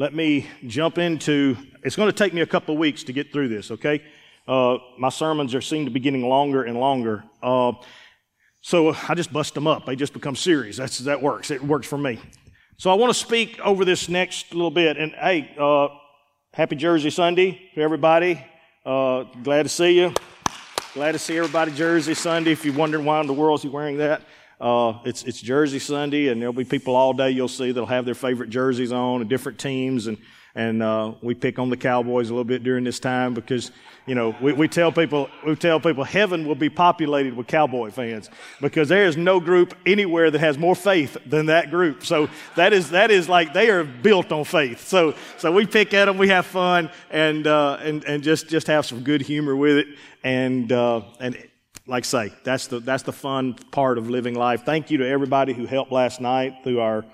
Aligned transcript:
let 0.00 0.14
me 0.14 0.46
jump 0.66 0.96
into. 0.96 1.54
It's 1.82 1.94
going 1.94 2.08
to 2.08 2.16
take 2.16 2.32
me 2.32 2.40
a 2.40 2.46
couple 2.46 2.74
of 2.74 2.80
weeks 2.80 3.04
to 3.04 3.12
get 3.12 3.34
through 3.34 3.48
this. 3.48 3.70
Okay, 3.70 4.02
uh, 4.48 4.78
my 4.98 5.10
sermons 5.10 5.54
are 5.54 5.60
seem 5.60 5.84
to 5.84 5.90
be 5.90 6.00
getting 6.00 6.22
longer 6.22 6.62
and 6.62 6.80
longer. 6.80 7.22
Uh, 7.42 7.72
so 8.62 8.96
I 9.06 9.14
just 9.14 9.30
bust 9.30 9.52
them 9.52 9.66
up. 9.66 9.84
They 9.84 9.96
just 9.96 10.14
become 10.14 10.36
series. 10.36 10.78
That's 10.78 11.00
that 11.00 11.20
works. 11.20 11.50
It 11.50 11.62
works 11.62 11.86
for 11.86 11.98
me. 11.98 12.18
So 12.78 12.90
I 12.90 12.94
want 12.94 13.12
to 13.12 13.18
speak 13.18 13.60
over 13.60 13.84
this 13.84 14.08
next 14.08 14.54
little 14.54 14.70
bit. 14.70 14.96
And 14.96 15.12
hey, 15.12 15.54
uh, 15.60 15.88
happy 16.54 16.76
Jersey 16.76 17.10
Sunday 17.10 17.60
to 17.74 17.82
everybody. 17.82 18.42
Uh, 18.86 19.24
glad 19.42 19.64
to 19.64 19.68
see 19.68 20.00
you. 20.00 20.14
Glad 20.94 21.12
to 21.12 21.18
see 21.18 21.36
everybody 21.36 21.72
Jersey 21.72 22.14
Sunday. 22.14 22.52
If 22.52 22.64
you're 22.64 22.74
wondering 22.74 23.04
why 23.04 23.20
in 23.20 23.26
the 23.26 23.34
world 23.34 23.58
is 23.58 23.64
he 23.64 23.68
wearing 23.68 23.98
that, 23.98 24.22
uh, 24.60 24.98
it's, 25.04 25.22
it's 25.24 25.40
Jersey 25.40 25.78
Sunday, 25.78 26.28
and 26.28 26.40
there'll 26.40 26.52
be 26.52 26.64
people 26.64 26.94
all 26.94 27.14
day 27.14 27.30
you'll 27.30 27.48
see 27.48 27.72
that'll 27.72 27.86
have 27.86 28.04
their 28.04 28.14
favorite 28.14 28.50
jerseys 28.50 28.92
on 28.92 29.22
and 29.22 29.30
different 29.30 29.58
teams. 29.58 30.06
And, 30.06 30.18
and 30.54 30.82
uh, 30.82 31.14
we 31.22 31.34
pick 31.34 31.58
on 31.58 31.70
the 31.70 31.76
Cowboys 31.76 32.28
a 32.28 32.34
little 32.34 32.44
bit 32.44 32.62
during 32.62 32.84
this 32.84 33.00
time 33.00 33.32
because, 33.32 33.70
you 34.04 34.14
know, 34.14 34.34
we, 34.40 34.52
we 34.52 34.68
tell 34.68 34.92
people 34.92 35.30
we 35.46 35.54
tell 35.54 35.80
people 35.80 36.04
heaven 36.04 36.46
will 36.46 36.56
be 36.56 36.68
populated 36.68 37.34
with 37.34 37.46
Cowboy 37.46 37.90
fans 37.90 38.28
because 38.60 38.88
there 38.88 39.06
is 39.06 39.16
no 39.16 39.40
group 39.40 39.74
anywhere 39.86 40.30
that 40.30 40.40
has 40.40 40.58
more 40.58 40.74
faith 40.74 41.16
than 41.24 41.46
that 41.46 41.70
group. 41.70 42.04
So 42.04 42.28
that 42.56 42.72
is 42.72 42.90
that 42.90 43.10
is 43.10 43.28
like 43.28 43.54
they 43.54 43.70
are 43.70 43.84
built 43.84 44.32
on 44.32 44.44
faith. 44.44 44.86
So 44.88 45.14
so 45.38 45.52
we 45.52 45.66
pick 45.66 45.94
at 45.94 46.06
them, 46.06 46.18
we 46.18 46.28
have 46.28 46.46
fun, 46.46 46.90
and 47.10 47.46
uh, 47.46 47.78
and 47.80 48.04
and 48.04 48.22
just 48.22 48.48
just 48.48 48.66
have 48.66 48.84
some 48.84 49.04
good 49.04 49.22
humor 49.22 49.54
with 49.54 49.76
it, 49.78 49.86
and 50.24 50.70
uh, 50.72 51.02
and 51.20 51.36
like 51.90 52.04
I 52.04 52.06
say, 52.06 52.32
that's 52.44 52.68
the, 52.68 52.78
that's 52.78 53.02
the 53.02 53.12
fun 53.12 53.54
part 53.72 53.98
of 53.98 54.08
living 54.08 54.34
life. 54.34 54.64
Thank 54.64 54.92
you 54.92 54.98
to 54.98 55.08
everybody 55.08 55.52
who 55.52 55.66
helped 55.66 55.90
last 55.90 56.20
night 56.20 56.54
through 56.62 56.78
our 56.78 57.04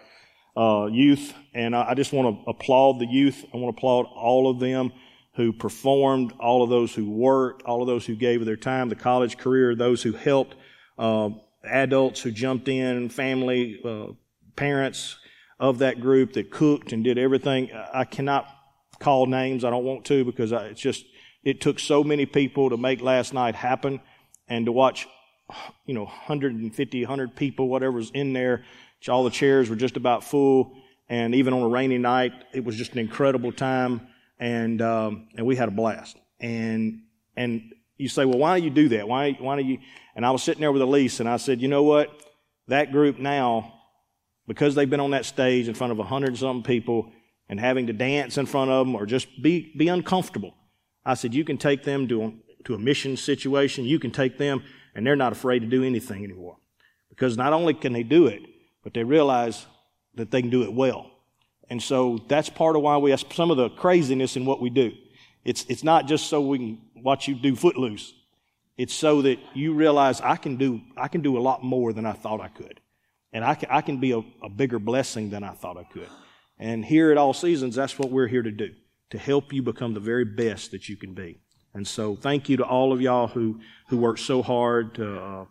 uh, 0.54 0.86
youth. 0.86 1.32
And 1.54 1.74
I, 1.74 1.90
I 1.90 1.94
just 1.94 2.12
want 2.12 2.44
to 2.44 2.50
applaud 2.50 3.00
the 3.00 3.06
youth. 3.06 3.42
I 3.54 3.56
want 3.56 3.74
to 3.74 3.78
applaud 3.78 4.04
all 4.14 4.50
of 4.50 4.60
them 4.60 4.92
who 5.34 5.54
performed, 5.54 6.34
all 6.38 6.62
of 6.62 6.68
those 6.68 6.94
who 6.94 7.10
worked, 7.10 7.62
all 7.62 7.80
of 7.80 7.88
those 7.88 8.04
who 8.04 8.16
gave 8.16 8.44
their 8.44 8.56
time, 8.56 8.90
the 8.90 8.96
college 8.96 9.38
career, 9.38 9.74
those 9.74 10.02
who 10.02 10.12
helped, 10.12 10.54
uh, 10.98 11.30
adults 11.64 12.20
who 12.20 12.30
jumped 12.30 12.68
in, 12.68 13.08
family, 13.08 13.80
uh, 13.82 14.12
parents 14.56 15.16
of 15.58 15.78
that 15.78 16.02
group 16.02 16.34
that 16.34 16.50
cooked 16.50 16.92
and 16.92 17.02
did 17.02 17.16
everything. 17.16 17.70
I 17.72 18.04
cannot 18.04 18.46
call 19.00 19.24
names. 19.24 19.64
I 19.64 19.70
don't 19.70 19.84
want 19.84 20.04
to 20.06 20.22
because 20.26 20.52
I, 20.52 20.66
it's 20.66 20.80
just, 20.82 21.06
it 21.42 21.62
took 21.62 21.78
so 21.78 22.04
many 22.04 22.26
people 22.26 22.68
to 22.68 22.76
make 22.76 23.00
last 23.00 23.32
night 23.32 23.54
happen 23.54 24.00
and 24.48 24.66
to 24.66 24.72
watch, 24.72 25.06
you 25.84 25.94
know, 25.94 26.04
150, 26.04 27.02
100 27.02 27.36
people, 27.36 27.68
whatever 27.68 27.92
was 27.92 28.10
in 28.10 28.32
there. 28.32 28.64
All 29.08 29.24
the 29.24 29.30
chairs 29.30 29.70
were 29.70 29.76
just 29.76 29.96
about 29.96 30.24
full. 30.24 30.76
And 31.08 31.34
even 31.34 31.54
on 31.54 31.62
a 31.62 31.68
rainy 31.68 31.98
night, 31.98 32.32
it 32.52 32.64
was 32.64 32.76
just 32.76 32.92
an 32.92 32.98
incredible 32.98 33.52
time. 33.52 34.08
And, 34.38 34.82
um, 34.82 35.28
and 35.36 35.46
we 35.46 35.54
had 35.54 35.68
a 35.68 35.72
blast. 35.72 36.16
And, 36.40 37.02
and 37.36 37.72
you 37.96 38.08
say, 38.08 38.24
well, 38.24 38.38
why 38.38 38.58
do 38.58 38.64
you 38.64 38.70
do 38.70 38.88
that? 38.90 39.06
Why, 39.06 39.32
why 39.32 39.56
do 39.56 39.62
you? 39.62 39.78
And 40.14 40.26
I 40.26 40.30
was 40.30 40.42
sitting 40.42 40.60
there 40.60 40.72
with 40.72 40.82
Elise 40.82 41.20
and 41.20 41.28
I 41.28 41.36
said, 41.36 41.60
you 41.60 41.68
know 41.68 41.82
what? 41.82 42.10
That 42.68 42.90
group 42.90 43.18
now, 43.18 43.74
because 44.48 44.74
they've 44.74 44.90
been 44.90 45.00
on 45.00 45.12
that 45.12 45.24
stage 45.24 45.68
in 45.68 45.74
front 45.74 45.92
of 45.92 45.98
a 45.98 46.04
hundred 46.04 46.36
something 46.36 46.64
people 46.64 47.12
and 47.48 47.60
having 47.60 47.86
to 47.86 47.92
dance 47.92 48.38
in 48.38 48.46
front 48.46 48.70
of 48.70 48.86
them 48.86 48.96
or 48.96 49.06
just 49.06 49.28
be, 49.40 49.72
be 49.76 49.88
uncomfortable. 49.88 50.54
I 51.04 51.14
said, 51.14 51.34
you 51.34 51.44
can 51.44 51.58
take 51.58 51.84
them 51.84 52.08
to 52.08 52.34
to 52.66 52.74
a 52.74 52.78
mission 52.78 53.16
situation, 53.16 53.84
you 53.84 53.98
can 53.98 54.10
take 54.10 54.38
them 54.38 54.62
and 54.94 55.06
they're 55.06 55.16
not 55.16 55.32
afraid 55.32 55.60
to 55.60 55.66
do 55.66 55.82
anything 55.82 56.24
anymore. 56.24 56.56
Because 57.08 57.36
not 57.36 57.52
only 57.52 57.74
can 57.74 57.92
they 57.92 58.02
do 58.02 58.26
it, 58.26 58.42
but 58.82 58.92
they 58.92 59.04
realize 59.04 59.66
that 60.14 60.30
they 60.30 60.40
can 60.40 60.50
do 60.50 60.62
it 60.62 60.72
well. 60.72 61.10
And 61.68 61.82
so 61.82 62.18
that's 62.28 62.48
part 62.48 62.76
of 62.76 62.82
why 62.82 62.96
we 62.98 63.10
have 63.10 63.24
some 63.32 63.50
of 63.50 63.56
the 63.56 63.70
craziness 63.70 64.36
in 64.36 64.44
what 64.44 64.60
we 64.60 64.70
do. 64.70 64.92
It's, 65.44 65.64
it's 65.68 65.84
not 65.84 66.06
just 66.06 66.26
so 66.26 66.40
we 66.40 66.58
can 66.58 66.80
watch 66.96 67.28
you 67.28 67.34
do 67.34 67.56
footloose. 67.56 68.12
It's 68.76 68.94
so 68.94 69.22
that 69.22 69.38
you 69.54 69.72
realize 69.72 70.20
I 70.20 70.36
can 70.36 70.56
do, 70.56 70.80
I 70.96 71.08
can 71.08 71.22
do 71.22 71.38
a 71.38 71.40
lot 71.40 71.62
more 71.62 71.92
than 71.92 72.04
I 72.04 72.12
thought 72.12 72.40
I 72.40 72.48
could. 72.48 72.80
And 73.32 73.44
I 73.44 73.54
can, 73.54 73.68
I 73.70 73.80
can 73.80 73.98
be 73.98 74.12
a, 74.12 74.22
a 74.42 74.48
bigger 74.48 74.78
blessing 74.78 75.30
than 75.30 75.44
I 75.44 75.52
thought 75.52 75.76
I 75.76 75.84
could. 75.84 76.08
And 76.58 76.84
here 76.84 77.10
at 77.10 77.18
All 77.18 77.32
Seasons, 77.32 77.76
that's 77.76 77.98
what 77.98 78.10
we're 78.10 78.28
here 78.28 78.42
to 78.42 78.50
do, 78.50 78.70
to 79.10 79.18
help 79.18 79.52
you 79.52 79.62
become 79.62 79.94
the 79.94 80.00
very 80.00 80.24
best 80.24 80.70
that 80.72 80.88
you 80.88 80.96
can 80.96 81.14
be. 81.14 81.40
And 81.76 81.86
so 81.86 82.16
thank 82.16 82.48
you 82.48 82.56
to 82.56 82.64
all 82.64 82.90
of 82.90 83.02
y'all 83.02 83.26
who, 83.26 83.60
who 83.88 83.98
worked 83.98 84.20
so 84.20 84.40
hard, 84.40 84.94
to 84.94 85.20
uh, 85.20 85.44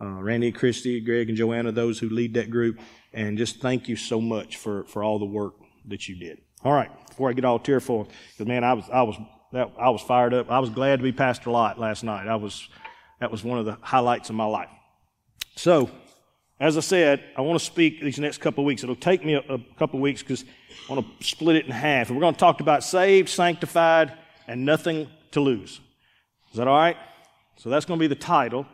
uh, 0.00 0.22
Randy, 0.22 0.52
Christy, 0.52 1.00
Greg, 1.00 1.28
and 1.28 1.36
Joanna, 1.36 1.72
those 1.72 1.98
who 1.98 2.08
lead 2.08 2.34
that 2.34 2.50
group. 2.50 2.78
And 3.12 3.36
just 3.36 3.60
thank 3.60 3.88
you 3.88 3.96
so 3.96 4.20
much 4.20 4.58
for, 4.58 4.84
for 4.84 5.02
all 5.02 5.18
the 5.18 5.26
work 5.26 5.54
that 5.88 6.08
you 6.08 6.14
did. 6.14 6.38
All 6.64 6.72
right, 6.72 6.88
before 7.08 7.30
I 7.30 7.32
get 7.32 7.44
all 7.44 7.58
tearful, 7.58 8.06
because 8.30 8.46
man, 8.46 8.62
I 8.62 8.74
was, 8.74 8.84
I 8.92 9.02
was, 9.02 9.16
that, 9.50 9.72
I 9.76 9.90
was 9.90 10.00
fired 10.02 10.32
up. 10.32 10.52
I 10.52 10.60
was 10.60 10.70
glad 10.70 11.00
to 11.00 11.02
be 11.02 11.10
Pastor 11.10 11.50
Lott 11.50 11.80
last 11.80 12.04
night. 12.04 12.28
I 12.28 12.36
was, 12.36 12.68
that 13.18 13.32
was 13.32 13.42
one 13.42 13.58
of 13.58 13.64
the 13.64 13.76
highlights 13.80 14.30
of 14.30 14.36
my 14.36 14.44
life. 14.44 14.70
So, 15.56 15.90
as 16.60 16.76
I 16.76 16.80
said, 16.80 17.24
I 17.36 17.40
want 17.40 17.58
to 17.58 17.64
speak 17.64 18.00
these 18.00 18.20
next 18.20 18.38
couple 18.38 18.62
of 18.62 18.66
weeks. 18.66 18.84
It'll 18.84 18.94
take 18.94 19.24
me 19.24 19.34
a, 19.34 19.40
a 19.40 19.58
couple 19.80 19.98
of 19.98 20.02
weeks 20.02 20.22
because 20.22 20.44
I 20.88 20.94
want 20.94 21.18
to 21.18 21.26
split 21.26 21.56
it 21.56 21.66
in 21.66 21.72
half. 21.72 22.06
And 22.06 22.16
we're 22.16 22.22
going 22.22 22.34
to 22.34 22.40
talk 22.40 22.60
about 22.60 22.84
saved, 22.84 23.28
sanctified, 23.28 24.12
and 24.46 24.64
nothing 24.64 25.08
to 25.32 25.40
lose. 25.40 25.80
Is 26.50 26.56
that 26.56 26.68
all 26.68 26.76
right? 26.76 26.96
So 27.56 27.70
that's 27.70 27.84
going 27.84 27.98
to 27.98 28.02
be 28.02 28.08
the 28.08 28.14
title 28.14 28.66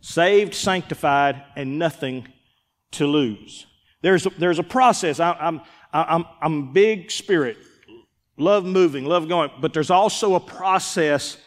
Saved, 0.00 0.54
Sanctified, 0.54 1.42
and 1.56 1.78
Nothing 1.78 2.28
to 2.92 3.06
Lose. 3.06 3.66
There's 4.02 4.26
a, 4.26 4.30
there's 4.30 4.58
a 4.58 4.62
process. 4.62 5.18
I, 5.18 5.32
I'm, 5.32 5.60
I'm, 5.92 6.24
I'm 6.42 6.72
big 6.72 7.10
spirit, 7.10 7.56
love 8.36 8.64
moving, 8.64 9.04
love 9.06 9.28
going, 9.28 9.50
but 9.60 9.72
there's 9.72 9.90
also 9.90 10.34
a 10.34 10.40
process 10.40 11.38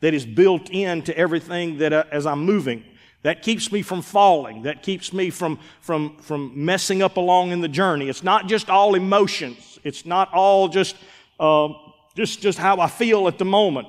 that 0.00 0.14
is 0.14 0.24
built 0.24 0.70
into 0.70 1.16
everything 1.16 1.78
that 1.78 1.92
uh, 1.92 2.04
as 2.10 2.26
I'm 2.26 2.44
moving. 2.44 2.84
That 3.22 3.42
keeps 3.42 3.72
me 3.72 3.82
from 3.82 4.02
falling. 4.02 4.62
That 4.62 4.82
keeps 4.82 5.12
me 5.12 5.30
from, 5.30 5.58
from, 5.80 6.16
from 6.18 6.52
messing 6.54 7.02
up 7.02 7.16
along 7.16 7.50
in 7.50 7.60
the 7.60 7.68
journey. 7.68 8.08
It's 8.08 8.22
not 8.22 8.46
just 8.46 8.70
all 8.70 8.94
emotions. 8.94 9.78
It's 9.84 10.06
not 10.06 10.32
all 10.32 10.68
just, 10.68 10.96
uh, 11.40 11.68
just, 12.14 12.40
just 12.40 12.56
how 12.56 12.78
I 12.78 12.86
feel 12.86 13.26
at 13.26 13.38
the 13.38 13.44
moment. 13.44 13.88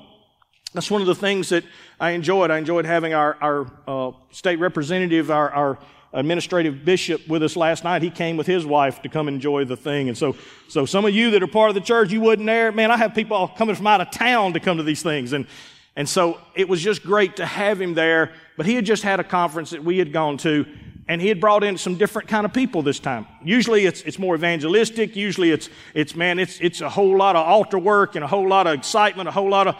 That's 0.77 0.91
one 0.91 1.01
of 1.01 1.07
the 1.07 1.15
things 1.15 1.49
that 1.49 1.63
I 1.99 2.11
enjoyed. 2.11 2.51
I 2.51 2.59
enjoyed 2.59 2.85
having 2.85 3.11
our, 3.11 3.35
our 3.41 3.71
uh, 3.87 4.11
state 4.29 4.59
representative, 4.59 5.31
our, 5.31 5.49
our 5.49 5.79
administrative 6.13 6.85
bishop 6.85 7.27
with 7.27 7.41
us 7.41 7.55
last 7.55 7.83
night. 7.83 8.03
He 8.03 8.11
came 8.11 8.37
with 8.37 8.45
his 8.45 8.63
wife 8.63 9.01
to 9.01 9.09
come 9.09 9.27
enjoy 9.27 9.65
the 9.65 9.75
thing. 9.75 10.07
And 10.07 10.15
so, 10.15 10.35
so 10.67 10.85
some 10.85 11.03
of 11.03 11.15
you 11.15 11.31
that 11.31 11.41
are 11.41 11.47
part 11.47 11.69
of 11.69 11.73
the 11.73 11.81
church, 11.81 12.11
you 12.11 12.21
wasn't 12.21 12.45
there. 12.45 12.71
Man, 12.71 12.91
I 12.91 12.97
have 12.97 13.15
people 13.15 13.47
coming 13.47 13.73
from 13.73 13.87
out 13.87 14.01
of 14.01 14.11
town 14.11 14.53
to 14.53 14.59
come 14.59 14.77
to 14.77 14.83
these 14.83 15.01
things. 15.01 15.33
And, 15.33 15.47
and 15.95 16.07
so 16.07 16.39
it 16.53 16.69
was 16.69 16.79
just 16.79 17.01
great 17.01 17.37
to 17.37 17.45
have 17.47 17.81
him 17.81 17.95
there. 17.95 18.33
But 18.55 18.67
he 18.67 18.75
had 18.75 18.85
just 18.85 19.01
had 19.01 19.19
a 19.19 19.23
conference 19.23 19.71
that 19.71 19.83
we 19.83 19.97
had 19.97 20.13
gone 20.13 20.37
to 20.37 20.67
and 21.07 21.21
he 21.21 21.27
had 21.27 21.39
brought 21.39 21.63
in 21.63 21.77
some 21.77 21.95
different 21.95 22.27
kind 22.27 22.45
of 22.45 22.53
people 22.53 22.83
this 22.83 22.99
time. 22.99 23.25
Usually 23.43 23.85
it's, 23.85 24.01
it's 24.01 24.19
more 24.19 24.35
evangelistic. 24.35 25.15
Usually 25.15 25.51
it's, 25.51 25.69
it's, 25.93 26.15
man, 26.15 26.37
it's, 26.37 26.59
it's 26.59 26.81
a 26.81 26.89
whole 26.89 27.17
lot 27.17 27.35
of 27.35 27.47
altar 27.47 27.79
work 27.79 28.15
and 28.15 28.23
a 28.23 28.27
whole 28.27 28.47
lot 28.47 28.67
of 28.67 28.73
excitement, 28.73 29.29
a 29.29 29.31
whole 29.31 29.49
lot 29.49 29.67
of, 29.67 29.75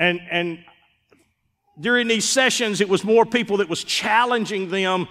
and, 0.00 0.20
and 0.30 0.64
during 1.78 2.08
these 2.08 2.28
sessions, 2.28 2.80
it 2.80 2.88
was 2.88 3.04
more 3.04 3.24
people 3.24 3.58
that 3.58 3.68
was 3.68 3.84
challenging 3.84 4.70
them 4.70 5.06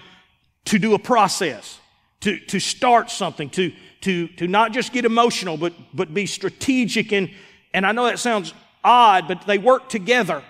to 0.66 0.79
do 0.79 0.95
a 0.95 1.00
process, 1.00 1.79
to, 2.22 2.38
to 2.47 2.59
start 2.59 3.09
something, 3.09 3.49
to, 3.51 3.72
to, 4.01 4.28
to 4.28 4.47
not 4.47 4.73
just 4.73 4.91
get 4.91 5.05
emotional, 5.05 5.57
but, 5.57 5.73
but 5.94 6.13
be 6.13 6.25
strategic. 6.25 7.13
And, 7.13 7.31
and 7.73 7.85
I 7.85 7.91
know 7.91 8.05
that 8.05 8.19
sounds 8.19 8.53
odd, 8.83 9.28
but 9.28 9.45
they 9.45 9.59
work 9.59 9.89
together. 9.89 10.44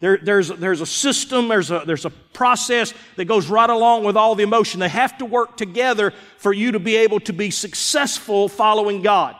There, 0.00 0.18
there's, 0.22 0.48
there's 0.48 0.80
a 0.80 0.86
system, 0.86 1.48
there's 1.48 1.70
a, 1.70 1.82
there's 1.84 2.04
a 2.04 2.10
process 2.10 2.94
that 3.16 3.24
goes 3.24 3.48
right 3.48 3.68
along 3.68 4.04
with 4.04 4.16
all 4.16 4.34
the 4.34 4.44
emotion. 4.44 4.80
They 4.80 4.88
have 4.88 5.18
to 5.18 5.24
work 5.24 5.56
together 5.56 6.12
for 6.36 6.52
you 6.52 6.72
to 6.72 6.78
be 6.78 6.96
able 6.96 7.20
to 7.20 7.32
be 7.32 7.50
successful 7.50 8.48
following 8.48 9.02
God. 9.02 9.34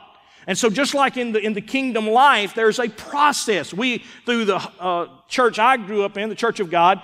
And 0.49 0.57
so, 0.57 0.67
just 0.71 0.95
like 0.95 1.15
in 1.15 1.31
the, 1.31 1.39
in 1.39 1.53
the 1.53 1.61
kingdom 1.61 2.09
life, 2.09 2.55
there's 2.55 2.79
a 2.79 2.89
process. 2.89 3.71
We, 3.71 4.03
through 4.25 4.45
the 4.45 4.55
uh, 4.55 5.05
church 5.27 5.59
I 5.59 5.77
grew 5.77 6.03
up 6.03 6.17
in, 6.17 6.27
the 6.27 6.33
Church 6.33 6.59
of 6.59 6.71
God, 6.71 7.03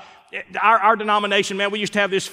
our, 0.60 0.80
our 0.80 0.96
denomination, 0.96 1.56
man, 1.56 1.70
we 1.70 1.78
used 1.78 1.94
to 1.94 2.00
have 2.00 2.10
this 2.10 2.28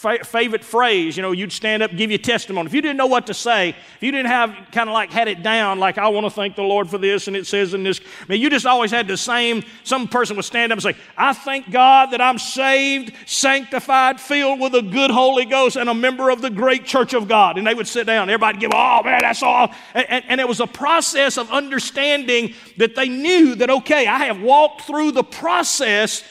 fa- 0.00 0.24
favorite 0.24 0.64
phrase. 0.64 1.16
You 1.16 1.22
know, 1.22 1.32
you'd 1.32 1.52
stand 1.52 1.82
up, 1.82 1.94
give 1.94 2.10
your 2.10 2.18
testimony. 2.18 2.66
If 2.66 2.74
you 2.74 2.80
didn't 2.80 2.96
know 2.96 3.06
what 3.06 3.26
to 3.26 3.34
say, 3.34 3.70
if 3.70 3.98
you 4.00 4.10
didn't 4.10 4.28
have 4.28 4.56
kind 4.72 4.88
of 4.88 4.94
like 4.94 5.10
had 5.10 5.28
it 5.28 5.42
down, 5.42 5.78
like 5.78 5.98
I 5.98 6.08
want 6.08 6.24
to 6.24 6.30
thank 6.30 6.56
the 6.56 6.62
Lord 6.62 6.88
for 6.88 6.96
this, 6.96 7.28
and 7.28 7.36
it 7.36 7.46
says 7.46 7.74
in 7.74 7.82
this, 7.82 8.00
I 8.22 8.32
mean, 8.32 8.40
you 8.40 8.48
just 8.48 8.64
always 8.64 8.90
had 8.90 9.06
the 9.06 9.18
same. 9.18 9.62
Some 9.84 10.08
person 10.08 10.36
would 10.36 10.46
stand 10.46 10.72
up 10.72 10.76
and 10.76 10.82
say, 10.82 10.96
"I 11.18 11.34
thank 11.34 11.70
God 11.70 12.12
that 12.12 12.20
I'm 12.22 12.38
saved, 12.38 13.12
sanctified, 13.26 14.20
filled 14.20 14.58
with 14.58 14.74
a 14.74 14.82
good 14.82 15.10
Holy 15.10 15.44
Ghost, 15.44 15.76
and 15.76 15.90
a 15.90 15.94
member 15.94 16.30
of 16.30 16.40
the 16.40 16.50
great 16.50 16.86
Church 16.86 17.12
of 17.12 17.28
God." 17.28 17.58
And 17.58 17.66
they 17.66 17.74
would 17.74 17.88
sit 17.88 18.06
down. 18.06 18.30
Everybody 18.30 18.58
give, 18.58 18.72
"Oh 18.74 19.02
man, 19.04 19.20
that's 19.20 19.42
all." 19.42 19.74
And, 19.92 20.08
and, 20.08 20.24
and 20.28 20.40
it 20.40 20.48
was 20.48 20.60
a 20.60 20.66
process 20.66 21.36
of 21.36 21.50
understanding 21.50 22.54
that 22.78 22.94
they 22.94 23.08
knew 23.08 23.54
that 23.56 23.68
okay, 23.68 24.06
I 24.06 24.24
have 24.24 24.40
walked 24.40 24.82
through 24.82 25.12
the 25.12 25.24
process 25.24 26.24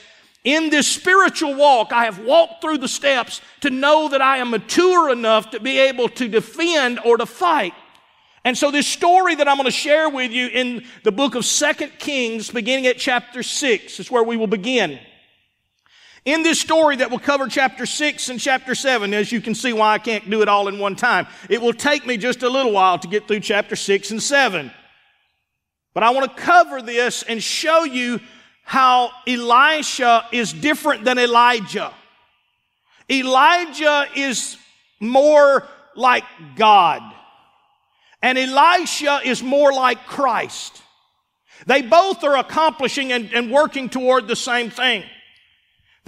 in 0.43 0.69
this 0.69 0.87
spiritual 0.87 1.55
walk, 1.55 1.91
I 1.91 2.05
have 2.05 2.19
walked 2.19 2.61
through 2.61 2.77
the 2.77 2.87
steps 2.87 3.41
to 3.61 3.69
know 3.69 4.09
that 4.09 4.21
I 4.21 4.37
am 4.37 4.51
mature 4.51 5.11
enough 5.11 5.51
to 5.51 5.59
be 5.59 5.79
able 5.79 6.07
to 6.09 6.27
defend 6.27 6.99
or 7.03 7.17
to 7.17 7.25
fight. 7.25 7.73
And 8.45 8.57
so 8.57 8.71
this 8.71 8.87
story 8.87 9.35
that 9.35 9.47
I'm 9.49 9.57
going 9.57 9.65
to 9.65 9.71
share 9.71 10.09
with 10.09 10.31
you 10.31 10.47
in 10.47 10.85
the 11.03 11.11
book 11.11 11.35
of 11.35 11.43
Second 11.43 11.91
Kings, 11.99 12.49
beginning 12.49 12.87
at 12.87 12.97
chapter 12.97 13.43
6, 13.43 13.99
is 13.99 14.09
where 14.09 14.23
we 14.23 14.37
will 14.37 14.47
begin. 14.47 14.99
In 16.23 16.43
this 16.43 16.59
story 16.59 16.97
that 16.97 17.11
will 17.11 17.19
cover 17.19 17.47
chapter 17.47 17.85
6 17.85 18.29
and 18.29 18.39
chapter 18.39 18.75
7, 18.75 19.13
as 19.13 19.31
you 19.31 19.41
can 19.41 19.55
see 19.55 19.73
why 19.73 19.93
I 19.93 19.99
can't 19.99 20.29
do 20.29 20.41
it 20.41 20.47
all 20.47 20.67
in 20.69 20.79
one 20.79 20.95
time, 20.95 21.27
it 21.49 21.61
will 21.61 21.73
take 21.73 22.05
me 22.05 22.15
just 22.15 22.43
a 22.43 22.49
little 22.49 22.71
while 22.71 22.97
to 22.99 23.07
get 23.07 23.27
through 23.27 23.41
chapter 23.41 23.75
6 23.75 24.11
and 24.11 24.23
7. 24.23 24.71
But 25.93 26.03
I 26.03 26.11
want 26.11 26.29
to 26.29 26.41
cover 26.41 26.81
this 26.81 27.23
and 27.23 27.43
show 27.43 27.83
you 27.83 28.21
how 28.69 29.09
Elisha 29.25 30.27
is 30.31 30.53
different 30.53 31.03
than 31.03 31.17
Elijah. 31.17 31.91
Elijah 33.09 34.05
is 34.15 34.57
more 34.99 35.67
like 35.95 36.23
God. 36.55 37.01
And 38.21 38.37
Elisha 38.37 39.21
is 39.25 39.41
more 39.41 39.73
like 39.73 40.05
Christ. 40.05 40.83
They 41.65 41.81
both 41.81 42.23
are 42.23 42.37
accomplishing 42.37 43.11
and, 43.11 43.33
and, 43.33 43.49
working 43.49 43.89
toward 43.89 44.27
the 44.27 44.35
same 44.35 44.69
thing. 44.69 45.03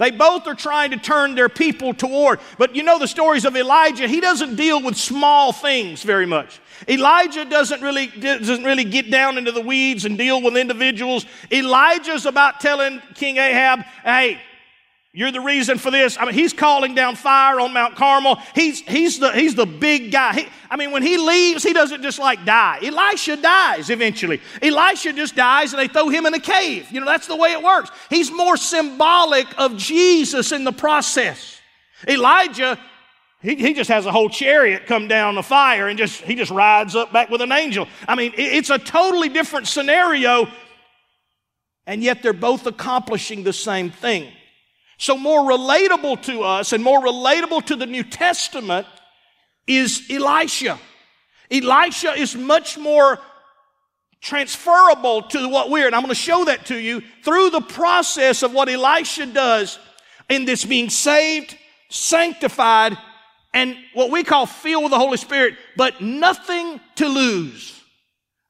They 0.02 0.10
both 0.10 0.48
are 0.48 0.56
trying 0.56 0.90
to 0.90 0.96
turn 0.96 1.36
their 1.36 1.48
people 1.48 1.94
toward. 1.94 2.40
But 2.58 2.74
you 2.74 2.82
know 2.82 2.98
the 2.98 3.06
stories 3.06 3.44
of 3.44 3.54
Elijah, 3.54 4.08
he 4.08 4.20
doesn't 4.20 4.56
deal 4.56 4.82
with 4.82 4.96
small 4.96 5.52
things 5.52 6.02
very 6.02 6.26
much. 6.26 6.58
Elijah 6.88 7.44
doesn't 7.44 7.80
really, 7.80 8.08
doesn't 8.08 8.64
really 8.64 8.82
get 8.82 9.12
down 9.12 9.38
into 9.38 9.52
the 9.52 9.60
weeds 9.60 10.04
and 10.04 10.18
deal 10.18 10.42
with 10.42 10.56
individuals. 10.56 11.24
Elijah's 11.52 12.26
about 12.26 12.58
telling 12.58 13.00
King 13.14 13.36
Ahab, 13.36 13.82
hey, 14.02 14.40
you're 15.14 15.30
the 15.30 15.42
reason 15.42 15.76
for 15.76 15.90
this. 15.90 16.16
I 16.18 16.24
mean, 16.24 16.32
he's 16.32 16.54
calling 16.54 16.94
down 16.94 17.16
fire 17.16 17.60
on 17.60 17.74
Mount 17.74 17.96
Carmel. 17.96 18.36
He's, 18.54 18.80
he's, 18.80 19.18
the, 19.18 19.30
he's 19.32 19.54
the 19.54 19.66
big 19.66 20.10
guy. 20.10 20.32
He, 20.32 20.46
I 20.70 20.76
mean, 20.76 20.90
when 20.90 21.02
he 21.02 21.18
leaves, 21.18 21.62
he 21.62 21.74
doesn't 21.74 22.02
just 22.02 22.18
like 22.18 22.46
die. 22.46 22.78
Elisha 22.82 23.36
dies 23.36 23.90
eventually. 23.90 24.40
Elisha 24.62 25.12
just 25.12 25.36
dies 25.36 25.74
and 25.74 25.82
they 25.82 25.88
throw 25.88 26.08
him 26.08 26.24
in 26.24 26.32
a 26.32 26.40
cave. 26.40 26.90
You 26.90 27.00
know, 27.00 27.06
that's 27.06 27.26
the 27.26 27.36
way 27.36 27.52
it 27.52 27.62
works. 27.62 27.90
He's 28.08 28.32
more 28.32 28.56
symbolic 28.56 29.46
of 29.58 29.76
Jesus 29.76 30.50
in 30.50 30.64
the 30.64 30.72
process. 30.72 31.60
Elijah, 32.08 32.80
he, 33.42 33.56
he 33.56 33.74
just 33.74 33.90
has 33.90 34.06
a 34.06 34.12
whole 34.12 34.30
chariot 34.30 34.86
come 34.86 35.08
down 35.08 35.34
the 35.34 35.42
fire 35.42 35.88
and 35.88 35.98
just, 35.98 36.22
he 36.22 36.34
just 36.36 36.50
rides 36.50 36.96
up 36.96 37.12
back 37.12 37.28
with 37.28 37.42
an 37.42 37.52
angel. 37.52 37.86
I 38.08 38.14
mean, 38.14 38.32
it, 38.32 38.40
it's 38.54 38.70
a 38.70 38.78
totally 38.78 39.28
different 39.28 39.66
scenario, 39.66 40.48
and 41.86 42.02
yet 42.02 42.22
they're 42.22 42.32
both 42.32 42.66
accomplishing 42.66 43.42
the 43.42 43.52
same 43.52 43.90
thing. 43.90 44.32
So, 45.02 45.16
more 45.16 45.40
relatable 45.40 46.22
to 46.26 46.42
us 46.42 46.72
and 46.72 46.84
more 46.84 47.02
relatable 47.02 47.66
to 47.66 47.74
the 47.74 47.86
New 47.86 48.04
Testament 48.04 48.86
is 49.66 50.06
Elisha. 50.08 50.78
Elisha 51.50 52.12
is 52.12 52.36
much 52.36 52.78
more 52.78 53.18
transferable 54.20 55.22
to 55.22 55.48
what 55.48 55.70
we're, 55.70 55.86
and 55.86 55.96
I'm 55.96 56.02
going 56.02 56.10
to 56.10 56.14
show 56.14 56.44
that 56.44 56.66
to 56.66 56.78
you 56.78 57.02
through 57.24 57.50
the 57.50 57.62
process 57.62 58.44
of 58.44 58.52
what 58.52 58.68
Elisha 58.68 59.26
does 59.26 59.80
in 60.28 60.44
this 60.44 60.64
being 60.64 60.88
saved, 60.88 61.58
sanctified, 61.90 62.96
and 63.52 63.76
what 63.94 64.12
we 64.12 64.22
call 64.22 64.46
filled 64.46 64.84
with 64.84 64.92
the 64.92 65.00
Holy 65.00 65.16
Spirit, 65.16 65.56
but 65.76 66.00
nothing 66.00 66.80
to 66.94 67.08
lose. 67.08 67.76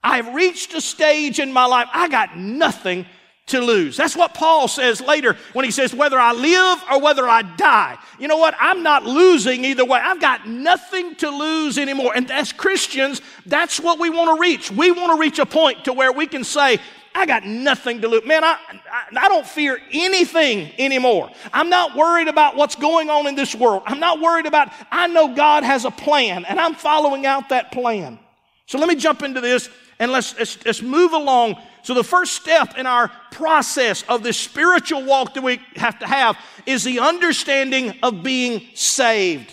I've 0.04 0.34
reached 0.34 0.74
a 0.74 0.82
stage 0.82 1.40
in 1.40 1.50
my 1.50 1.64
life, 1.64 1.88
I 1.94 2.08
got 2.08 2.36
nothing 2.36 3.06
to 3.46 3.60
lose. 3.60 3.96
That's 3.96 4.16
what 4.16 4.34
Paul 4.34 4.68
says 4.68 5.00
later 5.00 5.36
when 5.52 5.64
he 5.64 5.70
says, 5.70 5.92
whether 5.92 6.18
I 6.18 6.32
live 6.32 6.84
or 6.90 7.00
whether 7.00 7.28
I 7.28 7.42
die. 7.42 7.98
You 8.18 8.28
know 8.28 8.36
what? 8.36 8.54
I'm 8.58 8.82
not 8.82 9.04
losing 9.04 9.64
either 9.64 9.84
way. 9.84 9.98
I've 10.02 10.20
got 10.20 10.46
nothing 10.46 11.16
to 11.16 11.28
lose 11.28 11.76
anymore. 11.76 12.12
And 12.14 12.30
as 12.30 12.52
Christians, 12.52 13.20
that's 13.44 13.80
what 13.80 13.98
we 13.98 14.10
want 14.10 14.36
to 14.36 14.40
reach. 14.40 14.70
We 14.70 14.92
want 14.92 15.12
to 15.12 15.20
reach 15.20 15.38
a 15.38 15.46
point 15.46 15.84
to 15.84 15.92
where 15.92 16.12
we 16.12 16.26
can 16.26 16.44
say, 16.44 16.78
I 17.14 17.26
got 17.26 17.44
nothing 17.44 18.00
to 18.02 18.08
lose. 18.08 18.24
Man, 18.24 18.42
I, 18.42 18.56
I, 18.90 19.04
I, 19.16 19.28
don't 19.28 19.46
fear 19.46 19.78
anything 19.92 20.70
anymore. 20.78 21.30
I'm 21.52 21.68
not 21.68 21.94
worried 21.94 22.28
about 22.28 22.56
what's 22.56 22.74
going 22.74 23.10
on 23.10 23.26
in 23.26 23.34
this 23.34 23.54
world. 23.54 23.82
I'm 23.84 24.00
not 24.00 24.20
worried 24.20 24.46
about, 24.46 24.72
I 24.90 25.08
know 25.08 25.34
God 25.34 25.62
has 25.62 25.84
a 25.84 25.90
plan 25.90 26.46
and 26.46 26.58
I'm 26.58 26.74
following 26.74 27.26
out 27.26 27.50
that 27.50 27.70
plan. 27.70 28.18
So 28.66 28.78
let 28.78 28.88
me 28.88 28.94
jump 28.94 29.22
into 29.22 29.42
this 29.42 29.68
and 29.98 30.10
let's, 30.10 30.38
let's, 30.38 30.64
let's 30.64 30.80
move 30.80 31.12
along 31.12 31.56
so, 31.82 31.94
the 31.94 32.04
first 32.04 32.34
step 32.34 32.78
in 32.78 32.86
our 32.86 33.10
process 33.32 34.04
of 34.08 34.22
this 34.22 34.36
spiritual 34.36 35.04
walk 35.04 35.34
that 35.34 35.42
we 35.42 35.60
have 35.74 35.98
to 35.98 36.06
have 36.06 36.38
is 36.64 36.84
the 36.84 37.00
understanding 37.00 37.98
of 38.04 38.22
being 38.22 38.62
saved. 38.74 39.52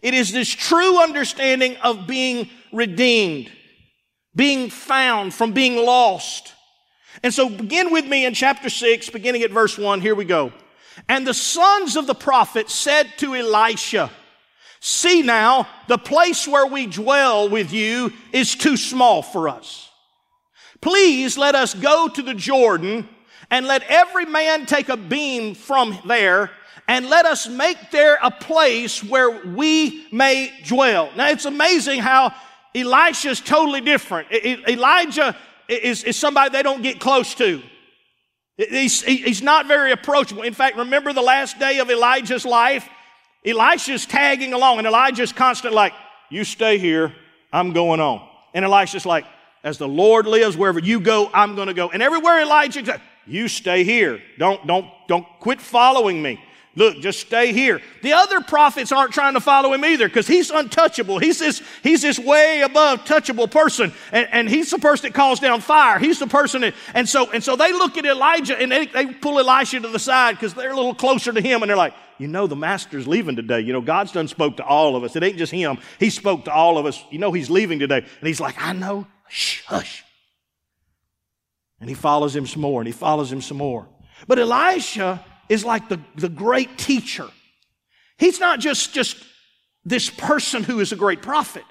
It 0.00 0.14
is 0.14 0.32
this 0.32 0.48
true 0.48 1.02
understanding 1.02 1.76
of 1.76 2.06
being 2.06 2.48
redeemed, 2.72 3.52
being 4.34 4.70
found 4.70 5.34
from 5.34 5.52
being 5.52 5.76
lost. 5.76 6.54
And 7.22 7.32
so, 7.32 7.50
begin 7.50 7.92
with 7.92 8.06
me 8.06 8.24
in 8.24 8.32
chapter 8.32 8.70
6, 8.70 9.10
beginning 9.10 9.42
at 9.42 9.50
verse 9.50 9.76
1. 9.76 10.00
Here 10.00 10.14
we 10.14 10.24
go. 10.24 10.50
And 11.10 11.26
the 11.26 11.34
sons 11.34 11.96
of 11.96 12.06
the 12.06 12.14
prophet 12.14 12.70
said 12.70 13.12
to 13.18 13.34
Elisha, 13.34 14.10
See 14.80 15.22
now, 15.22 15.68
the 15.88 15.98
place 15.98 16.48
where 16.48 16.66
we 16.66 16.86
dwell 16.86 17.50
with 17.50 17.70
you 17.70 18.14
is 18.32 18.54
too 18.54 18.78
small 18.78 19.22
for 19.22 19.50
us. 19.50 19.91
Please 20.82 21.38
let 21.38 21.54
us 21.54 21.72
go 21.72 22.08
to 22.08 22.22
the 22.22 22.34
Jordan 22.34 23.08
and 23.50 23.66
let 23.66 23.82
every 23.84 24.26
man 24.26 24.66
take 24.66 24.88
a 24.90 24.96
beam 24.96 25.54
from 25.54 25.96
there 26.06 26.50
and 26.88 27.08
let 27.08 27.24
us 27.24 27.48
make 27.48 27.90
there 27.90 28.18
a 28.22 28.30
place 28.30 29.02
where 29.02 29.30
we 29.46 30.06
may 30.12 30.52
dwell. 30.66 31.10
Now 31.16 31.28
it's 31.28 31.44
amazing 31.44 32.00
how 32.00 32.34
Elisha 32.74 33.30
is 33.30 33.40
totally 33.40 33.80
different. 33.80 34.30
Elijah 34.32 35.36
is, 35.68 36.02
is 36.02 36.16
somebody 36.16 36.50
they 36.50 36.62
don't 36.62 36.82
get 36.82 36.98
close 36.98 37.34
to. 37.36 37.62
He's, 38.56 39.02
he's 39.02 39.42
not 39.42 39.66
very 39.66 39.92
approachable. 39.92 40.42
In 40.42 40.54
fact, 40.54 40.76
remember 40.76 41.12
the 41.12 41.22
last 41.22 41.58
day 41.58 41.78
of 41.78 41.90
Elijah's 41.90 42.44
life? 42.44 42.88
Elisha's 43.46 44.04
tagging 44.04 44.52
along 44.52 44.78
and 44.78 44.86
Elijah's 44.86 45.32
constant 45.32 45.74
like, 45.74 45.92
you 46.30 46.44
stay 46.44 46.78
here, 46.78 47.14
I'm 47.52 47.72
going 47.72 48.00
on. 48.00 48.26
And 48.54 48.64
Elisha's 48.64 49.06
like, 49.06 49.24
as 49.64 49.78
the 49.78 49.88
Lord 49.88 50.26
lives, 50.26 50.56
wherever 50.56 50.80
you 50.80 51.00
go, 51.00 51.30
I'm 51.32 51.54
going 51.54 51.68
to 51.68 51.74
go. 51.74 51.90
And 51.90 52.02
everywhere 52.02 52.40
Elijah 52.40 53.00
you 53.26 53.48
stay 53.48 53.84
here. 53.84 54.20
Don't, 54.38 54.66
don't, 54.66 54.86
don't 55.08 55.26
quit 55.38 55.60
following 55.60 56.20
me. 56.20 56.42
Look, 56.74 57.00
just 57.00 57.20
stay 57.20 57.52
here. 57.52 57.82
The 58.02 58.14
other 58.14 58.40
prophets 58.40 58.92
aren't 58.92 59.12
trying 59.12 59.34
to 59.34 59.40
follow 59.40 59.74
him 59.74 59.84
either 59.84 60.08
because 60.08 60.26
he's 60.26 60.50
untouchable. 60.50 61.18
He's 61.18 61.38
this, 61.38 61.62
he's 61.82 62.00
this 62.00 62.18
way 62.18 62.62
above 62.62 63.00
touchable 63.04 63.50
person. 63.50 63.92
And, 64.10 64.26
and 64.32 64.48
he's 64.48 64.70
the 64.70 64.78
person 64.78 65.08
that 65.08 65.14
calls 65.14 65.38
down 65.38 65.60
fire. 65.60 65.98
He's 65.98 66.18
the 66.18 66.26
person 66.26 66.62
that, 66.62 66.74
and 66.94 67.06
so, 67.06 67.30
and 67.30 67.44
so 67.44 67.56
they 67.56 67.72
look 67.72 67.98
at 67.98 68.06
Elijah 68.06 68.58
and 68.58 68.72
they, 68.72 68.86
they 68.86 69.06
pull 69.06 69.38
Elisha 69.38 69.80
to 69.80 69.88
the 69.88 69.98
side 69.98 70.36
because 70.36 70.54
they're 70.54 70.72
a 70.72 70.76
little 70.76 70.94
closer 70.94 71.30
to 71.30 71.42
him 71.42 71.62
and 71.62 71.68
they're 71.68 71.76
like, 71.76 71.94
you 72.16 72.26
know, 72.26 72.46
the 72.46 72.56
master's 72.56 73.06
leaving 73.06 73.36
today. 73.36 73.60
You 73.60 73.74
know, 73.74 73.82
God's 73.82 74.12
done 74.12 74.28
spoke 74.28 74.56
to 74.56 74.64
all 74.64 74.96
of 74.96 75.04
us. 75.04 75.14
It 75.14 75.22
ain't 75.22 75.36
just 75.36 75.52
him. 75.52 75.76
He 76.00 76.08
spoke 76.08 76.46
to 76.46 76.52
all 76.52 76.78
of 76.78 76.86
us. 76.86 77.04
You 77.10 77.18
know, 77.18 77.32
he's 77.32 77.50
leaving 77.50 77.80
today. 77.80 77.98
And 77.98 78.26
he's 78.26 78.40
like, 78.40 78.54
I 78.58 78.72
know. 78.72 79.06
Shh, 79.34 79.62
hush. 79.64 80.04
And 81.80 81.88
he 81.88 81.94
follows 81.94 82.36
him 82.36 82.46
some 82.46 82.60
more 82.60 82.82
and 82.82 82.86
he 82.86 82.92
follows 82.92 83.32
him 83.32 83.40
some 83.40 83.56
more. 83.56 83.88
But 84.28 84.38
Elisha 84.38 85.24
is 85.48 85.64
like 85.64 85.88
the, 85.88 85.98
the 86.16 86.28
great 86.28 86.76
teacher. 86.76 87.26
He's 88.18 88.38
not 88.38 88.60
just, 88.60 88.92
just 88.92 89.16
this 89.86 90.10
person 90.10 90.62
who 90.62 90.80
is 90.80 90.92
a 90.92 90.96
great 90.96 91.22
prophet. 91.22 91.64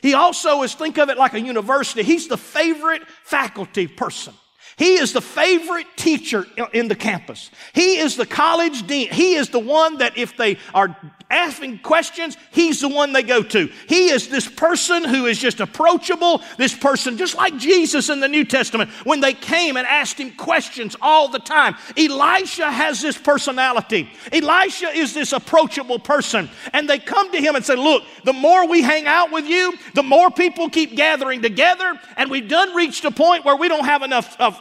He 0.00 0.14
also 0.14 0.62
is, 0.62 0.76
think 0.76 0.96
of 0.96 1.10
it 1.10 1.18
like 1.18 1.34
a 1.34 1.40
university. 1.40 2.04
He's 2.04 2.28
the 2.28 2.38
favorite 2.38 3.02
faculty 3.24 3.88
person. 3.88 4.34
He 4.76 4.94
is 4.94 5.12
the 5.12 5.20
favorite 5.20 5.86
teacher 5.96 6.46
in 6.72 6.88
the 6.88 6.94
campus. 6.94 7.50
He 7.72 7.98
is 7.98 8.16
the 8.16 8.26
college 8.26 8.86
dean. 8.86 9.10
He 9.10 9.34
is 9.34 9.50
the 9.50 9.58
one 9.58 9.98
that 9.98 10.16
if 10.16 10.36
they 10.36 10.58
are 10.74 10.96
asking 11.32 11.78
questions, 11.78 12.36
he's 12.50 12.80
the 12.80 12.88
one 12.88 13.12
they 13.12 13.22
go 13.22 13.42
to. 13.42 13.70
He 13.88 14.10
is 14.10 14.28
this 14.28 14.48
person 14.48 15.04
who 15.04 15.26
is 15.26 15.38
just 15.38 15.60
approachable, 15.60 16.42
this 16.58 16.76
person 16.76 17.16
just 17.16 17.34
like 17.34 17.56
Jesus 17.56 18.10
in 18.10 18.20
the 18.20 18.28
New 18.28 18.44
Testament 18.44 18.90
when 19.04 19.20
they 19.20 19.32
came 19.32 19.76
and 19.76 19.86
asked 19.86 20.18
him 20.18 20.30
questions 20.32 20.94
all 21.00 21.28
the 21.28 21.38
time. 21.38 21.74
Elisha 21.96 22.70
has 22.70 23.00
this 23.00 23.16
personality. 23.16 24.10
Elisha 24.30 24.88
is 24.88 25.14
this 25.14 25.32
approachable 25.32 25.98
person. 25.98 26.50
And 26.72 26.88
they 26.88 26.98
come 26.98 27.32
to 27.32 27.40
him 27.40 27.56
and 27.56 27.64
say, 27.64 27.76
Look, 27.76 28.04
the 28.24 28.32
more 28.32 28.68
we 28.68 28.82
hang 28.82 29.06
out 29.06 29.32
with 29.32 29.46
you, 29.46 29.74
the 29.94 30.02
more 30.02 30.30
people 30.30 30.68
keep 30.68 30.94
gathering 30.94 31.40
together, 31.42 31.98
and 32.16 32.30
we've 32.30 32.48
done 32.48 32.74
reached 32.74 33.04
a 33.04 33.10
point 33.10 33.44
where 33.44 33.56
we 33.56 33.68
don't 33.68 33.84
have 33.84 34.02
enough 34.02 34.38
of, 34.38 34.58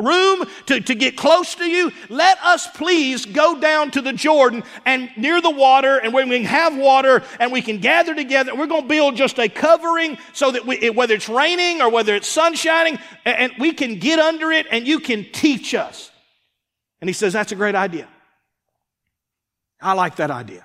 room 0.00 0.44
to, 0.66 0.80
to 0.80 0.94
get 0.94 1.16
close 1.16 1.54
to 1.56 1.64
you, 1.64 1.92
let 2.08 2.42
us 2.42 2.66
please 2.68 3.26
go 3.26 3.60
down 3.60 3.90
to 3.92 4.00
the 4.00 4.12
Jordan 4.12 4.62
and 4.84 5.10
near 5.16 5.40
the 5.40 5.50
water, 5.50 5.98
and 5.98 6.12
when 6.12 6.28
we 6.28 6.38
can 6.38 6.46
have 6.46 6.76
water 6.76 7.22
and 7.40 7.52
we 7.52 7.62
can 7.62 7.78
gather 7.78 8.14
together, 8.14 8.54
we're 8.54 8.66
going 8.66 8.82
to 8.82 8.88
build 8.88 9.16
just 9.16 9.38
a 9.38 9.48
covering 9.48 10.18
so 10.32 10.50
that 10.50 10.66
we, 10.66 10.90
whether 10.90 11.14
it's 11.14 11.28
raining 11.28 11.80
or 11.80 11.90
whether 11.90 12.14
it's 12.14 12.28
sun 12.28 12.54
shining, 12.54 12.98
and 13.24 13.52
we 13.58 13.72
can 13.72 13.98
get 13.98 14.18
under 14.18 14.52
it 14.52 14.66
and 14.70 14.86
you 14.86 15.00
can 15.00 15.26
teach 15.32 15.74
us. 15.74 16.10
And 17.00 17.08
he 17.08 17.14
says, 17.14 17.32
That's 17.32 17.52
a 17.52 17.56
great 17.56 17.74
idea. 17.74 18.08
I 19.80 19.92
like 19.92 20.16
that 20.16 20.30
idea. 20.30 20.64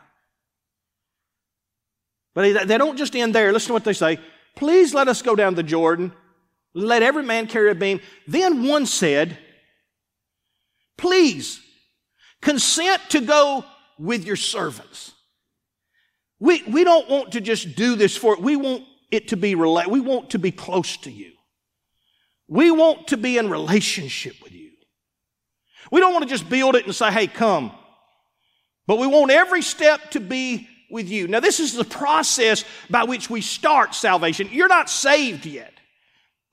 But 2.34 2.68
they 2.68 2.78
don't 2.78 2.98
just 2.98 3.16
end 3.16 3.36
there. 3.36 3.52
Listen 3.54 3.68
to 3.68 3.74
what 3.74 3.84
they 3.84 3.94
say. 3.94 4.20
Please 4.56 4.94
let 4.94 5.08
us 5.08 5.22
go 5.22 5.36
down 5.36 5.56
the 5.56 5.64
Jordan. 5.64 6.12
Let 6.74 7.04
every 7.04 7.24
man 7.24 7.48
carry 7.48 7.70
a 7.70 7.76
beam. 7.76 8.02
Then 8.28 8.68
one 8.68 8.86
said, 8.86 9.38
Please 10.98 11.62
consent 12.42 13.02
to 13.10 13.22
go 13.22 13.66
with 13.98 14.26
your 14.26 14.36
servants. 14.36 15.14
We, 16.40 16.64
we 16.64 16.84
don't 16.84 17.10
want 17.10 17.34
to 17.34 17.42
just 17.42 17.76
do 17.76 17.96
this 17.96 18.18
for 18.18 18.34
it. 18.34 18.42
We 18.42 18.56
want 18.56 18.84
it 19.12 19.30
to 19.30 19.38
be 19.38 19.56
rela- 19.56 19.88
we 19.88 20.00
want 20.00 20.32
to 20.32 20.40
be 20.40 20.52
close 20.52 20.98
to 20.98 21.12
you. 21.12 21.32
We 22.48 22.70
want 22.72 23.08
to 23.08 23.18
be 23.18 23.38
in 23.38 23.50
relationship 23.50 24.36
with 24.44 24.52
you. 24.52 24.72
We 25.92 26.00
don't 26.00 26.14
want 26.14 26.24
to 26.24 26.30
just 26.30 26.50
build 26.50 26.76
it 26.76 26.86
and 26.86 26.94
say, 26.94 27.12
hey, 27.12 27.28
come. 27.28 27.72
But 28.88 29.00
we 29.00 29.08
want 29.08 29.32
every 29.32 29.62
step 29.62 30.12
to 30.12 30.20
be 30.20 30.68
with 30.90 31.10
you. 31.10 31.28
Now, 31.28 31.40
this 31.40 31.60
is 31.60 31.74
the 31.74 31.84
process 31.84 32.66
by 32.90 33.04
which 33.04 33.30
we 33.30 33.42
start 33.42 33.96
salvation. 33.96 34.50
You're 34.52 34.68
not 34.68 34.90
saved 34.90 35.46
yet. 35.46 35.73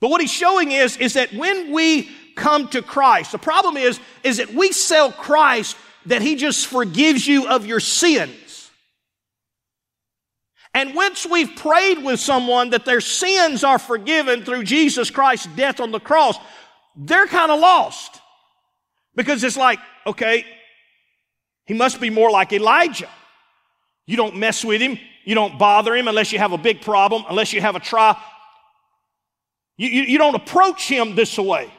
But 0.00 0.10
what 0.10 0.20
he's 0.20 0.32
showing 0.32 0.72
is, 0.72 0.96
is 0.96 1.14
that 1.14 1.32
when 1.32 1.72
we 1.72 2.10
come 2.34 2.68
to 2.68 2.82
Christ, 2.82 3.32
the 3.32 3.38
problem 3.38 3.76
is, 3.76 4.00
is 4.24 4.38
that 4.38 4.54
we 4.54 4.72
sell 4.72 5.12
Christ 5.12 5.76
that 6.06 6.22
he 6.22 6.36
just 6.36 6.66
forgives 6.66 7.26
you 7.26 7.46
of 7.46 7.66
your 7.66 7.80
sins. 7.80 8.70
And 10.72 10.94
once 10.94 11.26
we've 11.26 11.54
prayed 11.56 12.02
with 12.02 12.20
someone 12.20 12.70
that 12.70 12.84
their 12.84 13.00
sins 13.00 13.64
are 13.64 13.78
forgiven 13.78 14.44
through 14.44 14.64
Jesus 14.64 15.10
Christ's 15.10 15.48
death 15.56 15.80
on 15.80 15.90
the 15.90 16.00
cross, 16.00 16.38
they're 16.96 17.26
kind 17.26 17.50
of 17.50 17.60
lost. 17.60 18.20
Because 19.14 19.42
it's 19.42 19.56
like, 19.56 19.80
okay, 20.06 20.46
he 21.66 21.74
must 21.74 22.00
be 22.00 22.08
more 22.08 22.30
like 22.30 22.52
Elijah. 22.52 23.08
You 24.06 24.16
don't 24.16 24.36
mess 24.36 24.64
with 24.64 24.80
him. 24.80 24.98
You 25.24 25.34
don't 25.34 25.58
bother 25.58 25.94
him 25.94 26.08
unless 26.08 26.32
you 26.32 26.38
have 26.38 26.52
a 26.52 26.58
big 26.58 26.80
problem, 26.80 27.24
unless 27.28 27.52
you 27.52 27.60
have 27.60 27.76
a 27.76 27.80
trial. 27.80 28.16
You, 29.80 29.88
you, 29.88 30.02
you 30.02 30.18
don't 30.18 30.34
approach 30.34 30.86
him 30.86 31.14
this 31.14 31.38
way. 31.38 31.72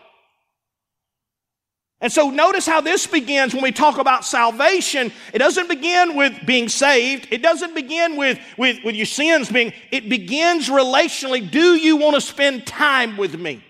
And 2.03 2.12
so 2.12 2.31
notice 2.31 2.65
how 2.65 2.81
this 2.81 3.05
begins 3.05 3.53
when 3.53 3.62
we 3.62 3.72
talk 3.72 4.00
about 4.00 4.25
salvation. 4.25 5.12
It 5.36 5.38
doesn't 5.38 5.70
begin 5.70 6.15
with 6.15 6.43
being 6.43 6.67
saved. 6.67 7.27
It 7.29 7.43
doesn't 7.43 7.75
begin 7.75 8.17
with, 8.17 8.39
with, 8.58 8.84
with 8.84 8.96
your 8.96 9.05
sins 9.05 9.51
being, 9.51 9.72
it 9.91 10.10
begins 10.10 10.67
relationally. 10.67 11.50
Do 11.50 11.75
you 11.75 11.98
want 11.98 12.15
to 12.15 12.22
spend 12.22 12.65
time 12.65 13.17
with 13.17 13.39
me? 13.39 13.63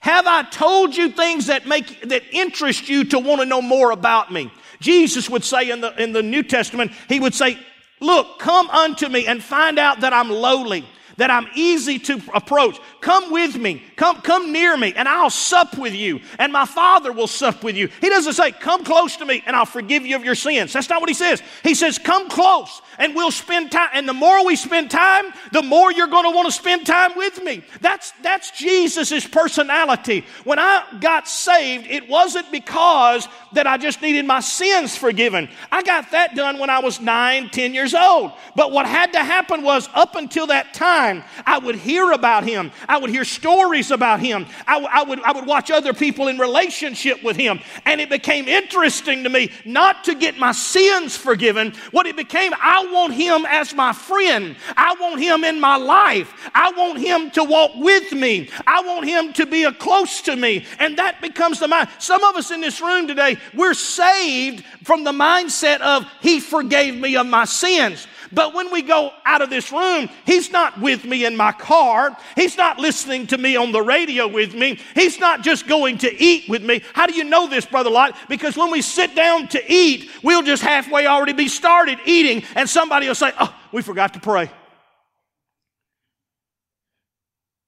Have 0.00 0.26
I 0.26 0.42
told 0.42 0.96
you 0.96 1.08
things 1.08 1.46
that 1.46 1.68
make, 1.68 2.08
that 2.08 2.24
interest 2.32 2.88
you 2.88 3.04
to 3.04 3.20
want 3.20 3.40
to 3.40 3.46
know 3.46 3.62
more 3.62 3.92
about 3.92 4.32
me? 4.32 4.52
Jesus 4.80 5.30
would 5.30 5.44
say 5.44 5.70
in 5.70 5.80
the, 5.80 5.94
in 6.02 6.10
the 6.10 6.24
New 6.24 6.42
Testament, 6.42 6.90
He 7.08 7.20
would 7.20 7.36
say, 7.36 7.56
look, 8.00 8.40
come 8.40 8.68
unto 8.70 9.06
me 9.08 9.28
and 9.28 9.40
find 9.40 9.78
out 9.78 10.00
that 10.00 10.12
I'm 10.12 10.28
lowly 10.28 10.84
that 11.20 11.30
I'm 11.30 11.46
easy 11.54 11.98
to 11.98 12.18
approach. 12.32 12.80
Come 13.02 13.30
with 13.30 13.54
me. 13.54 13.82
Come, 14.00 14.22
come 14.22 14.50
near 14.50 14.78
me 14.78 14.94
and 14.96 15.06
I'll 15.06 15.28
sup 15.28 15.76
with 15.76 15.94
you 15.94 16.20
and 16.38 16.50
my 16.50 16.64
father 16.64 17.12
will 17.12 17.26
sup 17.26 17.62
with 17.62 17.76
you. 17.76 17.90
He 18.00 18.08
doesn't 18.08 18.32
say, 18.32 18.50
come 18.50 18.82
close 18.82 19.18
to 19.18 19.26
me 19.26 19.42
and 19.44 19.54
I'll 19.54 19.66
forgive 19.66 20.06
you 20.06 20.16
of 20.16 20.24
your 20.24 20.34
sins. 20.34 20.72
That's 20.72 20.88
not 20.88 21.02
what 21.02 21.10
he 21.10 21.14
says. 21.14 21.42
He 21.62 21.74
says, 21.74 21.98
come 21.98 22.30
close 22.30 22.80
and 22.98 23.14
we'll 23.14 23.30
spend 23.30 23.70
time. 23.70 23.90
And 23.92 24.08
the 24.08 24.14
more 24.14 24.46
we 24.46 24.56
spend 24.56 24.90
time, 24.90 25.26
the 25.52 25.60
more 25.60 25.92
you're 25.92 26.06
going 26.06 26.24
to 26.24 26.34
want 26.34 26.46
to 26.46 26.52
spend 26.52 26.86
time 26.86 27.14
with 27.14 27.42
me. 27.42 27.62
That's, 27.82 28.12
that's 28.22 28.52
Jesus' 28.52 29.26
personality. 29.26 30.24
When 30.44 30.58
I 30.58 30.82
got 30.98 31.28
saved, 31.28 31.86
it 31.86 32.08
wasn't 32.08 32.50
because 32.50 33.28
that 33.52 33.66
I 33.66 33.76
just 33.76 34.00
needed 34.00 34.24
my 34.24 34.40
sins 34.40 34.96
forgiven. 34.96 35.50
I 35.70 35.82
got 35.82 36.12
that 36.12 36.34
done 36.34 36.58
when 36.58 36.70
I 36.70 36.78
was 36.78 37.02
nine, 37.02 37.50
ten 37.50 37.74
years 37.74 37.92
old. 37.92 38.32
But 38.56 38.72
what 38.72 38.86
had 38.86 39.12
to 39.12 39.18
happen 39.18 39.62
was 39.62 39.90
up 39.92 40.14
until 40.14 40.46
that 40.46 40.72
time, 40.72 41.22
I 41.44 41.58
would 41.58 41.74
hear 41.74 42.12
about 42.12 42.44
him. 42.44 42.70
I 42.88 42.96
would 42.96 43.10
hear 43.10 43.24
stories 43.24 43.89
about 43.90 44.20
him. 44.20 44.46
I, 44.66 44.80
I, 44.80 45.02
would, 45.02 45.20
I 45.22 45.32
would 45.32 45.46
watch 45.46 45.70
other 45.70 45.92
people 45.92 46.28
in 46.28 46.38
relationship 46.38 47.22
with 47.22 47.36
him. 47.36 47.60
And 47.84 48.00
it 48.00 48.08
became 48.08 48.48
interesting 48.48 49.24
to 49.24 49.28
me 49.28 49.52
not 49.64 50.04
to 50.04 50.14
get 50.14 50.38
my 50.38 50.52
sins 50.52 51.16
forgiven. 51.16 51.72
What 51.90 52.06
it 52.06 52.16
became, 52.16 52.52
I 52.54 52.88
want 52.92 53.14
him 53.14 53.46
as 53.46 53.74
my 53.74 53.92
friend. 53.92 54.56
I 54.76 54.94
want 55.00 55.20
him 55.20 55.44
in 55.44 55.60
my 55.60 55.76
life. 55.76 56.32
I 56.54 56.72
want 56.72 56.98
him 56.98 57.30
to 57.32 57.44
walk 57.44 57.72
with 57.76 58.12
me. 58.12 58.50
I 58.66 58.82
want 58.82 59.06
him 59.06 59.32
to 59.34 59.46
be 59.46 59.64
a 59.64 59.72
close 59.72 60.22
to 60.22 60.36
me. 60.36 60.66
And 60.78 60.98
that 60.98 61.20
becomes 61.20 61.60
the 61.60 61.68
mind. 61.68 61.88
Some 61.98 62.22
of 62.24 62.36
us 62.36 62.50
in 62.50 62.60
this 62.60 62.80
room 62.80 63.06
today, 63.06 63.36
we're 63.54 63.74
saved 63.74 64.64
from 64.84 65.04
the 65.04 65.12
mindset 65.12 65.80
of 65.80 66.06
he 66.20 66.40
forgave 66.40 66.94
me 66.94 67.16
of 67.16 67.26
my 67.26 67.44
sins. 67.44 68.06
But 68.32 68.54
when 68.54 68.72
we 68.72 68.82
go 68.82 69.12
out 69.24 69.42
of 69.42 69.50
this 69.50 69.72
room, 69.72 70.08
He's 70.24 70.50
not 70.50 70.80
with 70.80 71.04
me 71.04 71.24
in 71.24 71.36
my 71.36 71.52
car. 71.52 72.16
He's 72.36 72.56
not 72.56 72.78
listening 72.78 73.26
to 73.28 73.38
me 73.38 73.56
on 73.56 73.72
the 73.72 73.82
radio 73.82 74.28
with 74.28 74.54
me. 74.54 74.78
He's 74.94 75.18
not 75.18 75.42
just 75.42 75.66
going 75.66 75.98
to 75.98 76.22
eat 76.22 76.48
with 76.48 76.62
me. 76.62 76.82
How 76.92 77.06
do 77.06 77.14
you 77.14 77.24
know 77.24 77.48
this, 77.48 77.66
Brother 77.66 77.90
Lott? 77.90 78.16
Because 78.28 78.56
when 78.56 78.70
we 78.70 78.82
sit 78.82 79.14
down 79.14 79.48
to 79.48 79.72
eat, 79.72 80.10
we'll 80.22 80.42
just 80.42 80.62
halfway 80.62 81.06
already 81.06 81.32
be 81.32 81.48
started 81.48 81.98
eating, 82.06 82.44
and 82.54 82.68
somebody 82.68 83.08
will 83.08 83.14
say, 83.14 83.32
Oh, 83.38 83.54
we 83.72 83.82
forgot 83.82 84.14
to 84.14 84.20
pray. 84.20 84.50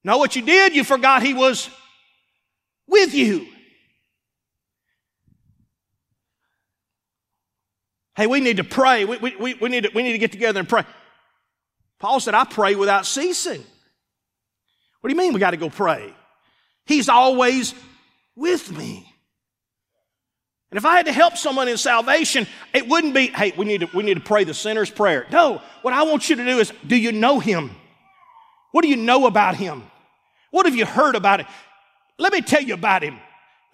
Know 0.04 0.18
what 0.18 0.36
you 0.36 0.42
did? 0.42 0.74
You 0.74 0.84
forgot 0.84 1.22
He 1.22 1.34
was 1.34 1.68
with 2.86 3.14
you. 3.14 3.46
Hey, 8.14 8.26
we 8.26 8.40
need 8.40 8.58
to 8.58 8.64
pray. 8.64 9.04
We, 9.04 9.16
we, 9.18 9.54
we, 9.54 9.68
need 9.68 9.84
to, 9.84 9.90
we 9.94 10.02
need 10.02 10.12
to 10.12 10.18
get 10.18 10.32
together 10.32 10.60
and 10.60 10.68
pray. 10.68 10.84
Paul 11.98 12.20
said, 12.20 12.34
I 12.34 12.44
pray 12.44 12.74
without 12.74 13.06
ceasing. 13.06 13.64
What 15.00 15.08
do 15.08 15.14
you 15.14 15.18
mean 15.18 15.32
we 15.32 15.40
got 15.40 15.52
to 15.52 15.56
go 15.56 15.70
pray? 15.70 16.12
He's 16.84 17.08
always 17.08 17.74
with 18.36 18.70
me. 18.76 19.08
And 20.70 20.78
if 20.78 20.86
I 20.86 20.96
had 20.96 21.06
to 21.06 21.12
help 21.12 21.36
someone 21.36 21.68
in 21.68 21.76
salvation, 21.76 22.46
it 22.72 22.88
wouldn't 22.88 23.12
be, 23.12 23.26
hey, 23.26 23.52
we 23.56 23.66
need 23.66 23.82
to, 23.82 23.88
we 23.94 24.02
need 24.02 24.14
to 24.14 24.20
pray 24.20 24.44
the 24.44 24.54
sinner's 24.54 24.90
prayer. 24.90 25.26
No, 25.30 25.60
what 25.82 25.92
I 25.92 26.02
want 26.04 26.30
you 26.30 26.36
to 26.36 26.44
do 26.44 26.58
is, 26.58 26.72
do 26.86 26.96
you 26.96 27.12
know 27.12 27.40
him? 27.40 27.70
What 28.72 28.82
do 28.82 28.88
you 28.88 28.96
know 28.96 29.26
about 29.26 29.54
him? 29.54 29.82
What 30.50 30.66
have 30.66 30.74
you 30.74 30.86
heard 30.86 31.14
about 31.14 31.40
it? 31.40 31.46
Let 32.18 32.32
me 32.32 32.40
tell 32.40 32.62
you 32.62 32.74
about 32.74 33.02
him. 33.02 33.18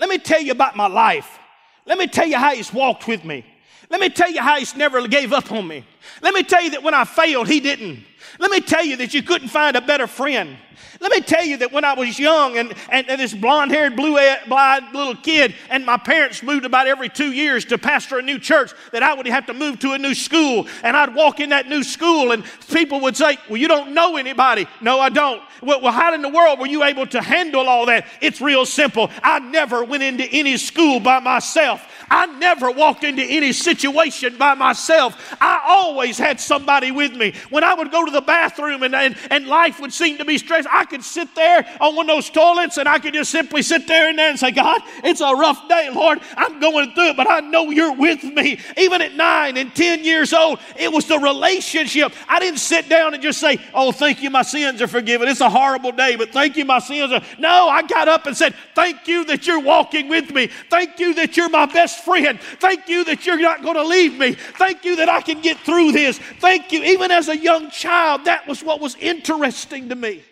Let 0.00 0.08
me 0.08 0.18
tell 0.18 0.40
you 0.40 0.52
about 0.52 0.76
my 0.76 0.86
life. 0.86 1.38
Let 1.86 1.98
me 1.98 2.08
tell 2.08 2.26
you 2.26 2.36
how 2.36 2.54
he's 2.54 2.72
walked 2.72 3.06
with 3.06 3.24
me. 3.24 3.44
Let 3.90 4.00
me 4.00 4.10
tell 4.10 4.30
you 4.30 4.42
how 4.42 4.58
he's 4.58 4.76
never 4.76 5.06
gave 5.08 5.32
up 5.32 5.50
on 5.50 5.66
me. 5.66 5.84
Let 6.20 6.34
me 6.34 6.42
tell 6.42 6.62
you 6.62 6.70
that 6.70 6.82
when 6.82 6.94
I 6.94 7.04
failed, 7.04 7.48
he 7.48 7.60
didn't. 7.60 8.04
Let 8.38 8.50
me 8.50 8.60
tell 8.60 8.84
you 8.84 8.96
that 8.96 9.14
you 9.14 9.22
couldn't 9.22 9.48
find 9.48 9.76
a 9.76 9.80
better 9.80 10.06
friend. 10.06 10.56
Let 11.00 11.12
me 11.12 11.20
tell 11.20 11.44
you 11.44 11.58
that 11.58 11.72
when 11.72 11.84
I 11.84 11.94
was 11.94 12.18
young 12.18 12.56
and, 12.56 12.74
and, 12.90 13.08
and 13.08 13.20
this 13.20 13.32
blonde 13.32 13.70
haired, 13.70 13.94
blue 13.94 14.16
eyed 14.16 14.92
little 14.92 15.14
kid, 15.14 15.54
and 15.70 15.86
my 15.86 15.96
parents 15.96 16.42
moved 16.42 16.64
about 16.64 16.86
every 16.86 17.08
two 17.08 17.32
years 17.32 17.64
to 17.66 17.78
pastor 17.78 18.18
a 18.18 18.22
new 18.22 18.38
church, 18.38 18.72
that 18.92 19.02
I 19.02 19.14
would 19.14 19.26
have 19.26 19.46
to 19.46 19.54
move 19.54 19.78
to 19.80 19.92
a 19.92 19.98
new 19.98 20.14
school. 20.14 20.66
And 20.82 20.96
I'd 20.96 21.14
walk 21.14 21.40
in 21.40 21.50
that 21.50 21.68
new 21.68 21.84
school, 21.84 22.32
and 22.32 22.44
people 22.70 23.00
would 23.02 23.16
say, 23.16 23.38
Well, 23.48 23.58
you 23.58 23.68
don't 23.68 23.94
know 23.94 24.16
anybody. 24.16 24.66
No, 24.80 24.98
I 24.98 25.08
don't. 25.08 25.42
Well, 25.62 25.80
well 25.80 25.92
how 25.92 26.14
in 26.14 26.22
the 26.22 26.28
world 26.28 26.58
were 26.58 26.66
you 26.66 26.82
able 26.82 27.06
to 27.08 27.22
handle 27.22 27.68
all 27.68 27.86
that? 27.86 28.06
It's 28.20 28.40
real 28.40 28.66
simple. 28.66 29.10
I 29.22 29.38
never 29.38 29.84
went 29.84 30.02
into 30.02 30.24
any 30.24 30.56
school 30.56 31.00
by 31.00 31.20
myself. 31.20 31.97
I 32.10 32.26
never 32.38 32.70
walked 32.70 33.04
into 33.04 33.22
any 33.22 33.52
situation 33.52 34.36
by 34.36 34.54
myself. 34.54 35.36
I 35.40 35.62
always 35.66 36.18
had 36.18 36.40
somebody 36.40 36.90
with 36.90 37.14
me. 37.14 37.34
When 37.50 37.64
I 37.64 37.74
would 37.74 37.90
go 37.90 38.04
to 38.04 38.10
the 38.10 38.20
bathroom 38.20 38.82
and, 38.82 38.94
and, 38.94 39.16
and 39.30 39.46
life 39.46 39.80
would 39.80 39.92
seem 39.92 40.18
to 40.18 40.24
be 40.24 40.38
stressed, 40.38 40.68
I 40.70 40.84
could 40.84 41.02
sit 41.02 41.34
there 41.34 41.66
on 41.80 41.96
one 41.96 42.08
of 42.08 42.16
those 42.16 42.30
toilets 42.30 42.78
and 42.78 42.88
I 42.88 42.98
could 42.98 43.14
just 43.14 43.30
simply 43.30 43.62
sit 43.62 43.86
there 43.86 44.08
and 44.08 44.18
there 44.18 44.30
and 44.30 44.38
say, 44.38 44.50
God, 44.50 44.80
it's 45.04 45.20
a 45.20 45.34
rough 45.34 45.68
day, 45.68 45.90
Lord. 45.92 46.20
I'm 46.36 46.60
going 46.60 46.92
through 46.92 47.10
it, 47.10 47.16
but 47.16 47.28
I 47.28 47.40
know 47.40 47.70
you're 47.70 47.94
with 47.94 48.24
me. 48.24 48.60
Even 48.76 49.02
at 49.02 49.14
nine 49.14 49.56
and 49.56 49.74
10 49.74 50.04
years 50.04 50.32
old, 50.32 50.60
it 50.78 50.92
was 50.92 51.06
the 51.06 51.18
relationship. 51.18 52.12
I 52.28 52.38
didn't 52.40 52.60
sit 52.60 52.88
down 52.88 53.14
and 53.14 53.22
just 53.22 53.40
say, 53.40 53.58
Oh, 53.74 53.92
thank 53.92 54.22
you, 54.22 54.30
my 54.30 54.42
sins 54.42 54.80
are 54.80 54.88
forgiven. 54.88 55.28
It's 55.28 55.40
a 55.40 55.50
horrible 55.50 55.92
day, 55.92 56.16
but 56.16 56.30
thank 56.30 56.56
you, 56.56 56.64
my 56.64 56.78
sins 56.78 57.12
are. 57.12 57.22
No, 57.38 57.68
I 57.68 57.82
got 57.82 58.08
up 58.08 58.26
and 58.26 58.36
said, 58.36 58.54
Thank 58.74 59.06
you 59.08 59.24
that 59.26 59.46
you're 59.46 59.60
walking 59.60 60.08
with 60.08 60.32
me. 60.32 60.48
Thank 60.70 60.98
you 60.98 61.14
that 61.14 61.36
you're 61.36 61.50
my 61.50 61.66
best 61.66 61.97
friend. 61.98 62.40
Thank 62.60 62.88
you 62.88 63.04
that 63.04 63.26
you're 63.26 63.40
not 63.40 63.62
going 63.62 63.76
to 63.76 63.84
leave 63.84 64.18
me. 64.18 64.32
Thank 64.32 64.84
you 64.84 64.96
that 64.96 65.08
I 65.08 65.20
can 65.20 65.40
get 65.40 65.58
through 65.58 65.92
this. 65.92 66.18
Thank 66.40 66.72
you. 66.72 66.82
Even 66.82 67.10
as 67.10 67.28
a 67.28 67.36
young 67.36 67.70
child, 67.70 68.24
that 68.24 68.46
was 68.46 68.62
what 68.62 68.80
was 68.80 68.96
interesting 68.96 69.88
to 69.88 69.94
me. 69.94 70.22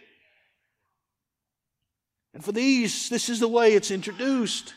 And 2.35 2.44
for 2.44 2.52
these, 2.52 3.08
this 3.08 3.28
is 3.28 3.40
the 3.40 3.49
way 3.49 3.73
it's 3.73 3.90
introduced. 3.90 4.75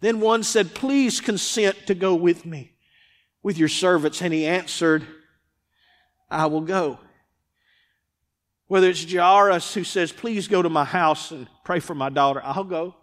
Then 0.00 0.20
one 0.20 0.42
said, 0.42 0.74
Please 0.74 1.20
consent 1.20 1.86
to 1.86 1.94
go 1.94 2.14
with 2.14 2.46
me, 2.46 2.72
with 3.42 3.58
your 3.58 3.68
servants. 3.68 4.22
And 4.22 4.32
he 4.32 4.46
answered, 4.46 5.06
I 6.30 6.46
will 6.46 6.62
go. 6.62 6.98
Whether 8.66 8.88
it's 8.88 9.12
Jairus 9.12 9.74
who 9.74 9.84
says, 9.84 10.10
Please 10.10 10.48
go 10.48 10.62
to 10.62 10.70
my 10.70 10.84
house 10.84 11.32
and 11.32 11.48
pray 11.64 11.80
for 11.80 11.94
my 11.94 12.08
daughter, 12.08 12.40
I'll 12.42 12.64
go. 12.64 12.94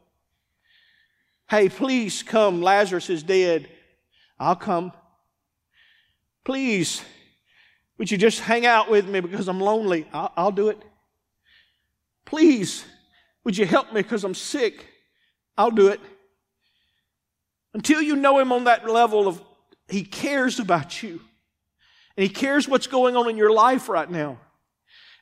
Hey, 1.50 1.70
please 1.70 2.24
come. 2.24 2.62
Lazarus 2.62 3.10
is 3.10 3.24
dead. 3.24 3.70
I'll 4.40 4.56
come. 4.56 4.92
Please 6.44 7.02
Would 7.98 8.12
you 8.12 8.18
just 8.18 8.42
hang 8.42 8.66
out 8.66 8.92
with 8.92 9.08
me 9.08 9.22
because 9.22 9.48
I'm 9.48 9.60
lonely? 9.60 10.08
I'll, 10.14 10.32
I'll 10.38 10.52
do 10.52 10.70
it. 10.70 10.82
Please, 12.26 12.86
would 13.44 13.58
you 13.58 13.66
help 13.66 13.92
me 13.92 14.02
because 14.02 14.24
I'm 14.24 14.36
sick? 14.36 14.86
I'll 15.58 15.72
do 15.72 15.88
it. 15.88 16.00
Until 17.74 18.02
you 18.02 18.16
know 18.16 18.38
Him 18.40 18.52
on 18.52 18.66
that 18.66 18.88
level 18.88 19.28
of 19.28 19.42
He 19.88 20.04
cares 20.04 20.60
about 20.60 21.02
you 21.02 21.22
and 22.16 22.24
He 22.24 22.30
cares 22.30 22.68
what's 22.68 22.88
going 22.88 23.16
on 23.16 23.30
in 23.30 23.38
your 23.38 23.52
life 23.52 23.90
right 23.90 24.10
now. 24.10 24.40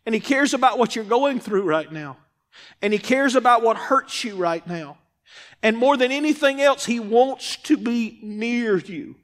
And 0.05 0.13
He 0.13 0.22
cares 0.22 0.53
about 0.53 0.77
what 0.77 0.96
you're 0.96 1.05
going 1.05 1.39
through 1.39 1.63
right 1.63 1.91
now. 1.91 2.17
And 2.82 2.91
He 2.91 3.00
cares 3.00 3.36
about 3.36 3.63
what 3.63 3.77
hurts 3.77 4.24
you 4.24 4.36
right 4.36 4.65
now. 4.67 4.98
And 5.65 5.75
more 5.77 5.98
than 5.98 6.12
anything 6.12 6.62
else, 6.62 6.86
He 6.86 7.00
wants 7.00 7.55
to 7.63 7.75
be 7.75 8.19
near 8.22 8.77
you. 8.77 9.15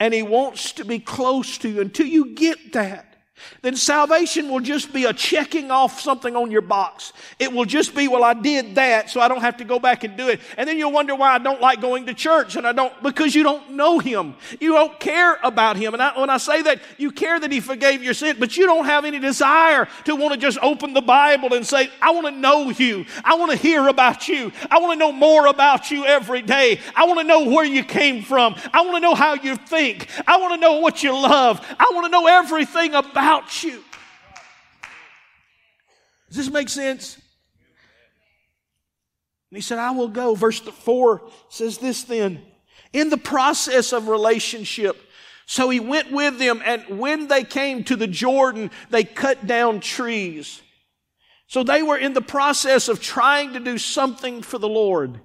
And 0.00 0.14
He 0.14 0.22
wants 0.22 0.72
to 0.72 0.84
be 0.86 0.98
close 0.98 1.58
to 1.58 1.68
you 1.68 1.82
until 1.82 2.06
you 2.06 2.34
get 2.34 2.72
that 2.72 3.13
then 3.62 3.74
salvation 3.74 4.48
will 4.48 4.60
just 4.60 4.92
be 4.92 5.04
a 5.04 5.12
checking 5.12 5.70
off 5.70 6.00
something 6.00 6.36
on 6.36 6.50
your 6.50 6.60
box. 6.60 7.12
It 7.38 7.52
will 7.52 7.64
just 7.64 7.94
be, 7.94 8.06
well, 8.08 8.22
I 8.22 8.34
did 8.34 8.76
that, 8.76 9.10
so 9.10 9.20
I 9.20 9.28
don't 9.28 9.40
have 9.40 9.56
to 9.56 9.64
go 9.64 9.78
back 9.78 10.04
and 10.04 10.16
do 10.16 10.28
it. 10.28 10.40
And 10.56 10.68
then 10.68 10.78
you'll 10.78 10.92
wonder 10.92 11.14
why 11.14 11.34
I 11.34 11.38
don't 11.38 11.60
like 11.60 11.80
going 11.80 12.06
to 12.06 12.14
church, 12.14 12.56
and 12.56 12.66
I 12.66 12.72
don't, 12.72 12.92
because 13.02 13.34
you 13.34 13.42
don't 13.42 13.72
know 13.72 13.98
Him. 13.98 14.34
You 14.60 14.72
don't 14.72 14.98
care 15.00 15.38
about 15.42 15.76
Him. 15.76 15.94
And 15.94 16.02
I, 16.02 16.18
when 16.18 16.30
I 16.30 16.36
say 16.36 16.62
that, 16.62 16.80
you 16.96 17.10
care 17.10 17.40
that 17.40 17.50
He 17.50 17.60
forgave 17.60 18.02
your 18.02 18.14
sin, 18.14 18.36
but 18.38 18.56
you 18.56 18.66
don't 18.66 18.84
have 18.84 19.04
any 19.04 19.18
desire 19.18 19.88
to 20.04 20.14
want 20.14 20.34
to 20.34 20.38
just 20.38 20.58
open 20.62 20.94
the 20.94 21.02
Bible 21.02 21.54
and 21.54 21.66
say, 21.66 21.90
I 22.00 22.10
want 22.12 22.26
to 22.26 22.32
know 22.32 22.70
you. 22.70 23.04
I 23.24 23.34
want 23.34 23.50
to 23.50 23.56
hear 23.56 23.88
about 23.88 24.28
you. 24.28 24.52
I 24.70 24.78
want 24.78 24.92
to 24.92 24.98
know 24.98 25.12
more 25.12 25.46
about 25.46 25.90
you 25.90 26.04
every 26.04 26.42
day. 26.42 26.80
I 26.94 27.06
want 27.06 27.18
to 27.20 27.26
know 27.26 27.48
where 27.48 27.64
you 27.64 27.82
came 27.82 28.22
from. 28.22 28.54
I 28.72 28.82
want 28.82 28.96
to 28.96 29.00
know 29.00 29.14
how 29.14 29.34
you 29.34 29.56
think. 29.56 30.08
I 30.26 30.36
want 30.36 30.54
to 30.54 30.60
know 30.60 30.78
what 30.80 31.02
you 31.02 31.12
love. 31.12 31.60
I 31.80 31.90
want 31.92 32.04
to 32.06 32.10
know 32.10 32.26
everything 32.26 32.94
about 32.94 33.23
about 33.24 33.62
you. 33.62 33.82
Does 36.28 36.36
this 36.36 36.50
make 36.50 36.68
sense? 36.68 37.14
And 39.50 39.56
he 39.56 39.62
said, 39.62 39.78
I 39.78 39.92
will 39.92 40.08
go. 40.08 40.34
Verse 40.34 40.60
4 40.60 41.22
says 41.48 41.78
this 41.78 42.04
then. 42.04 42.42
In 42.92 43.08
the 43.08 43.16
process 43.16 43.94
of 43.94 44.08
relationship, 44.08 45.00
so 45.46 45.70
he 45.70 45.80
went 45.80 46.12
with 46.12 46.38
them, 46.38 46.60
and 46.64 46.98
when 46.98 47.28
they 47.28 47.44
came 47.44 47.82
to 47.84 47.96
the 47.96 48.06
Jordan, 48.06 48.70
they 48.90 49.04
cut 49.04 49.46
down 49.46 49.80
trees. 49.80 50.60
So 51.46 51.62
they 51.62 51.82
were 51.82 51.96
in 51.96 52.12
the 52.12 52.20
process 52.20 52.88
of 52.88 53.00
trying 53.00 53.54
to 53.54 53.60
do 53.60 53.78
something 53.78 54.42
for 54.42 54.58
the 54.58 54.68
Lord. 54.68 55.18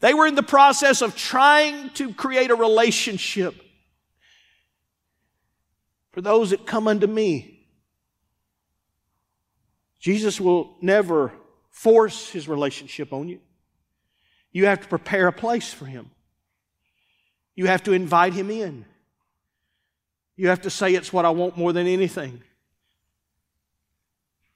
They 0.00 0.14
were 0.14 0.26
in 0.26 0.36
the 0.36 0.42
process 0.42 1.02
of 1.02 1.16
trying 1.16 1.90
to 1.90 2.14
create 2.14 2.50
a 2.50 2.54
relationship 2.54 3.54
for 6.18 6.22
those 6.22 6.50
that 6.50 6.66
come 6.66 6.88
unto 6.88 7.06
me. 7.06 7.64
Jesus 10.00 10.40
will 10.40 10.74
never 10.80 11.32
force 11.70 12.28
his 12.28 12.48
relationship 12.48 13.12
on 13.12 13.28
you. 13.28 13.38
You 14.50 14.66
have 14.66 14.80
to 14.80 14.88
prepare 14.88 15.28
a 15.28 15.32
place 15.32 15.72
for 15.72 15.86
him. 15.86 16.10
You 17.54 17.66
have 17.66 17.84
to 17.84 17.92
invite 17.92 18.32
him 18.32 18.50
in. 18.50 18.84
You 20.34 20.48
have 20.48 20.62
to 20.62 20.70
say, 20.70 20.92
It's 20.96 21.12
what 21.12 21.24
I 21.24 21.30
want 21.30 21.56
more 21.56 21.72
than 21.72 21.86
anything. 21.86 22.42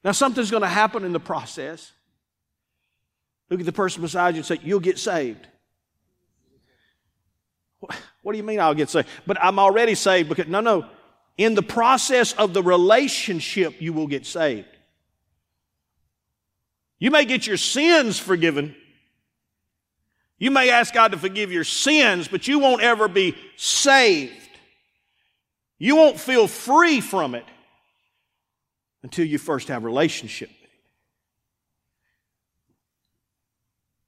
Now, 0.02 0.10
something's 0.10 0.50
going 0.50 0.64
to 0.64 0.68
happen 0.68 1.04
in 1.04 1.12
the 1.12 1.20
process. 1.20 1.92
Look 3.50 3.60
at 3.60 3.66
the 3.66 3.70
person 3.70 4.02
beside 4.02 4.34
you 4.34 4.38
and 4.38 4.46
say, 4.46 4.58
You'll 4.64 4.80
get 4.80 4.98
saved. 4.98 5.46
What 7.78 8.32
do 8.32 8.36
you 8.36 8.42
mean 8.42 8.58
I'll 8.58 8.74
get 8.74 8.90
saved? 8.90 9.06
But 9.28 9.40
I'm 9.40 9.60
already 9.60 9.94
saved 9.94 10.28
because, 10.28 10.48
no, 10.48 10.60
no. 10.60 10.88
In 11.38 11.54
the 11.54 11.62
process 11.62 12.32
of 12.34 12.52
the 12.52 12.62
relationship, 12.62 13.80
you 13.80 13.92
will 13.92 14.06
get 14.06 14.26
saved. 14.26 14.66
You 16.98 17.10
may 17.10 17.24
get 17.24 17.46
your 17.46 17.56
sins 17.56 18.18
forgiven. 18.18 18.76
You 20.38 20.50
may 20.50 20.70
ask 20.70 20.92
God 20.92 21.12
to 21.12 21.18
forgive 21.18 21.50
your 21.50 21.64
sins, 21.64 22.28
but 22.28 22.46
you 22.46 22.58
won't 22.58 22.82
ever 22.82 23.08
be 23.08 23.34
saved. 23.56 24.32
You 25.78 25.96
won't 25.96 26.20
feel 26.20 26.46
free 26.46 27.00
from 27.00 27.34
it 27.34 27.44
until 29.02 29.26
you 29.26 29.38
first 29.38 29.68
have 29.68 29.84
relationship. 29.84 30.50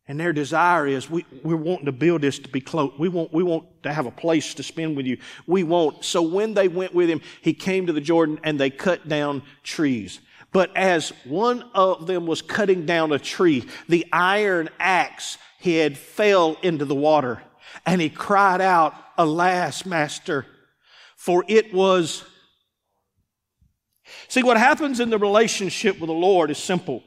And 0.07 0.21
their 0.21 0.35
desire 0.35 0.87
is 0.87 1.09
we, 1.09 1.25
we're 1.43 1.57
wanting 1.57 1.87
to 1.87 1.93
build 1.93 2.21
this 2.21 2.39
to 2.41 2.49
be 2.49 2.61
close. 2.61 2.93
We 2.99 3.09
want, 3.09 3.33
we 3.33 3.43
want 3.43 3.83
to 3.85 3.93
have 3.93 4.05
a 4.05 4.11
place 4.11 4.53
to 4.55 4.63
spend 4.63 4.97
with 4.97 5.07
you. 5.07 5.19
We 5.47 5.63
want. 5.63 6.05
So 6.05 6.21
when 6.21 6.53
they 6.53 6.69
went 6.69 6.95
with 6.95 7.09
him, 7.09 7.23
he 7.41 7.55
came 7.55 7.87
to 7.87 7.93
the 7.93 8.03
Jordan 8.03 8.39
and 8.45 8.61
they 8.61 8.69
cut 8.69 9.09
down 9.09 9.43
trees. 9.63 10.21
But 10.53 10.77
as 10.77 11.11
one 11.25 11.65
of 11.75 12.07
them 12.07 12.27
was 12.27 12.43
cutting 12.43 12.85
down 12.85 13.13
a 13.13 13.19
tree, 13.19 13.67
the 13.89 14.07
iron 14.13 14.69
axe 14.79 15.39
head 15.59 15.97
fell 15.97 16.59
into 16.63 16.85
the 16.85 16.95
water 16.95 17.43
and 17.87 18.01
he 18.01 18.11
cried 18.11 18.61
out, 18.61 18.95
Alas, 19.17 19.87
master, 19.87 20.47
for 21.17 21.45
it 21.49 21.73
was. 21.73 22.25
See, 24.29 24.43
what 24.43 24.59
happens 24.59 25.01
in 25.01 25.09
the 25.09 25.19
relationship 25.19 25.99
with 25.99 26.09
the 26.09 26.15
Lord 26.15 26.51
is 26.51 26.59
simple 26.59 27.03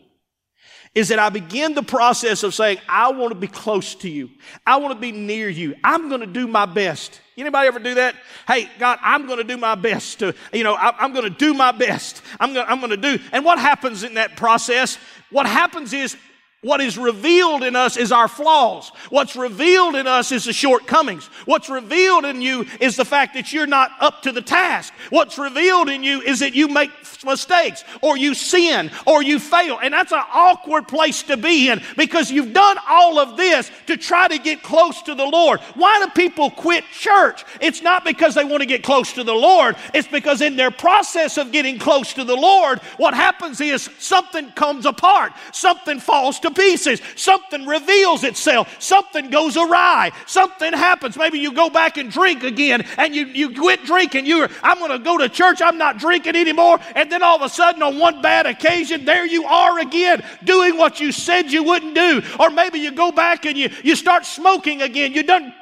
is 0.96 1.10
that 1.10 1.20
I 1.20 1.30
begin 1.30 1.74
the 1.74 1.84
process 1.84 2.44
of 2.44 2.54
saying, 2.54 2.80
I 2.88 3.12
want 3.12 3.32
to 3.32 3.40
be 3.40 3.48
close 3.48 3.96
to 3.96 4.10
you. 4.10 4.30
I 4.66 4.78
want 4.78 4.94
to 4.94 5.00
be 5.00 5.12
near 5.12 5.50
you. 5.50 5.76
I'm 5.84 6.10
going 6.10 6.22
to 6.22 6.28
do 6.28 6.48
my 6.48 6.66
best. 6.66 7.22
Anybody 7.38 7.68
ever 7.68 7.80
do 7.80 7.96
that? 7.96 8.16
Hey, 8.48 8.70
God, 8.80 8.98
I'm 9.02 9.28
going 9.28 9.38
to 9.38 9.44
do 9.44 9.58
my 9.58 9.76
best 9.76 10.20
to, 10.20 10.34
you 10.52 10.64
know, 10.64 10.74
I, 10.74 11.06
am 11.06 11.14
going 11.14 11.26
to 11.26 11.30
do 11.30 11.54
my 11.54 11.72
best. 11.72 12.24
I'm 12.40 12.54
going, 12.54 12.66
I'm 12.68 12.80
going 12.80 12.90
to 12.90 12.98
do. 12.98 13.24
And 13.32 13.46
what 13.46 13.60
happens 13.60 14.04
in 14.04 14.16
that 14.16 14.36
process? 14.38 14.98
What 15.30 15.46
happens 15.46 15.94
is 15.94 16.18
what 16.64 16.82
is 16.82 16.98
revealed 16.98 17.62
in 17.64 17.76
us 17.76 17.98
is 17.98 18.12
our 18.12 18.28
flaws. 18.28 18.92
What's 19.12 19.36
revealed 19.36 19.96
in 19.96 20.08
us 20.08 20.32
is 20.32 20.46
the 20.46 20.54
shortcomings. 20.54 21.28
What's 21.46 21.70
revealed 21.70 22.26
in 22.26 22.42
you 22.42 22.66
is 22.82 22.96
the 22.96 23.06
fact 23.06 23.36
that 23.36 23.54
you're 23.54 23.68
not 23.68 23.92
up 24.00 24.24
to 24.24 24.32
the 24.32 24.42
task. 24.42 24.92
What's 25.12 25.38
revealed 25.38 25.88
in 25.88 26.02
you 26.02 26.20
is 26.22 26.40
that 26.40 26.56
you 26.56 26.68
make 26.68 26.90
mistakes 27.24 27.84
or 28.02 28.18
you 28.18 28.34
sin 28.34 28.90
or 29.06 29.22
you 29.22 29.38
fail. 29.38 29.78
And 29.82 29.94
that's 29.94 30.12
an 30.12 30.24
awkward 30.34 30.88
place 30.88 31.22
to 31.24 31.38
be 31.38 31.70
in 31.70 31.82
because 31.96 32.32
you've 32.32 32.54
done 32.54 32.78
all 32.90 33.20
of 33.20 33.38
this 33.38 33.70
to 33.86 33.96
try 33.96 34.28
to 34.28 34.40
get 34.40 34.64
close 34.64 35.02
to 35.04 35.14
the 35.14 35.26
Lord. 35.26 35.60
Why 35.76 36.04
do 36.04 36.12
people 36.12 36.50
quit 36.50 36.84
church? 36.92 37.44
It's 37.62 37.84
not 37.84 38.04
because 38.04 38.34
they 38.34 38.44
want 38.44 38.62
to 38.62 38.68
get 38.68 38.82
close 38.82 39.14
to 39.14 39.24
the 39.24 39.34
Lord. 39.34 39.76
It's 39.94 40.08
because 40.08 40.42
in 40.42 40.56
their 40.56 40.72
process 40.72 41.38
of 41.38 41.52
getting 41.52 41.78
close 41.78 42.14
to 42.14 42.24
the 42.24 42.36
Lord, 42.36 42.80
what 42.98 43.14
happens 43.14 43.62
is 43.62 43.90
something 44.00 44.52
comes 44.54 44.88
apart. 44.88 45.34
Something 45.52 46.00
falls 46.00 46.40
to 46.40 46.47
to 46.48 46.54
pieces. 46.54 47.02
Something 47.16 47.66
reveals 47.66 48.24
itself. 48.24 48.82
Something 48.82 49.30
goes 49.30 49.58
awry. 49.58 50.12
Something 50.26 50.74
happens. 50.74 51.18
Maybe 51.18 51.40
you 51.40 51.54
go 51.54 51.70
back 51.70 51.98
and 51.98 52.12
drink 52.12 52.44
again 52.44 52.86
and 52.98 53.16
you, 53.16 53.26
you 53.26 53.54
quit 53.54 53.84
drinking. 53.86 54.26
You're, 54.26 54.50
I'm 54.64 54.80
going 54.80 54.92
to 54.92 55.00
go 55.00 55.18
to 55.18 55.30
church. 55.30 55.62
I'm 55.62 55.78
not 55.78 55.98
drinking 55.98 56.36
anymore. 56.36 56.80
And 56.96 57.12
then 57.12 57.24
all 57.24 57.36
of 57.36 57.42
a 57.42 57.50
sudden, 57.50 57.84
on 57.84 58.00
one 58.00 58.22
bad 58.22 58.46
occasion, 58.46 59.06
there 59.06 59.26
you 59.26 59.46
are 59.46 59.80
again 59.80 60.24
doing 60.44 60.78
what 60.78 61.00
you 61.00 61.12
said 61.12 61.52
you 61.52 61.64
wouldn't 61.64 61.96
do. 61.96 62.22
Or 62.40 62.50
maybe 62.50 62.80
you 62.80 62.92
go 62.92 63.12
back 63.12 63.46
and 63.46 63.58
you, 63.58 63.70
you 63.84 63.96
start 63.96 64.26
smoking 64.26 64.82
again. 64.82 65.14
You 65.14 65.24
done 65.24 65.54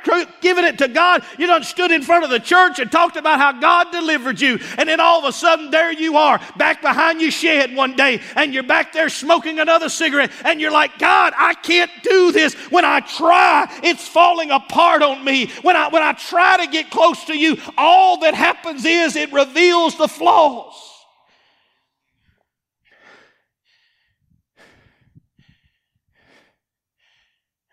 giving 0.41 0.65
it 0.65 0.77
to 0.79 0.87
God. 0.87 1.23
You 1.37 1.47
done 1.47 1.63
stood 1.63 1.91
in 1.91 2.01
front 2.01 2.23
of 2.23 2.29
the 2.29 2.39
church 2.39 2.79
and 2.79 2.91
talked 2.91 3.17
about 3.17 3.39
how 3.39 3.53
God 3.53 3.91
delivered 3.91 4.39
you. 4.39 4.59
And 4.77 4.89
then 4.89 4.99
all 4.99 5.19
of 5.19 5.25
a 5.25 5.33
sudden, 5.33 5.71
there 5.71 5.91
you 5.91 6.17
are 6.17 6.39
back 6.57 6.81
behind 6.81 7.21
your 7.21 7.31
shed 7.31 7.75
one 7.75 7.95
day 7.95 8.21
and 8.35 8.53
you're 8.53 8.63
back 8.63 8.93
there 8.93 9.09
smoking 9.09 9.59
another 9.59 9.89
cigarette 9.89 10.31
and 10.43 10.61
you're 10.61 10.71
like, 10.75 10.99
God, 10.99 11.33
I 11.37 11.53
can't 11.53 11.91
do 12.03 12.31
this. 12.31 12.53
When 12.69 12.85
I 12.85 12.99
try, 12.99 13.67
it's 13.81 14.07
falling 14.07 14.51
apart 14.51 15.01
on 15.01 15.23
me. 15.23 15.47
When 15.61 15.75
I, 15.75 15.87
when 15.87 16.03
I 16.03 16.13
try 16.13 16.63
to 16.65 16.71
get 16.71 16.91
close 16.91 17.23
to 17.25 17.37
you, 17.37 17.57
all 17.77 18.19
that 18.19 18.33
happens 18.33 18.85
is 18.85 19.15
it 19.15 19.31
reveals 19.31 19.97
the 19.97 20.07
flaws. 20.07 20.73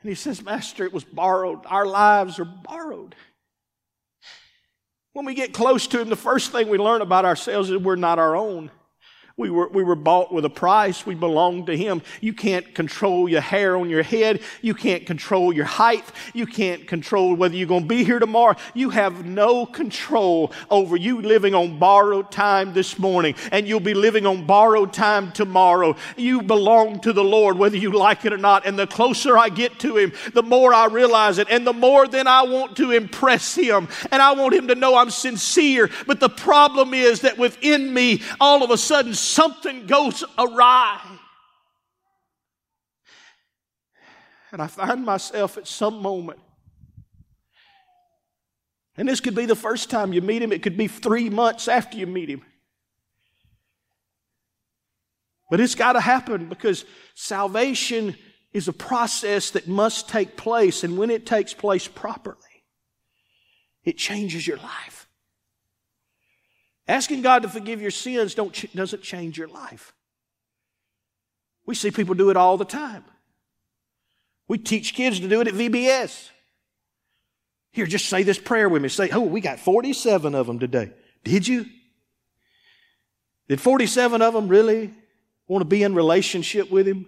And 0.03 0.09
he 0.09 0.15
says, 0.15 0.43
Master, 0.43 0.85
it 0.85 0.93
was 0.93 1.05
borrowed. 1.05 1.61
Our 1.67 1.87
lives 1.87 2.39
are 2.41 2.45
borrowed. 2.45 3.15
When 5.13 5.27
we 5.27 5.35
get 5.35 5.53
close 5.53 5.87
to 5.89 6.01
him, 6.01 6.09
the 6.09 6.17
first 6.17 6.53
thing 6.53 6.69
we 6.69 6.79
learn 6.79 7.03
about 7.03 7.25
ourselves 7.25 7.71
is 7.71 7.79
we're 7.79 7.97
not 7.97 8.19
our 8.19 8.35
own. 8.35 8.71
We 9.37 9.49
were, 9.49 9.69
we 9.69 9.83
were 9.83 9.97
bought 9.97 10.33
with 10.33 10.45
a 10.45 10.51
price. 10.51 11.07
We 11.07 11.15
belong 11.15 11.67
to 11.67 11.77
Him. 11.77 12.03
You 12.21 12.35
can't 12.35 12.75
control 12.75 13.29
your 13.29 13.41
hair 13.41 13.77
on 13.77 13.89
your 13.89 14.03
head. 14.03 14.41
You 14.61 14.75
can't 14.75 15.07
control 15.07 15.53
your 15.53 15.65
height. 15.65 16.05
You 16.35 16.47
can't 16.47 16.87
control 16.87 17.35
whether 17.35 17.57
you're 17.57 17.69
going 17.69 17.83
to 17.83 17.89
be 17.89 18.05
here 18.05 18.19
tomorrow. 18.19 18.57
You 18.75 18.91
have 18.91 19.25
no 19.25 19.65
control 19.65 20.53
over 20.71 20.97
you 20.97 21.23
living 21.23 21.55
on 21.55 21.79
borrowed 21.79 22.31
time 22.31 22.75
this 22.75 22.99
morning 22.99 23.35
and 23.51 23.67
you'll 23.67 23.81
be 23.81 23.95
living 23.95 24.27
on 24.27 24.47
borrowed 24.47 24.93
time 24.93 25.33
tomorrow. 25.33 25.97
You 26.17 26.43
belong 26.43 27.01
to 27.01 27.13
the 27.13 27.25
Lord 27.25 27.57
whether 27.57 27.77
you 27.77 27.93
like 27.93 28.25
it 28.27 28.33
or 28.33 28.39
not. 28.39 28.67
And 28.67 28.79
the 28.79 28.87
closer 28.87 29.39
I 29.39 29.49
get 29.49 29.79
to 29.81 29.97
Him, 29.97 30.13
the 30.35 30.43
more 30.43 30.75
I 30.75 30.87
realize 30.87 31.39
it 31.39 31.49
and 31.51 31.67
the 31.67 31.73
more 31.73 32.07
then 32.07 32.27
I 32.27 32.43
want 32.43 32.77
to 32.77 32.91
impress 32.91 33.55
Him 33.55 33.89
and 34.11 34.21
I 34.21 34.33
want 34.33 34.55
Him 34.55 34.69
to 34.69 34.75
know 34.75 34.97
I'm 34.97 35.11
sincere. 35.11 35.89
But 36.07 36.21
the 36.21 36.29
problem 36.29 36.93
is 36.93 37.21
that 37.21 37.39
within 37.39 37.93
me, 37.95 38.21
all 38.39 38.63
of 38.63 38.71
a 38.71 38.77
sudden, 38.77 39.15
something 39.23 39.87
goes 39.87 40.25
awry. 40.39 41.01
And 44.51 44.61
I 44.61 44.67
find 44.67 45.05
myself 45.05 45.57
at 45.57 45.67
some 45.67 46.03
moment, 46.03 46.39
and 48.97 49.09
this 49.09 49.21
could 49.21 49.35
be 49.35 49.47
the 49.47 49.57
first 49.57 49.89
time 49.89 50.13
you 50.13 50.21
meet 50.21 50.43
him, 50.43 50.53
it 50.53 50.63
could 50.63 50.77
be 50.77 50.89
three 50.89 51.31
months 51.31 51.69
after 51.69 51.97
you 51.97 52.07
meet 52.07 52.29
him. 52.29 52.43
But 55.51 55.61
it's 55.61 55.75
got 55.75 55.95
to 55.95 56.01
happen 56.01 56.49
because 56.49 56.85
salvation 57.15 58.17
is 58.53 58.69
a 58.69 58.73
process 58.73 59.51
that 59.51 59.67
must 59.67 60.09
take 60.09 60.37
place, 60.37 60.85
and 60.85 60.99
when 60.99 61.11
it 61.11 61.25
takes 61.25 61.55
place 61.55 61.89
properly, 61.89 62.37
it 63.85 63.97
changes 63.97 64.47
your 64.47 64.59
life. 64.59 65.02
Asking 66.89 67.23
God 67.23 67.43
to 67.43 67.49
forgive 67.49 67.81
your 67.81 67.91
sins 67.91 68.35
don't, 68.35 68.75
doesn't 68.75 69.03
change 69.03 69.39
your 69.39 69.49
life. 69.49 69.93
We 71.65 71.75
see 71.75 71.91
people 71.91 72.15
do 72.15 72.31
it 72.31 72.37
all 72.37 72.57
the 72.57 72.65
time. 72.65 73.05
We 74.49 74.59
teach 74.59 74.95
kids 74.95 75.21
to 75.21 75.29
do 75.29 75.41
it 75.41 75.49
at 75.49 75.55
VBS. 75.55 76.31
Here, 77.73 77.87
just 77.87 78.07
say 78.07 78.23
this 78.23 78.39
prayer 78.39 78.69
with 78.69 78.83
me. 78.83 78.89
Say, 78.89 79.09
oh, 79.11 79.21
we 79.21 79.41
got 79.41 79.59
47 79.59 80.35
of 80.35 80.47
them 80.47 80.59
today. 80.59 80.91
Did 81.25 81.47
you? 81.47 81.67
Did 83.49 83.61
47 83.61 84.21
of 84.21 84.35
them 84.35 84.49
really 84.49 84.93
want 85.47 85.63
to 85.63 85.67
be 85.67 85.83
in 85.83 85.95
relationship 85.95 86.71
with 86.71 86.87
Him? 86.87 87.07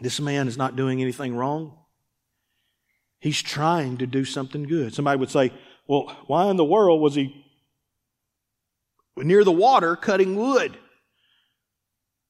This 0.00 0.18
man 0.18 0.48
is 0.48 0.56
not 0.56 0.76
doing 0.76 1.00
anything 1.00 1.36
wrong. 1.36 1.78
He's 3.24 3.40
trying 3.40 3.96
to 3.96 4.06
do 4.06 4.26
something 4.26 4.64
good. 4.64 4.92
Somebody 4.92 5.18
would 5.18 5.30
say, 5.30 5.50
well, 5.86 6.14
why 6.26 6.50
in 6.50 6.58
the 6.58 6.64
world 6.64 7.00
was 7.00 7.14
he 7.14 7.42
near 9.16 9.44
the 9.44 9.50
water 9.50 9.96
cutting 9.96 10.36
wood? 10.36 10.76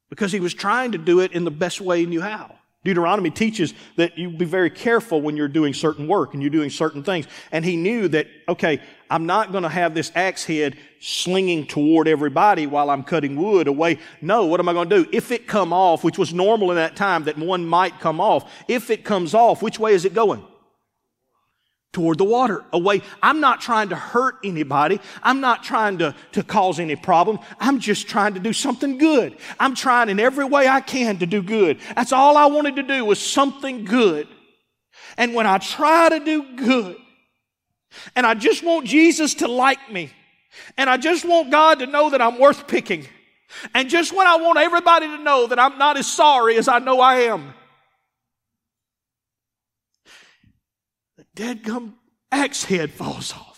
Because 0.09 0.31
he 0.31 0.39
was 0.39 0.55
trying 0.55 0.93
to 0.93 0.99
do 0.99 1.19
it 1.19 1.33
in 1.33 1.43
the 1.43 1.51
best 1.51 1.81
way 1.81 1.99
he 1.99 2.07
knew 2.07 2.21
how. 2.21 2.55
Deuteronomy 2.85 3.31
teaches 3.31 3.75
that 3.97 4.17
you 4.17 4.31
be 4.31 4.45
very 4.45 4.71
careful 4.71 5.21
when 5.21 5.37
you're 5.37 5.49
doing 5.49 5.75
certain 5.75 6.07
work 6.07 6.33
and 6.33 6.41
you're 6.41 6.49
doing 6.49 6.71
certain 6.71 7.03
things. 7.03 7.27
And 7.51 7.65
he 7.65 7.77
knew 7.77 8.07
that, 8.07 8.29
okay, 8.49 8.81
I'm 9.11 9.27
not 9.27 9.51
going 9.51 9.65
to 9.65 9.69
have 9.69 9.95
this 9.95 10.13
axe 10.15 10.45
head 10.45 10.77
slinging 11.01 11.67
toward 11.67 12.07
everybody 12.07 12.69
while 12.69 12.89
I'm 12.89 13.03
cutting 13.03 13.35
wood 13.35 13.67
away. 13.67 13.99
No, 14.21 14.45
what 14.47 14.61
am 14.61 14.69
I 14.69 14.73
going 14.73 14.89
to 14.91 15.03
do? 15.03 15.11
If 15.13 15.33
it 15.33 15.49
come 15.49 15.73
off, 15.73 16.05
which 16.05 16.19
was 16.19 16.33
normal 16.33 16.71
in 16.71 16.77
that 16.77 16.95
time 16.95 17.25
that 17.25 17.37
one 17.37 17.67
might 17.67 17.99
come 17.99 18.21
off, 18.21 18.49
if 18.69 18.91
it 18.91 19.05
comes 19.05 19.35
off, 19.35 19.61
which 19.61 19.81
way 19.81 19.93
is 19.93 20.05
it 20.05 20.15
going? 20.15 20.47
Toward 21.95 22.19
the 22.19 22.25
water, 22.25 22.65
away. 22.73 23.01
I'm 23.23 23.41
not 23.41 23.63
trying 23.63 23.89
to 23.89 23.97
hurt 23.97 24.37
anybody. 24.45 25.01
I'm 25.23 25.41
not 25.41 25.63
trying 25.63 25.99
to, 25.99 26.15
to 26.33 26.43
cause 26.43 26.79
any 26.79 26.97
problem. 26.97 27.39
I'm 27.59 27.81
just 27.81 28.09
trying 28.09 28.35
to 28.35 28.41
do 28.41 28.53
something 28.53 28.99
good. 28.99 29.39
I'm 29.59 29.75
trying 29.75 30.11
in 30.11 30.21
every 30.21 30.45
way 30.45 30.69
I 30.69 30.83
can 30.83 31.19
to 31.19 31.27
do 31.27 31.43
good. 31.43 31.79
That's 31.95 32.13
all 32.13 32.37
I 32.37 32.47
wanted 32.47 32.77
to 32.77 32.83
do 32.83 33.05
was 33.05 33.19
something 33.19 33.87
good. 33.87 34.29
And 35.17 35.35
when 35.35 35.47
I 35.47 35.59
try 35.59 36.11
to 36.11 36.21
do 36.21 36.57
good, 36.57 36.97
and 38.17 38.27
I 38.27 38.35
just 38.35 38.63
want 38.63 38.87
Jesus 38.87 39.35
to 39.35 39.49
like 39.49 39.91
me, 39.91 40.11
and 40.77 40.91
I 40.91 40.97
just 40.97 41.25
want 41.25 41.51
God 41.51 41.79
to 41.79 41.87
know 41.87 42.11
that 42.11 42.21
I'm 42.21 42.39
worth 42.39 42.67
picking, 42.67 43.07
and 43.73 43.89
just 43.89 44.13
when 44.13 44.27
I 44.27 44.37
want 44.37 44.59
everybody 44.59 45.07
to 45.07 45.19
know 45.19 45.47
that 45.47 45.59
I'm 45.61 45.79
not 45.79 45.97
as 45.97 46.11
sorry 46.11 46.57
as 46.57 46.67
I 46.67 46.81
know 46.81 47.01
I 47.01 47.21
am, 47.21 47.55
deadgum 51.35 51.95
axe 52.31 52.65
head 52.65 52.91
falls 52.93 53.33
off. 53.33 53.55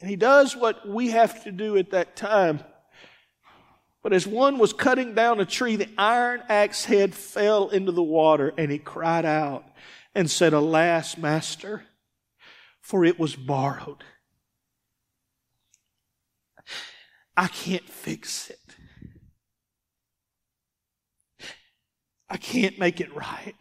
And 0.00 0.08
he 0.08 0.16
does 0.16 0.56
what 0.56 0.88
we 0.88 1.10
have 1.10 1.44
to 1.44 1.52
do 1.52 1.76
at 1.76 1.90
that 1.90 2.16
time. 2.16 2.60
But 4.02 4.14
as 4.14 4.26
one 4.26 4.58
was 4.58 4.72
cutting 4.72 5.14
down 5.14 5.40
a 5.40 5.44
tree, 5.44 5.76
the 5.76 5.90
iron 5.98 6.42
axe 6.48 6.86
head 6.86 7.14
fell 7.14 7.68
into 7.68 7.92
the 7.92 8.02
water, 8.02 8.54
and 8.56 8.70
he 8.70 8.78
cried 8.78 9.26
out 9.26 9.64
and 10.14 10.30
said, 10.30 10.54
Alas, 10.54 11.18
master, 11.18 11.84
for 12.80 13.04
it 13.04 13.18
was 13.18 13.36
borrowed. 13.36 14.02
I 17.36 17.48
can't 17.48 17.88
fix 17.88 18.50
it. 18.50 18.59
I 22.30 22.36
can't 22.36 22.78
make 22.78 23.00
it 23.00 23.14
right. 23.14 23.56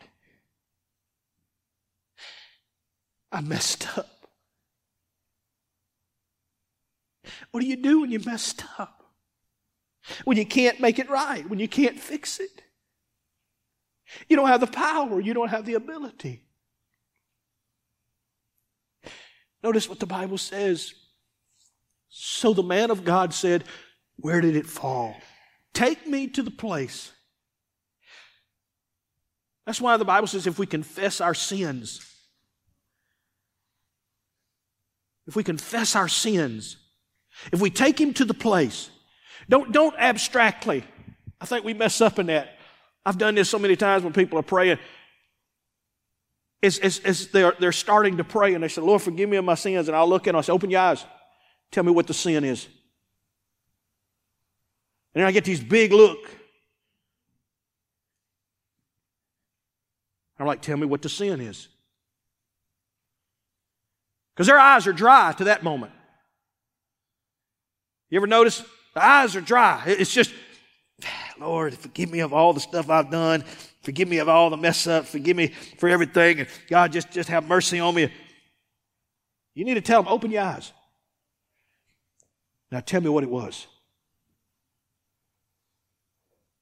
I 3.32 3.42
messed 3.42 3.98
up. 3.98 4.10
What 7.52 7.62
do 7.62 7.66
you 7.66 7.76
do 7.76 8.02
when 8.02 8.12
you 8.12 8.20
messed 8.20 8.64
up? 8.78 9.04
When 10.24 10.38
you 10.38 10.46
can't 10.46 10.80
make 10.80 11.00
it 11.00 11.10
right, 11.10 11.48
when 11.50 11.60
you 11.60 11.68
can't 11.68 12.00
fix 12.00 12.40
it? 12.40 12.64
You 14.28 14.36
don't 14.36 14.48
have 14.48 14.62
the 14.62 14.68
power, 14.68 15.20
you 15.20 15.34
don't 15.34 15.50
have 15.50 15.66
the 15.66 15.76
ability. 15.76 16.44
Notice 19.64 19.90
what 19.90 20.00
the 20.00 20.06
Bible 20.06 20.38
says. 20.38 20.94
So 22.10 22.54
the 22.54 22.64
man 22.64 22.92
of 22.92 23.04
God 23.04 23.34
said, 23.34 23.66
Where 24.16 24.42
did 24.42 24.56
it 24.56 24.66
fall? 24.66 25.16
Take 25.74 26.08
me 26.08 26.28
to 26.28 26.42
the 26.42 26.52
place 26.52 27.12
that's 29.70 29.80
why 29.80 29.98
the 29.98 30.06
Bible 30.06 30.26
says 30.26 30.48
if 30.48 30.58
we 30.58 30.66
confess 30.66 31.22
our 31.22 31.36
sins, 31.36 32.04
if 35.28 35.36
we 35.36 35.44
confess 35.44 35.96
our 35.96 36.08
sins, 36.08 36.78
if 37.54 37.62
we 37.62 37.70
take 37.70 38.02
Him 38.02 38.12
to 38.16 38.26
the 38.26 38.34
place, 38.34 38.90
don't, 39.48 39.72
don't 39.72 39.94
abstractly. 40.00 40.84
I 41.40 41.46
think 41.46 41.66
we 41.66 41.76
mess 41.76 42.02
up 42.02 42.18
in 42.18 42.26
that. 42.26 42.58
I've 43.06 43.20
done 43.20 43.36
this 43.36 43.48
so 43.48 43.60
many 43.60 43.76
times 43.76 44.04
when 44.04 44.12
people 44.12 44.40
are 44.40 44.42
praying. 44.42 44.80
As, 46.64 46.80
as, 46.80 47.28
they're, 47.28 47.54
they're 47.60 47.72
starting 47.72 48.18
to 48.18 48.24
pray 48.24 48.56
and 48.56 48.64
they 48.64 48.70
say, 48.70 48.82
Lord, 48.82 49.04
forgive 49.04 49.30
me 49.30 49.38
of 49.38 49.46
my 49.46 49.54
sins. 49.54 49.88
And 49.88 49.96
I'll 49.96 50.10
look 50.10 50.26
and 50.26 50.36
I'll 50.36 50.42
say, 50.42 50.52
open 50.52 50.72
your 50.72 50.82
eyes. 50.82 51.06
Tell 51.70 51.84
me 51.84 51.92
what 51.92 52.08
the 52.08 52.16
sin 52.16 52.44
is. 52.44 52.66
And 55.14 55.22
then 55.22 55.26
I 55.28 55.32
get 55.32 55.46
these 55.46 55.62
big 55.62 55.94
look. 55.94 56.39
I'm 60.40 60.48
like, 60.48 60.62
tell 60.62 60.78
me 60.78 60.86
what 60.86 61.02
the 61.02 61.10
sin 61.10 61.42
is. 61.42 61.68
Because 64.34 64.48
their 64.48 64.58
eyes 64.58 64.88
are 64.88 64.94
dry 64.94 65.34
to 65.34 65.44
that 65.46 65.64
moment. 65.64 65.92
You 68.10 68.18
ever 68.18 68.28
notice? 68.28 68.64
The 68.94 69.06
eyes 69.06 69.36
are 69.36 69.42
dry. 69.42 69.84
It's 69.86 70.14
just, 70.14 70.34
Lord, 71.40 71.74
forgive 71.74 72.10
me 72.10 72.22
of 72.22 72.34
all 72.34 72.54
the 72.54 72.62
stuff 72.62 72.90
I've 72.90 73.12
done. 73.12 73.44
Forgive 73.82 74.08
me 74.08 74.18
of 74.20 74.30
all 74.30 74.50
the 74.50 74.58
mess 74.58 74.88
up. 74.88 75.06
Forgive 75.06 75.36
me 75.36 75.48
for 75.78 75.90
everything. 75.90 76.40
And 76.40 76.50
God, 76.70 76.94
just, 76.94 77.12
just 77.12 77.30
have 77.30 77.46
mercy 77.46 77.80
on 77.80 77.94
me. 77.94 78.12
You 79.54 79.66
need 79.66 79.76
to 79.76 79.82
tell 79.82 80.02
them, 80.02 80.12
open 80.12 80.32
your 80.32 80.44
eyes. 80.44 80.72
Now 82.72 82.80
tell 82.80 83.02
me 83.02 83.10
what 83.10 83.24
it 83.24 83.30
was. 83.30 83.68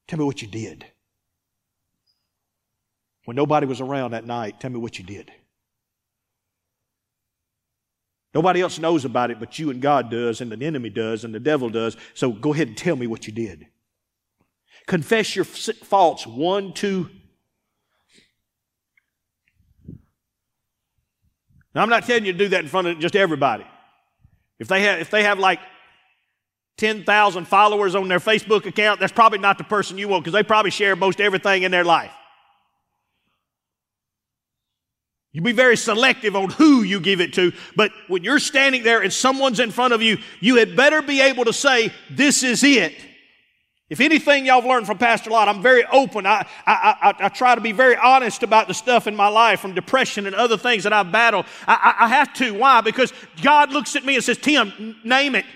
Tell 0.08 0.18
me 0.18 0.24
what 0.24 0.42
you 0.42 0.48
did. 0.48 0.84
When 3.28 3.36
nobody 3.36 3.66
was 3.66 3.82
around 3.82 4.12
that 4.12 4.24
night, 4.24 4.58
tell 4.58 4.70
me 4.70 4.78
what 4.78 4.98
you 4.98 5.04
did. 5.04 5.30
Nobody 8.32 8.62
else 8.62 8.78
knows 8.78 9.04
about 9.04 9.30
it, 9.30 9.38
but 9.38 9.58
you 9.58 9.68
and 9.68 9.82
God 9.82 10.10
does, 10.10 10.40
and 10.40 10.50
the 10.50 10.64
enemy 10.64 10.88
does, 10.88 11.24
and 11.24 11.34
the 11.34 11.38
devil 11.38 11.68
does. 11.68 11.94
So 12.14 12.32
go 12.32 12.54
ahead 12.54 12.68
and 12.68 12.76
tell 12.78 12.96
me 12.96 13.06
what 13.06 13.26
you 13.26 13.34
did. 13.34 13.66
Confess 14.86 15.36
your 15.36 15.44
faults. 15.44 16.26
One, 16.26 16.72
two. 16.72 17.10
Now, 21.74 21.82
I'm 21.82 21.90
not 21.90 22.06
telling 22.06 22.24
you 22.24 22.32
to 22.32 22.38
do 22.38 22.48
that 22.48 22.62
in 22.62 22.68
front 22.68 22.86
of 22.86 22.98
just 22.98 23.14
everybody. 23.14 23.66
If 24.58 24.68
they 24.68 24.80
have, 24.84 25.00
if 25.00 25.10
they 25.10 25.24
have 25.24 25.38
like 25.38 25.60
10,000 26.78 27.44
followers 27.46 27.94
on 27.94 28.08
their 28.08 28.20
Facebook 28.20 28.64
account, 28.64 29.00
that's 29.00 29.12
probably 29.12 29.38
not 29.38 29.58
the 29.58 29.64
person 29.64 29.98
you 29.98 30.08
want 30.08 30.24
because 30.24 30.32
they 30.32 30.42
probably 30.42 30.70
share 30.70 30.96
most 30.96 31.20
everything 31.20 31.64
in 31.64 31.70
their 31.70 31.84
life. 31.84 32.12
You 35.32 35.42
be 35.42 35.52
very 35.52 35.76
selective 35.76 36.34
on 36.34 36.50
who 36.50 36.82
you 36.82 37.00
give 37.00 37.20
it 37.20 37.34
to, 37.34 37.52
but 37.76 37.92
when 38.08 38.24
you're 38.24 38.38
standing 38.38 38.82
there 38.82 39.02
and 39.02 39.12
someone's 39.12 39.60
in 39.60 39.70
front 39.70 39.92
of 39.92 40.00
you, 40.00 40.18
you 40.40 40.56
had 40.56 40.74
better 40.74 41.02
be 41.02 41.20
able 41.20 41.44
to 41.44 41.52
say, 41.52 41.92
This 42.10 42.42
is 42.42 42.64
it. 42.64 42.94
If 43.90 44.00
anything 44.00 44.44
y'all 44.44 44.60
have 44.60 44.68
learned 44.68 44.86
from 44.86 44.98
Pastor 44.98 45.30
Lott, 45.30 45.48
I'm 45.48 45.62
very 45.62 45.84
open. 45.86 46.26
I, 46.26 46.46
I, 46.66 46.96
I, 47.00 47.14
I, 47.26 47.28
try 47.30 47.54
to 47.54 47.60
be 47.60 47.72
very 47.72 47.96
honest 47.96 48.42
about 48.42 48.68
the 48.68 48.74
stuff 48.74 49.06
in 49.06 49.16
my 49.16 49.28
life 49.28 49.60
from 49.60 49.74
depression 49.74 50.26
and 50.26 50.34
other 50.36 50.58
things 50.58 50.84
that 50.84 50.92
I've 50.92 51.10
battled. 51.10 51.46
I, 51.66 51.94
I 52.00 52.08
have 52.08 52.34
to. 52.34 52.52
Why? 52.52 52.82
Because 52.82 53.14
God 53.40 53.72
looks 53.72 53.96
at 53.96 54.04
me 54.04 54.14
and 54.14 54.22
says, 54.22 54.36
Tim, 54.36 54.96
name 55.04 55.34
it. 55.34 55.46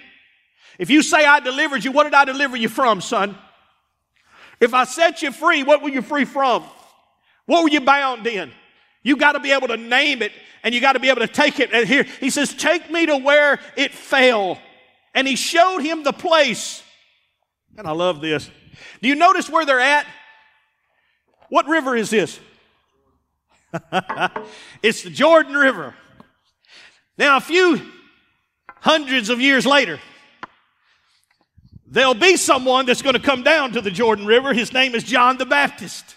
If 0.78 0.88
you 0.88 1.02
say 1.02 1.26
I 1.26 1.40
delivered 1.40 1.84
you, 1.84 1.92
what 1.92 2.04
did 2.04 2.14
I 2.14 2.24
deliver 2.24 2.56
you 2.56 2.70
from, 2.70 3.02
son? 3.02 3.36
If 4.60 4.72
I 4.72 4.84
set 4.84 5.20
you 5.20 5.30
free, 5.30 5.62
what 5.62 5.82
were 5.82 5.90
you 5.90 6.00
free 6.00 6.24
from? 6.24 6.64
What 7.44 7.64
were 7.64 7.70
you 7.70 7.82
bound 7.82 8.26
in? 8.26 8.50
You 9.02 9.16
got 9.16 9.32
to 9.32 9.40
be 9.40 9.52
able 9.52 9.68
to 9.68 9.76
name 9.76 10.22
it 10.22 10.32
and 10.62 10.74
you 10.74 10.80
got 10.80 10.92
to 10.92 11.00
be 11.00 11.08
able 11.08 11.20
to 11.20 11.28
take 11.28 11.60
it. 11.60 11.72
And 11.72 11.86
here, 11.86 12.04
he 12.20 12.30
says, 12.30 12.54
Take 12.54 12.90
me 12.90 13.06
to 13.06 13.16
where 13.16 13.60
it 13.76 13.92
fell. 13.92 14.58
And 15.14 15.26
he 15.26 15.36
showed 15.36 15.80
him 15.80 16.04
the 16.04 16.12
place. 16.12 16.82
And 17.76 17.86
I 17.86 17.92
love 17.92 18.20
this. 18.20 18.50
Do 19.00 19.08
you 19.08 19.14
notice 19.14 19.48
where 19.48 19.66
they're 19.66 19.80
at? 19.80 20.06
What 21.48 21.66
river 21.66 21.96
is 21.96 22.10
this? 22.10 22.38
it's 24.82 25.02
the 25.02 25.10
Jordan 25.10 25.54
River. 25.54 25.94
Now, 27.18 27.36
a 27.36 27.40
few 27.40 27.80
hundreds 28.80 29.28
of 29.28 29.40
years 29.40 29.66
later, 29.66 29.98
there'll 31.86 32.14
be 32.14 32.36
someone 32.36 32.86
that's 32.86 33.02
going 33.02 33.14
to 33.14 33.20
come 33.20 33.42
down 33.42 33.72
to 33.72 33.80
the 33.80 33.90
Jordan 33.90 34.26
River. 34.26 34.54
His 34.54 34.72
name 34.72 34.94
is 34.94 35.04
John 35.04 35.36
the 35.36 35.46
Baptist. 35.46 36.16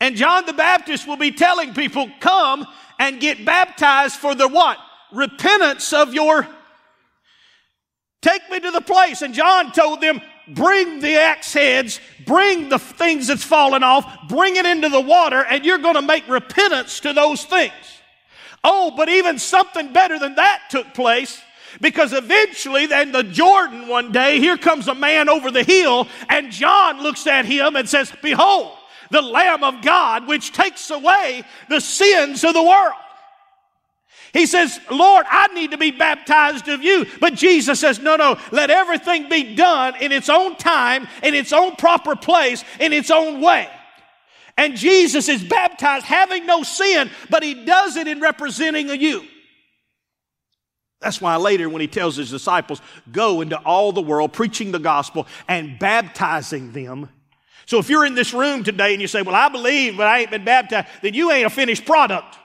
And 0.00 0.16
John 0.16 0.46
the 0.46 0.52
Baptist 0.52 1.06
will 1.06 1.16
be 1.16 1.32
telling 1.32 1.74
people, 1.74 2.08
come 2.20 2.66
and 2.98 3.20
get 3.20 3.44
baptized 3.44 4.16
for 4.16 4.34
the 4.34 4.48
what? 4.48 4.78
Repentance 5.12 5.92
of 5.92 6.14
your. 6.14 6.46
Take 8.22 8.48
me 8.50 8.60
to 8.60 8.70
the 8.70 8.80
place. 8.80 9.22
And 9.22 9.34
John 9.34 9.72
told 9.72 10.00
them, 10.00 10.20
bring 10.48 11.00
the 11.00 11.16
axe 11.16 11.52
heads, 11.52 12.00
bring 12.26 12.68
the 12.68 12.78
things 12.78 13.26
that's 13.26 13.44
fallen 13.44 13.82
off, 13.82 14.28
bring 14.28 14.56
it 14.56 14.66
into 14.66 14.88
the 14.88 15.00
water, 15.00 15.44
and 15.44 15.64
you're 15.64 15.78
going 15.78 15.94
to 15.94 16.02
make 16.02 16.26
repentance 16.28 17.00
to 17.00 17.12
those 17.12 17.44
things. 17.44 17.72
Oh, 18.64 18.92
but 18.96 19.08
even 19.08 19.38
something 19.38 19.92
better 19.92 20.18
than 20.18 20.34
that 20.36 20.62
took 20.70 20.94
place. 20.94 21.40
Because 21.80 22.12
eventually, 22.12 22.86
then 22.86 23.12
the 23.12 23.22
Jordan 23.22 23.88
one 23.88 24.10
day, 24.10 24.40
here 24.40 24.56
comes 24.56 24.88
a 24.88 24.94
man 24.94 25.28
over 25.28 25.50
the 25.50 25.62
hill, 25.62 26.08
and 26.28 26.50
John 26.50 27.02
looks 27.02 27.26
at 27.26 27.44
him 27.44 27.76
and 27.76 27.88
says, 27.88 28.12
Behold, 28.22 28.72
the 29.10 29.22
Lamb 29.22 29.64
of 29.64 29.82
God, 29.82 30.26
which 30.26 30.52
takes 30.52 30.90
away 30.90 31.42
the 31.68 31.80
sins 31.80 32.44
of 32.44 32.54
the 32.54 32.62
world. 32.62 32.94
He 34.32 34.46
says, 34.46 34.78
Lord, 34.90 35.24
I 35.28 35.46
need 35.54 35.70
to 35.70 35.78
be 35.78 35.90
baptized 35.90 36.68
of 36.68 36.82
you. 36.82 37.06
But 37.20 37.34
Jesus 37.34 37.80
says, 37.80 37.98
no, 37.98 38.16
no, 38.16 38.38
let 38.52 38.70
everything 38.70 39.28
be 39.28 39.54
done 39.54 39.94
in 40.00 40.12
its 40.12 40.28
own 40.28 40.56
time, 40.56 41.08
in 41.22 41.34
its 41.34 41.52
own 41.52 41.76
proper 41.76 42.14
place, 42.14 42.62
in 42.78 42.92
its 42.92 43.10
own 43.10 43.40
way. 43.40 43.68
And 44.56 44.76
Jesus 44.76 45.28
is 45.28 45.42
baptized 45.42 46.04
having 46.04 46.44
no 46.44 46.62
sin, 46.62 47.10
but 47.30 47.42
he 47.42 47.64
does 47.64 47.96
it 47.96 48.08
in 48.08 48.20
representing 48.20 48.88
you. 49.00 49.24
That's 51.00 51.20
why 51.20 51.36
later, 51.36 51.68
when 51.68 51.80
he 51.80 51.86
tells 51.86 52.16
his 52.16 52.30
disciples, 52.30 52.82
go 53.10 53.40
into 53.40 53.56
all 53.58 53.92
the 53.92 54.02
world 54.02 54.32
preaching 54.32 54.72
the 54.72 54.80
gospel 54.80 55.28
and 55.46 55.78
baptizing 55.78 56.72
them 56.72 57.08
so 57.68 57.78
if 57.78 57.90
you're 57.90 58.06
in 58.06 58.14
this 58.14 58.32
room 58.32 58.64
today 58.64 58.94
and 58.94 59.02
you 59.02 59.06
say, 59.06 59.20
well, 59.20 59.34
I 59.34 59.50
believe, 59.50 59.98
but 59.98 60.06
I 60.06 60.20
ain't 60.20 60.30
been 60.30 60.42
baptized, 60.42 60.88
then 61.02 61.12
you 61.12 61.30
ain't 61.30 61.44
a 61.44 61.50
finished 61.50 61.84
product. 61.84 62.38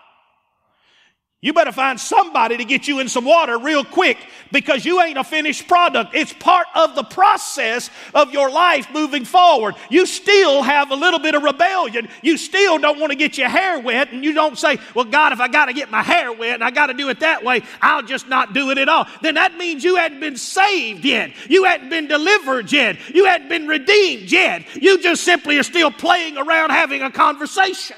You 1.44 1.52
better 1.52 1.74
find 1.74 2.00
somebody 2.00 2.56
to 2.56 2.64
get 2.64 2.88
you 2.88 3.02
in 3.02 3.10
some 3.10 3.26
water 3.26 3.58
real 3.58 3.84
quick 3.84 4.18
because 4.54 4.86
you 4.86 5.02
ain't 5.02 5.18
a 5.18 5.26
finished 5.26 5.68
product. 5.68 6.16
It's 6.16 6.32
part 6.32 6.68
of 6.74 6.96
the 6.96 7.04
process 7.04 7.90
of 8.14 8.32
your 8.32 8.50
life 8.50 8.88
moving 8.94 9.26
forward. 9.26 9.76
You 9.90 10.06
still 10.06 10.64
have 10.64 10.90
a 10.92 10.96
little 10.96 11.20
bit 11.20 11.36
of 11.36 11.44
rebellion. 11.44 12.08
You 12.22 12.38
still 12.38 12.78
don't 12.78 12.98
want 12.98 13.12
to 13.12 13.18
get 13.18 13.38
your 13.38 13.50
hair 13.50 13.78
wet 13.78 14.14
and 14.14 14.24
you 14.24 14.32
don't 14.32 14.58
say, 14.58 14.78
well, 14.96 15.04
God, 15.04 15.34
if 15.34 15.42
I 15.42 15.50
got 15.50 15.66
to 15.66 15.74
get 15.74 15.92
my 15.92 16.02
hair 16.02 16.32
wet 16.32 16.54
and 16.54 16.64
I 16.64 16.72
got 16.72 16.88
to 16.88 16.94
do 16.94 17.10
it 17.10 17.20
that 17.20 17.44
way, 17.44 17.62
I'll 17.82 18.04
just 18.04 18.30
not 18.30 18.54
do 18.54 18.70
it 18.70 18.78
at 18.78 18.88
all. 18.88 19.06
Then 19.22 19.36
that 19.36 19.58
means 19.58 19.84
you 19.84 19.98
hadn't 19.98 20.22
been 20.22 20.38
saved 20.38 21.04
yet. 21.04 21.34
You 21.50 21.66
hadn't 21.66 21.90
been 21.90 22.08
delivered 22.08 22.72
yet. 22.72 22.96
You 23.14 23.26
hadn't 23.26 23.50
been 23.50 23.68
redeemed 23.68 24.32
yet. 24.32 24.64
You 24.82 24.98
just 24.98 25.26
simply 25.26 25.58
are 25.58 25.64
still 25.64 25.92
playing 25.92 26.38
around 26.38 26.70
having 26.70 27.02
a 27.02 27.12
conversation. 27.12 27.98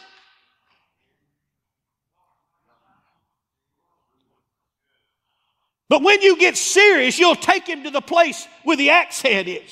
But 5.87 6.01
when 6.01 6.21
you 6.21 6.37
get 6.37 6.57
serious, 6.57 7.19
you'll 7.19 7.35
take 7.35 7.67
him 7.67 7.83
to 7.83 7.91
the 7.91 8.01
place 8.01 8.47
where 8.63 8.77
the 8.77 8.89
axe 8.89 9.21
head 9.21 9.47
is. 9.47 9.71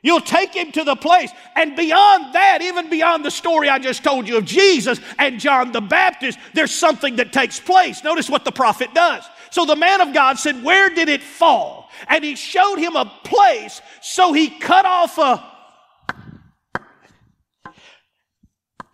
You'll 0.00 0.20
take 0.20 0.54
him 0.54 0.70
to 0.72 0.84
the 0.84 0.94
place. 0.94 1.30
And 1.56 1.74
beyond 1.74 2.34
that, 2.34 2.60
even 2.62 2.88
beyond 2.88 3.24
the 3.24 3.30
story 3.30 3.68
I 3.68 3.78
just 3.78 4.04
told 4.04 4.28
you 4.28 4.38
of 4.38 4.44
Jesus 4.44 5.00
and 5.18 5.40
John 5.40 5.72
the 5.72 5.80
Baptist, 5.80 6.38
there's 6.54 6.72
something 6.72 7.16
that 7.16 7.32
takes 7.32 7.58
place. 7.58 8.04
Notice 8.04 8.30
what 8.30 8.44
the 8.44 8.52
prophet 8.52 8.94
does. 8.94 9.24
So 9.50 9.64
the 9.64 9.76
man 9.76 10.00
of 10.00 10.14
God 10.14 10.38
said, 10.38 10.62
Where 10.62 10.88
did 10.90 11.08
it 11.08 11.22
fall? 11.22 11.90
And 12.06 12.22
he 12.22 12.36
showed 12.36 12.76
him 12.76 12.94
a 12.94 13.06
place, 13.24 13.80
so 14.00 14.32
he 14.32 14.50
cut 14.50 14.86
off 14.86 15.18
a. 15.18 15.44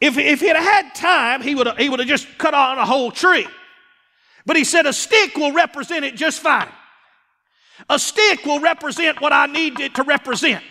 If, 0.00 0.16
if 0.18 0.40
he'd 0.40 0.56
had 0.56 0.94
time, 0.94 1.42
he 1.42 1.54
would 1.54 1.66
have, 1.66 1.78
he 1.78 1.88
would 1.88 1.98
have 1.98 2.08
just 2.08 2.26
cut 2.38 2.54
on 2.54 2.78
a 2.78 2.86
whole 2.86 3.10
tree. 3.10 3.46
But 4.46 4.57
he 4.57 4.64
said 4.64 4.87
a 4.87 4.92
stick 4.92 5.37
will 5.37 5.52
represent 5.52 6.04
it 6.04 6.16
just 6.16 6.40
fine. 6.40 6.68
A 7.88 7.98
stick 7.98 8.44
will 8.44 8.61
represent 8.61 9.20
what 9.20 9.33
I 9.33 9.46
need 9.46 9.80
it 9.80 9.94
to 9.96 10.02
represent. 10.02 10.62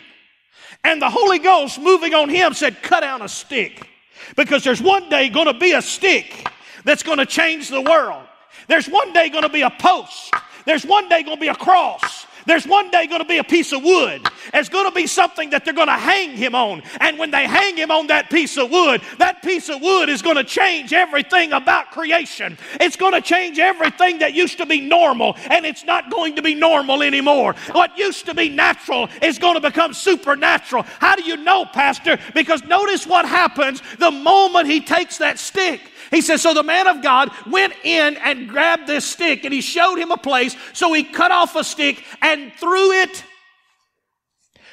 And 0.84 1.02
the 1.02 1.10
Holy 1.10 1.40
Ghost 1.40 1.80
moving 1.80 2.14
on 2.14 2.30
him 2.30 2.54
said, 2.54 2.82
cut 2.82 3.02
down 3.02 3.22
a 3.22 3.30
stick. 3.30 3.88
Because 4.36 4.64
there's 4.64 4.82
one 4.82 5.10
day 5.10 5.30
going 5.30 5.48
to 5.48 5.54
be 5.54 5.74
a 5.74 5.82
stick 5.82 6.48
that's 6.86 7.04
going 7.04 7.18
to 7.18 7.26
change 7.26 7.70
the 7.70 7.82
world. 7.82 8.24
There's 8.68 8.88
one 8.88 9.12
day 9.14 9.30
going 9.30 9.44
to 9.44 9.50
be 9.50 9.62
a 9.62 9.70
post. 9.70 10.34
There's 10.66 10.86
one 10.86 11.10
day 11.10 11.24
going 11.24 11.38
to 11.38 11.42
be 11.42 11.48
a 11.48 11.56
cross. 11.56 12.26
There's 12.46 12.68
one 12.68 12.92
day 12.92 13.08
going 13.08 13.22
to 13.22 13.28
be 13.28 13.38
a 13.38 13.44
piece 13.44 13.72
of 13.72 13.84
wood. 13.84 14.28
It's 14.54 14.70
going 14.70 14.88
to 14.88 14.94
be 14.94 15.08
something 15.08 15.52
that 15.52 15.66
they're 15.66 15.74
going 15.74 15.88
to 15.88 15.94
hang 15.94 16.32
him 16.32 16.56
on. 16.56 16.84
And 17.00 17.18
when 17.18 17.32
they 17.32 17.48
hang 17.48 17.78
him 17.78 17.92
on 17.92 18.08
that 18.08 18.30
piece 18.30 18.58
of 18.58 18.70
wood, 18.72 19.02
that 19.20 19.42
piece 19.42 19.70
of 19.70 19.82
wood 19.82 20.10
is 20.10 20.22
going 20.22 20.36
to 20.36 20.44
change 20.44 20.94
everything 20.94 21.54
about 21.54 21.92
creation. 21.92 22.58
It's 22.80 22.96
going 22.96 23.14
to 23.14 23.22
change 23.22 23.60
everything 23.60 24.20
that 24.20 24.34
used 24.34 24.58
to 24.58 24.66
be 24.66 24.82
normal, 24.82 25.36
and 25.50 25.66
it's 25.66 25.86
not 25.86 26.12
going 26.12 26.36
to 26.36 26.42
be 26.42 26.56
normal 26.56 27.04
anymore. 27.04 27.54
What 27.72 27.98
used 27.98 28.26
to 28.26 28.34
be 28.34 28.50
natural 28.50 29.10
is 29.22 29.40
going 29.40 29.56
to 29.56 29.62
become 29.62 29.94
supernatural. 29.94 30.84
How 31.00 31.16
do 31.16 31.24
you 31.24 31.38
know, 31.38 31.66
Pastor? 31.66 32.18
Because 32.34 32.64
notice 32.64 33.08
what 33.08 33.26
happens 33.26 33.82
the 34.00 34.12
moment 34.12 34.68
he 34.68 34.82
takes 34.82 35.18
that 35.20 35.40
stick. 35.40 35.82
He 36.14 36.22
says, 36.22 36.42
So 36.42 36.54
the 36.54 36.64
man 36.64 36.88
of 36.88 37.02
God 37.02 37.32
went 37.48 37.74
in 37.84 38.18
and 38.18 38.48
grabbed 38.48 38.88
this 38.88 39.06
stick 39.06 39.46
and 39.46 39.54
he 39.54 39.62
showed 39.62 39.98
him 39.98 40.12
a 40.12 40.18
place. 40.18 40.56
So 40.74 40.94
he 40.94 41.04
cut 41.04 41.32
off 41.32 41.56
a 41.56 41.64
stick 41.64 42.04
and 42.22 42.52
threw 42.54 42.92
it. 42.92 43.24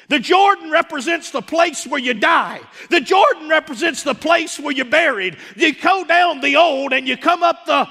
The 0.09 0.19
Jordan 0.19 0.71
represents 0.71 1.31
the 1.31 1.41
place 1.41 1.87
where 1.87 1.99
you 1.99 2.13
die. 2.13 2.59
The 2.89 2.99
Jordan 2.99 3.47
represents 3.47 4.03
the 4.03 4.13
place 4.13 4.59
where 4.59 4.73
you're 4.73 4.85
buried. 4.85 5.37
You 5.55 5.73
go 5.73 6.03
down 6.03 6.41
the 6.41 6.57
old 6.57 6.91
and 6.91 7.07
you 7.07 7.15
come 7.15 7.43
up 7.43 7.65
the 7.65 7.87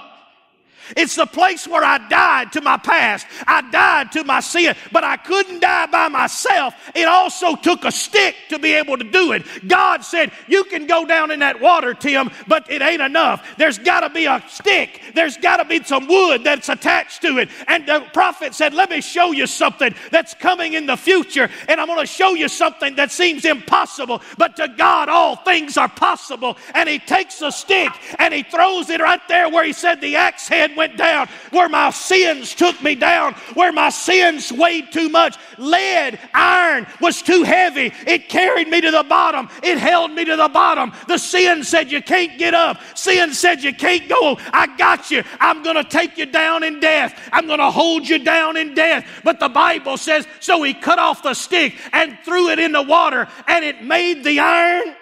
it's 0.96 1.16
the 1.16 1.26
place 1.26 1.66
where 1.66 1.84
I 1.84 1.98
died 2.08 2.52
to 2.52 2.60
my 2.60 2.76
past. 2.76 3.26
I 3.46 3.62
died 3.70 4.12
to 4.12 4.24
my 4.24 4.40
sin, 4.40 4.74
but 4.92 5.04
I 5.04 5.16
couldn't 5.16 5.60
die 5.60 5.86
by 5.86 6.08
myself. 6.08 6.74
It 6.94 7.06
also 7.06 7.56
took 7.56 7.84
a 7.84 7.92
stick 7.92 8.34
to 8.50 8.58
be 8.58 8.74
able 8.74 8.98
to 8.98 9.04
do 9.04 9.32
it. 9.32 9.44
God 9.66 10.04
said, 10.04 10.32
You 10.48 10.64
can 10.64 10.86
go 10.86 11.04
down 11.04 11.30
in 11.30 11.40
that 11.40 11.60
water, 11.60 11.94
Tim, 11.94 12.30
but 12.46 12.70
it 12.70 12.82
ain't 12.82 13.02
enough. 13.02 13.46
There's 13.58 13.78
got 13.78 14.00
to 14.00 14.10
be 14.10 14.26
a 14.26 14.42
stick, 14.48 15.00
there's 15.14 15.36
got 15.36 15.58
to 15.58 15.64
be 15.64 15.82
some 15.84 16.06
wood 16.06 16.44
that's 16.44 16.68
attached 16.68 17.22
to 17.22 17.38
it. 17.38 17.48
And 17.68 17.86
the 17.86 18.04
prophet 18.12 18.54
said, 18.54 18.74
Let 18.74 18.90
me 18.90 19.00
show 19.00 19.32
you 19.32 19.46
something 19.46 19.94
that's 20.10 20.34
coming 20.34 20.74
in 20.74 20.86
the 20.86 20.96
future, 20.96 21.48
and 21.68 21.80
I'm 21.80 21.86
going 21.86 22.00
to 22.00 22.06
show 22.06 22.34
you 22.34 22.48
something 22.48 22.96
that 22.96 23.10
seems 23.10 23.44
impossible, 23.44 24.22
but 24.38 24.56
to 24.56 24.68
God, 24.68 25.08
all 25.08 25.36
things 25.36 25.76
are 25.76 25.88
possible. 25.88 26.56
And 26.74 26.88
he 26.88 26.98
takes 26.98 27.40
a 27.42 27.52
stick 27.52 27.90
and 28.18 28.32
he 28.32 28.42
throws 28.42 28.90
it 28.90 29.00
right 29.00 29.20
there 29.28 29.48
where 29.48 29.64
he 29.64 29.72
said 29.72 30.00
the 30.00 30.16
axe 30.16 30.48
head 30.48 30.76
went 30.80 30.96
down, 30.96 31.28
where 31.50 31.68
my 31.68 31.90
sins 31.90 32.54
took 32.54 32.82
me 32.82 32.94
down, 32.94 33.34
where 33.52 33.70
my 33.70 33.90
sins 33.90 34.50
weighed 34.50 34.90
too 34.90 35.10
much. 35.10 35.36
Lead, 35.58 36.18
iron 36.32 36.86
was 37.02 37.20
too 37.20 37.42
heavy. 37.42 37.92
It 38.06 38.30
carried 38.30 38.66
me 38.68 38.80
to 38.80 38.90
the 38.90 39.04
bottom. 39.04 39.50
It 39.62 39.76
held 39.76 40.12
me 40.12 40.24
to 40.24 40.36
the 40.36 40.48
bottom. 40.48 40.92
The 41.06 41.18
sin 41.18 41.64
said, 41.64 41.92
You 41.92 42.00
can't 42.00 42.38
get 42.38 42.54
up. 42.54 42.78
Sin 42.94 43.34
said, 43.34 43.62
You 43.62 43.74
can't 43.74 44.08
go. 44.08 44.38
I 44.54 44.74
got 44.78 45.10
you. 45.10 45.22
I'm 45.38 45.62
going 45.62 45.76
to 45.76 45.84
take 45.84 46.16
you 46.16 46.24
down 46.24 46.62
in 46.62 46.80
death. 46.80 47.28
I'm 47.30 47.46
going 47.46 47.58
to 47.58 47.70
hold 47.70 48.08
you 48.08 48.18
down 48.18 48.56
in 48.56 48.72
death. 48.74 49.04
But 49.22 49.38
the 49.38 49.50
Bible 49.50 49.98
says, 49.98 50.26
So 50.40 50.62
he 50.62 50.72
cut 50.72 50.98
off 50.98 51.22
the 51.22 51.34
stick 51.34 51.76
and 51.92 52.16
threw 52.24 52.48
it 52.48 52.58
in 52.58 52.72
the 52.72 52.82
water, 52.82 53.28
and 53.46 53.66
it 53.66 53.84
made 53.84 54.24
the 54.24 54.40
iron 54.40 54.96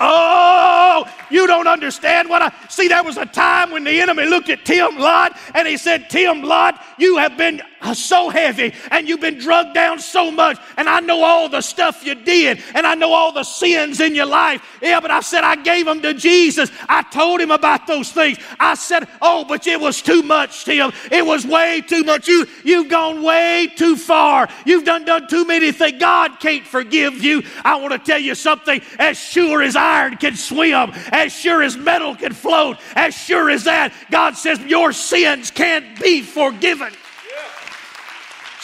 Oh, 0.00 1.06
you 1.30 1.46
don't 1.46 1.68
understand 1.68 2.28
what 2.28 2.40
I 2.40 2.52
see. 2.68 2.88
There 2.88 3.04
was 3.04 3.18
a 3.18 3.26
time 3.26 3.70
when 3.70 3.84
the 3.84 4.00
enemy 4.00 4.24
looked 4.24 4.48
at 4.48 4.64
Tim 4.64 4.96
Lott 4.96 5.36
and 5.54 5.68
he 5.68 5.76
said, 5.76 6.08
Tim 6.08 6.42
Lott, 6.42 6.82
you 6.98 7.18
have 7.18 7.36
been 7.36 7.60
so 7.94 8.28
heavy 8.28 8.74
and 8.90 9.08
you've 9.08 9.20
been 9.20 9.38
drugged 9.38 9.74
down 9.74 9.98
so 9.98 10.30
much. 10.30 10.58
And 10.76 10.88
I 10.88 11.00
know 11.00 11.22
all 11.24 11.48
the 11.48 11.60
stuff 11.60 12.04
you 12.04 12.14
did 12.14 12.62
and 12.74 12.86
I 12.86 12.94
know 12.94 13.12
all 13.12 13.32
the 13.32 13.44
sins 13.44 14.00
in 14.00 14.14
your 14.14 14.26
life. 14.26 14.62
Yeah, 14.82 15.00
but 15.00 15.10
I 15.10 15.20
said, 15.20 15.44
I 15.44 15.56
gave 15.56 15.86
them 15.86 16.02
to 16.02 16.14
Jesus. 16.14 16.70
I 16.88 17.02
told 17.02 17.40
him 17.40 17.50
about 17.50 17.86
those 17.86 18.12
things. 18.12 18.38
I 18.58 18.74
said, 18.74 19.08
Oh, 19.22 19.44
but 19.44 19.66
it 19.66 19.80
was 19.80 20.02
too 20.02 20.22
much, 20.22 20.64
Tim. 20.64 20.92
It 21.10 21.24
was 21.24 21.46
way 21.46 21.82
too 21.86 22.04
much. 22.04 22.28
You, 22.28 22.46
you've 22.64 22.88
gone 22.88 23.22
way 23.22 23.68
too 23.76 23.96
far. 23.96 24.48
You've 24.64 24.84
done, 24.84 25.04
done 25.04 25.26
too 25.28 25.46
many 25.46 25.72
things. 25.72 26.00
God 26.00 26.40
can't 26.40 26.66
forgive 26.66 27.22
you. 27.22 27.42
I 27.64 27.76
want 27.76 27.92
to 27.92 27.98
tell 27.98 28.20
you 28.20 28.34
something. 28.34 28.80
As 28.98 29.18
sure 29.18 29.62
as 29.62 29.76
iron 29.76 30.16
can 30.16 30.36
swim, 30.36 30.92
as 31.12 31.32
sure 31.32 31.62
as 31.62 31.76
metal 31.76 32.14
can 32.14 32.32
float, 32.32 32.78
as 32.94 33.14
sure 33.14 33.50
as 33.50 33.64
that, 33.64 33.92
God 34.10 34.36
says 34.36 34.58
your 34.60 34.92
sins 34.92 35.50
can't 35.50 36.00
be 36.00 36.22
forgiven. 36.22 36.92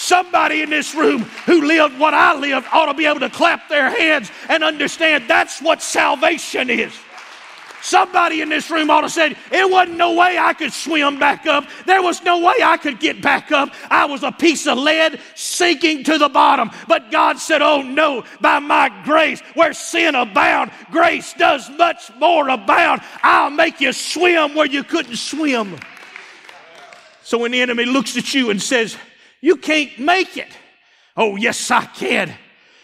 Somebody 0.07 0.62
in 0.62 0.71
this 0.71 0.95
room 0.95 1.23
who 1.47 1.66
lived 1.66 1.99
what 1.99 2.14
I 2.14 2.38
lived 2.38 2.69
ought 2.73 2.87
to 2.87 2.95
be 2.95 3.07
able 3.07 3.19
to 3.19 3.29
clap 3.29 3.69
their 3.69 3.90
hands 3.90 4.31
and 4.49 4.62
understand 4.62 5.25
that's 5.27 5.61
what 5.61 5.83
salvation 5.83 6.71
is. 6.71 6.97
Somebody 7.83 8.40
in 8.40 8.49
this 8.49 8.71
room 8.71 8.88
ought 8.88 9.01
to 9.01 9.11
say, 9.11 9.35
It 9.51 9.69
wasn't 9.69 9.97
no 9.97 10.14
way 10.14 10.38
I 10.38 10.53
could 10.53 10.73
swim 10.73 11.19
back 11.19 11.47
up. 11.47 11.64
There 11.87 12.03
was 12.03 12.23
no 12.23 12.38
way 12.38 12.55
I 12.62 12.77
could 12.77 13.01
get 13.01 13.21
back 13.21 13.51
up. 13.51 13.71
I 13.90 14.05
was 14.05 14.23
a 14.23 14.31
piece 14.31 14.69
of 14.69 14.79
lead 14.79 15.21
sinking 15.35 16.05
to 16.05 16.19
the 16.19 16.29
bottom. 16.29 16.71
But 16.87 17.11
God 17.11 17.40
said, 17.40 17.61
Oh 17.61 17.83
no, 17.83 18.23
by 18.40 18.61
my 18.61 18.92
grace, 19.05 19.40
where 19.55 19.73
sin 19.73 20.14
abound, 20.14 20.71
grace 20.92 21.33
does 21.33 21.69
much 21.71 22.12
more 22.14 22.49
abound. 22.49 23.01
I'll 23.25 23.51
make 23.51 23.81
you 23.81 23.92
swim 23.92 24.55
where 24.55 24.66
you 24.66 24.85
couldn't 24.85 25.16
swim. 25.16 25.77
So 27.25 27.38
when 27.38 27.51
the 27.51 27.61
enemy 27.61 27.87
looks 27.87 28.16
at 28.16 28.35
you 28.35 28.51
and 28.51 28.62
says, 28.62 28.97
you 29.40 29.57
can't 29.57 29.99
make 29.99 30.37
it. 30.37 30.49
Oh, 31.16 31.37
yes, 31.37 31.70
I 31.70 31.85
can. 31.85 32.35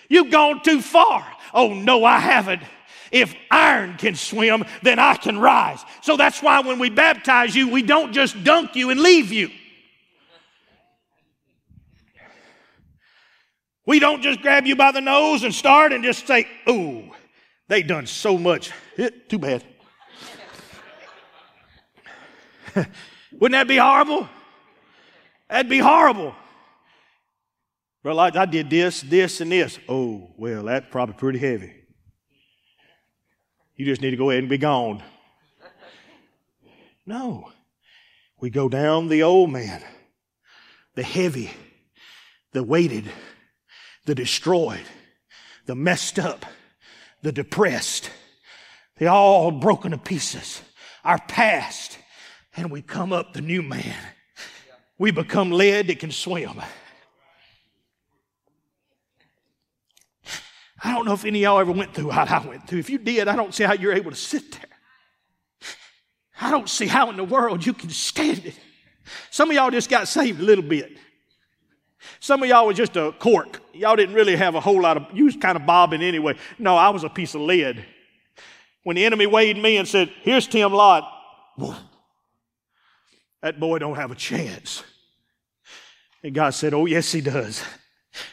You've 0.09 0.31
gone 0.31 0.63
too 0.63 0.81
far. 0.81 1.27
Oh, 1.55 1.75
no, 1.75 2.05
I 2.05 2.19
haven't. 2.19 2.63
If 3.11 3.35
iron 3.51 3.97
can 3.99 4.15
swim, 4.15 4.65
then 4.83 4.99
I 4.99 5.17
can 5.17 5.39
rise. 5.39 5.85
So 6.01 6.17
that's 6.17 6.43
why 6.43 6.61
when 6.61 6.79
we 6.79 6.89
baptize 6.89 7.55
you, 7.55 7.69
we 7.69 7.83
don't 7.83 8.13
just 8.13 8.43
dunk 8.43 8.75
you 8.75 8.91
and 8.91 9.01
leave 9.01 9.31
you. 9.31 9.51
We 13.85 13.99
don't 13.99 14.23
just 14.23 14.41
grab 14.41 14.67
you 14.67 14.77
by 14.77 14.93
the 14.93 15.01
nose 15.01 15.43
and 15.43 15.53
start 15.55 15.93
and 15.93 16.05
just 16.05 16.27
say, 16.27 16.47
oh, 16.67 17.05
they 17.69 17.83
done 17.83 18.07
so 18.07 18.39
much. 18.39 18.71
It, 18.97 19.29
Too 19.29 19.39
bad. 19.39 19.65
Wouldn't 23.33 23.53
that 23.53 23.69
be 23.69 23.77
horrible? 23.77 24.29
That'd 25.51 25.69
be 25.69 25.81
horrible. 25.81 26.35
Brother, 28.03 28.39
I, 28.39 28.43
I 28.43 28.47
did 28.47 28.69
this, 28.69 29.01
this, 29.01 29.41
and 29.41 29.53
this. 29.53 29.79
Oh, 29.89 30.31
well, 30.37 30.65
that's 30.65 30.87
probably 30.91 31.15
pretty 31.15 31.39
heavy. 31.39 31.73
You 33.77 33.87
just 33.87 34.01
need 34.01 34.11
to 34.11 34.17
go 34.17 34.31
ahead 34.31 34.43
and 34.43 34.51
be 34.51 34.59
gone. 34.59 35.03
No. 37.07 37.51
We 38.41 38.51
go 38.51 38.69
down 38.69 39.09
the 39.09 39.23
old 39.23 39.51
man, 39.51 39.83
the 40.95 41.03
heavy, 41.03 41.51
the 42.53 42.63
weighted, 42.63 43.11
the 44.05 44.15
destroyed, 44.15 44.85
the 45.67 45.77
messed 45.77 46.19
up, 46.19 46.45
the 47.23 47.31
depressed, 47.31 48.11
they 48.99 49.07
all 49.07 49.51
broken 49.51 49.93
to 49.93 49.99
pieces, 49.99 50.61
our 51.05 51.19
past, 51.19 51.99
and 52.57 52.71
we 52.71 52.83
come 52.83 53.13
up 53.13 53.33
the 53.33 53.41
new 53.41 53.63
man. 53.63 53.97
We 54.99 55.11
become 55.13 55.51
lead 55.51 55.87
that 55.87 55.99
can 55.99 56.11
swim. 56.11 56.61
I 60.83 60.93
don't 60.93 61.05
know 61.05 61.13
if 61.13 61.25
any 61.25 61.41
of 61.41 61.43
y'all 61.43 61.61
ever 61.61 61.73
went 61.73 61.95
through 61.95 62.09
what 62.09 62.31
I 62.31 62.47
went 62.47 62.67
through. 62.67 62.81
If 62.81 62.91
you 62.91 62.99
did, 62.99 63.29
I 63.29 63.37
don't 63.37 63.55
see 63.55 63.65
how 63.65 63.75
you're 63.75 63.93
able 63.93 64.11
to 64.11 64.17
sit 64.17 64.51
there. 64.53 64.63
I 66.41 66.51
don't 66.51 66.69
see 66.69 66.87
how 66.87 67.09
in 67.11 67.17
the 67.17 67.25
world 67.25 67.65
you 67.65 67.73
can 67.73 67.91
stand 67.91 68.45
it. 68.47 68.59
Some 69.31 69.51
of 69.51 69.55
y'all 69.55 69.71
just 69.71 69.89
got 69.89 70.09
saved 70.09 70.41
a 70.41 70.43
little 70.43 70.65
bit. 70.65 70.97
Some 72.19 72.43
of 72.43 72.49
y'all 72.49 72.67
was 72.67 72.77
just 72.77 72.97
a 72.97 73.13
cork. 73.13 73.61
Y'all 73.73 73.95
didn't 73.95 74.17
really 74.17 74.35
have 74.35 74.57
a 74.57 74.61
whole 74.61 74.81
lot 74.81 74.97
of, 74.97 75.07
you 75.15 75.27
was 75.27 75.37
kind 75.37 75.57
of 75.57 75.67
bobbing 75.67 76.03
anyway. 76.03 76.37
No, 76.59 76.77
I 76.77 76.89
was 76.89 77.05
a 77.05 77.09
piece 77.09 77.35
of 77.35 77.43
lead. 77.43 77.85
When 78.83 78.97
the 78.97 79.05
enemy 79.05 79.27
weighed 79.27 79.57
me 79.57 79.77
and 79.77 79.87
said, 79.87 80.11
here's 80.23 80.49
Tim 80.49 80.73
Lott, 80.73 81.09
that 83.41 83.61
boy 83.61 83.79
don't 83.79 83.95
have 83.95 84.11
a 84.11 84.17
chance. 84.17 84.83
And 86.25 86.35
God 86.35 86.51
said, 86.55 86.75
oh 86.75 86.87
yes, 86.87 87.13
he 87.13 87.21
does. 87.21 87.63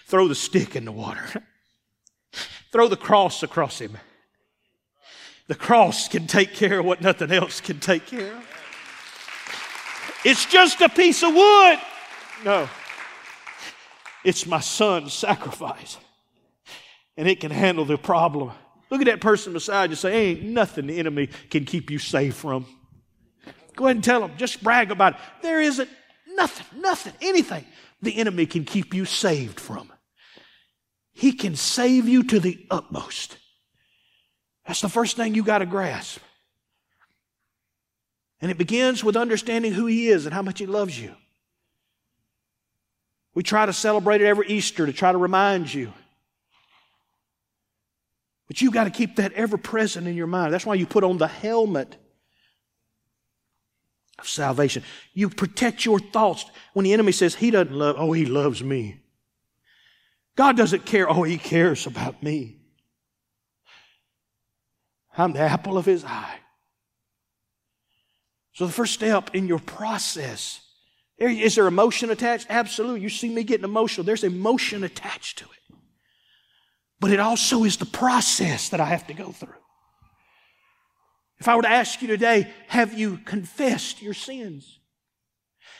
Throw 0.07 0.27
the 0.27 0.35
stick 0.35 0.75
in 0.75 0.85
the 0.85 0.91
water. 0.91 1.45
Throw 2.71 2.87
the 2.87 2.97
cross 2.97 3.43
across 3.43 3.79
him. 3.79 3.97
The 5.47 5.55
cross 5.55 6.07
can 6.07 6.27
take 6.27 6.53
care 6.53 6.79
of 6.79 6.85
what 6.85 7.01
nothing 7.01 7.31
else 7.31 7.59
can 7.59 7.79
take 7.79 8.05
care 8.05 8.33
of. 8.33 8.47
It's 10.23 10.45
just 10.45 10.79
a 10.81 10.89
piece 10.89 11.23
of 11.23 11.33
wood. 11.33 11.79
No. 12.45 12.69
It's 14.23 14.45
my 14.45 14.59
son's 14.59 15.13
sacrifice. 15.13 15.97
And 17.17 17.27
it 17.27 17.39
can 17.39 17.51
handle 17.51 17.85
the 17.85 17.97
problem. 17.97 18.51
Look 18.89 19.01
at 19.01 19.07
that 19.07 19.21
person 19.21 19.53
beside 19.53 19.89
you 19.89 19.95
say, 19.95 20.27
Ain't 20.27 20.43
nothing 20.43 20.87
the 20.87 20.97
enemy 20.97 21.27
can 21.49 21.65
keep 21.65 21.89
you 21.89 21.99
safe 21.99 22.35
from. 22.35 22.65
Go 23.75 23.85
ahead 23.85 23.97
and 23.97 24.03
tell 24.03 24.19
them. 24.21 24.33
Just 24.37 24.63
brag 24.63 24.91
about 24.91 25.13
it. 25.13 25.19
There 25.41 25.61
isn't 25.61 25.89
nothing, 26.27 26.81
nothing, 26.81 27.13
anything 27.21 27.65
the 28.01 28.15
enemy 28.17 28.45
can 28.45 28.65
keep 28.65 28.93
you 28.93 29.05
saved 29.05 29.59
from. 29.59 29.91
He 31.19 31.33
can 31.33 31.57
save 31.57 32.07
you 32.07 32.23
to 32.23 32.39
the 32.39 32.65
utmost. 32.71 33.35
That's 34.65 34.79
the 34.79 34.87
first 34.87 35.17
thing 35.17 35.35
you 35.35 35.43
got 35.43 35.57
to 35.57 35.65
grasp. 35.65 36.21
And 38.39 38.49
it 38.49 38.57
begins 38.57 39.03
with 39.03 39.17
understanding 39.17 39.73
who 39.73 39.85
He 39.85 40.07
is 40.07 40.25
and 40.25 40.33
how 40.33 40.41
much 40.41 40.59
He 40.59 40.65
loves 40.65 40.97
you. 40.97 41.13
We 43.33 43.43
try 43.43 43.65
to 43.65 43.73
celebrate 43.73 44.21
it 44.21 44.27
every 44.27 44.47
Easter 44.47 44.85
to 44.85 44.93
try 44.93 45.11
to 45.11 45.17
remind 45.17 45.73
you. 45.73 45.91
But 48.47 48.61
you've 48.61 48.73
got 48.73 48.85
to 48.85 48.89
keep 48.89 49.17
that 49.17 49.33
ever 49.33 49.57
present 49.57 50.07
in 50.07 50.15
your 50.15 50.25
mind. 50.25 50.53
That's 50.53 50.65
why 50.65 50.75
you 50.75 50.85
put 50.85 51.03
on 51.03 51.17
the 51.17 51.27
helmet 51.27 51.97
of 54.17 54.25
salvation. 54.25 54.83
You 55.13 55.27
protect 55.27 55.83
your 55.83 55.99
thoughts. 55.99 56.45
When 56.71 56.85
the 56.85 56.93
enemy 56.93 57.11
says, 57.11 57.35
He 57.35 57.51
doesn't 57.51 57.75
love, 57.75 57.97
oh, 57.99 58.13
He 58.13 58.25
loves 58.25 58.63
me. 58.63 59.01
God 60.39 60.55
doesn't 60.55 60.85
care. 60.85 61.09
Oh, 61.09 61.23
He 61.23 61.37
cares 61.37 61.85
about 61.85 62.23
me. 62.23 62.55
I'm 65.17 65.33
the 65.33 65.41
apple 65.41 65.77
of 65.77 65.85
His 65.85 66.05
eye. 66.05 66.39
So, 68.53 68.65
the 68.65 68.71
first 68.71 68.93
step 68.93 69.35
in 69.35 69.49
your 69.49 69.59
process 69.59 70.61
is 71.17 71.55
there 71.55 71.67
emotion 71.67 72.09
attached? 72.09 72.47
Absolutely. 72.49 73.01
You 73.01 73.09
see 73.09 73.27
me 73.27 73.43
getting 73.43 73.65
emotional. 73.65 74.05
There's 74.05 74.23
emotion 74.23 74.85
attached 74.85 75.39
to 75.39 75.43
it. 75.43 75.75
But 77.01 77.11
it 77.11 77.19
also 77.19 77.65
is 77.65 77.75
the 77.75 77.85
process 77.85 78.69
that 78.69 78.79
I 78.79 78.85
have 78.85 79.07
to 79.07 79.13
go 79.13 79.33
through. 79.33 79.49
If 81.39 81.49
I 81.49 81.57
were 81.57 81.63
to 81.63 81.69
ask 81.69 82.01
you 82.01 82.07
today, 82.07 82.49
have 82.67 82.97
you 82.97 83.17
confessed 83.17 84.01
your 84.01 84.13
sins? 84.13 84.78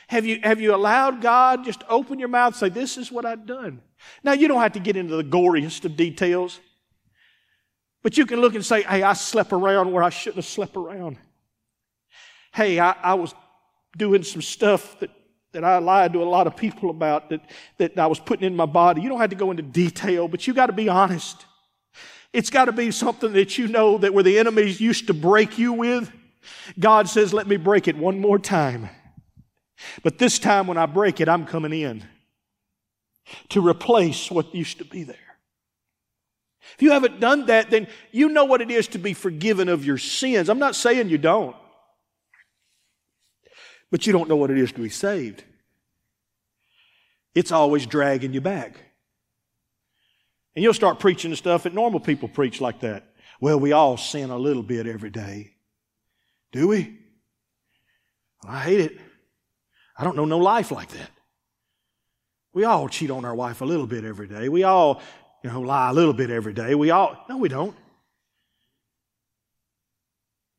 Have 0.10 0.26
you, 0.26 0.39
have 0.41 0.60
you 0.60 0.74
allowed 0.74 1.22
God 1.22 1.63
just 1.63 1.84
open 1.88 2.17
your 2.17 2.30
mouth 2.30 2.56
say, 2.56 2.69
This 2.69 2.98
is 2.98 3.12
what 3.12 3.28
I've 3.28 3.45
done? 3.45 3.80
Now, 4.24 4.34
you 4.34 4.48
don't 4.48 4.60
have 4.60 4.74
to 4.74 4.80
get 4.80 4.98
into 4.98 5.15
the 5.15 5.24
goriest 5.24 5.86
of 5.86 5.95
details, 5.95 6.60
but 8.02 8.17
you 8.17 8.26
can 8.26 8.41
look 8.41 8.56
and 8.56 8.65
say, 8.65 8.82
hey, 8.82 9.04
I 9.04 9.13
slept 9.13 9.54
around 9.54 9.91
where 9.91 10.02
I 10.02 10.10
shouldn't 10.10 10.38
have 10.38 10.45
slept 10.45 10.76
around. 10.76 11.17
Hey, 12.56 12.80
I, 12.80 12.95
I 13.04 13.13
was 13.13 13.36
doing 13.98 14.24
some 14.24 14.41
stuff 14.41 15.00
that, 15.00 15.12
that 15.52 15.63
I 15.63 15.78
lied 15.78 16.13
to 16.13 16.24
a 16.24 16.26
lot 16.26 16.48
of 16.48 16.56
people 16.56 16.89
about 16.89 17.30
that, 17.30 17.41
that 17.78 18.00
I 18.00 18.08
was 18.08 18.19
putting 18.19 18.48
in 18.48 18.56
my 18.56 18.65
body. 18.65 19.02
You 19.02 19.10
don't 19.10 19.19
have 19.19 19.30
to 19.30 19.36
go 19.36 19.52
into 19.52 19.62
detail, 19.62 20.28
but 20.28 20.48
you 20.48 20.56
got 20.56 20.67
to 20.67 20.74
be 20.74 20.89
honest. 20.89 21.45
It's 22.34 22.50
got 22.50 22.65
to 22.65 22.72
be 22.72 22.89
something 22.89 23.34
that 23.34 23.60
you 23.60 23.67
know 23.67 24.00
that 24.00 24.12
where 24.12 24.24
the 24.24 24.39
enemies 24.39 24.82
used 24.82 25.06
to 25.06 25.13
break 25.13 25.60
you 25.60 25.74
with, 25.74 26.12
God 26.80 27.08
says, 27.08 27.32
let 27.32 27.48
me 27.48 27.58
break 27.58 27.88
it 27.88 27.95
one 27.95 28.19
more 28.19 28.39
time. 28.39 28.89
But 30.03 30.17
this 30.17 30.39
time 30.39 30.67
when 30.67 30.77
I 30.77 30.85
break 30.85 31.21
it, 31.21 31.29
I'm 31.29 31.45
coming 31.45 31.73
in 31.73 32.03
to 33.49 33.65
replace 33.65 34.29
what 34.31 34.53
used 34.53 34.79
to 34.79 34.85
be 34.85 35.03
there. 35.03 35.15
If 36.75 36.82
you 36.82 36.91
haven't 36.91 37.19
done 37.19 37.47
that, 37.47 37.69
then 37.69 37.88
you 38.11 38.30
know 38.30 38.45
what 38.45 38.61
it 38.61 38.69
is 38.69 38.88
to 38.89 38.97
be 38.97 39.13
forgiven 39.13 39.69
of 39.69 39.86
your 39.86 39.97
sins. 39.97 40.49
I'm 40.49 40.59
not 40.59 40.75
saying 40.75 41.09
you 41.09 41.17
don't, 41.17 41.55
but 43.89 44.05
you 44.05 44.13
don't 44.13 44.30
know 44.30 44.36
what 44.36 44.51
it 44.51 44.57
is 44.57 44.71
to 44.73 44.80
be 44.80 44.89
saved. 44.89 45.43
It's 47.34 47.51
always 47.51 47.86
dragging 47.86 48.34
you 48.34 48.41
back. 48.41 48.80
And 50.55 50.63
you'll 50.63 50.73
start 50.73 50.99
preaching 50.99 51.32
the 51.32 51.38
stuff 51.38 51.63
that 51.63 51.73
normal 51.73 51.99
people 51.99 52.27
preach 52.27 52.59
like 52.59 52.82
that. 52.82 53.03
Well, 53.39 53.59
we 53.59 53.71
all 53.71 53.97
sin 53.97 54.30
a 54.30 54.38
little 54.38 54.63
bit 54.63 54.88
every 54.88 55.09
day. 55.09 55.53
Do 56.51 56.67
we? 56.67 56.97
I 58.45 58.59
hate 58.59 58.80
it. 58.82 58.99
I 60.00 60.06
don't 60.06 60.16
know 60.16 60.24
no 60.24 60.38
life 60.38 60.72
like 60.72 60.89
that. 60.89 61.12
We 62.54 62.64
all 62.64 62.88
cheat 62.88 63.12
on 63.12 63.26
our 63.26 63.36
wife 63.36 63.60
a 63.60 63.66
little 63.66 63.86
bit 63.86 64.06
every 64.06 64.28
day. 64.28 64.47
We 64.47 64.64
all, 64.64 65.02
you 65.43 65.52
know, 65.52 65.60
lie 65.60 65.89
a 65.89 65.93
little 65.93 66.14
bit 66.14 66.30
every 66.30 66.54
day. 66.54 66.74
We 66.74 66.89
all, 66.89 67.18
no, 67.28 67.38
we 67.38 67.50
don't. 67.50 67.76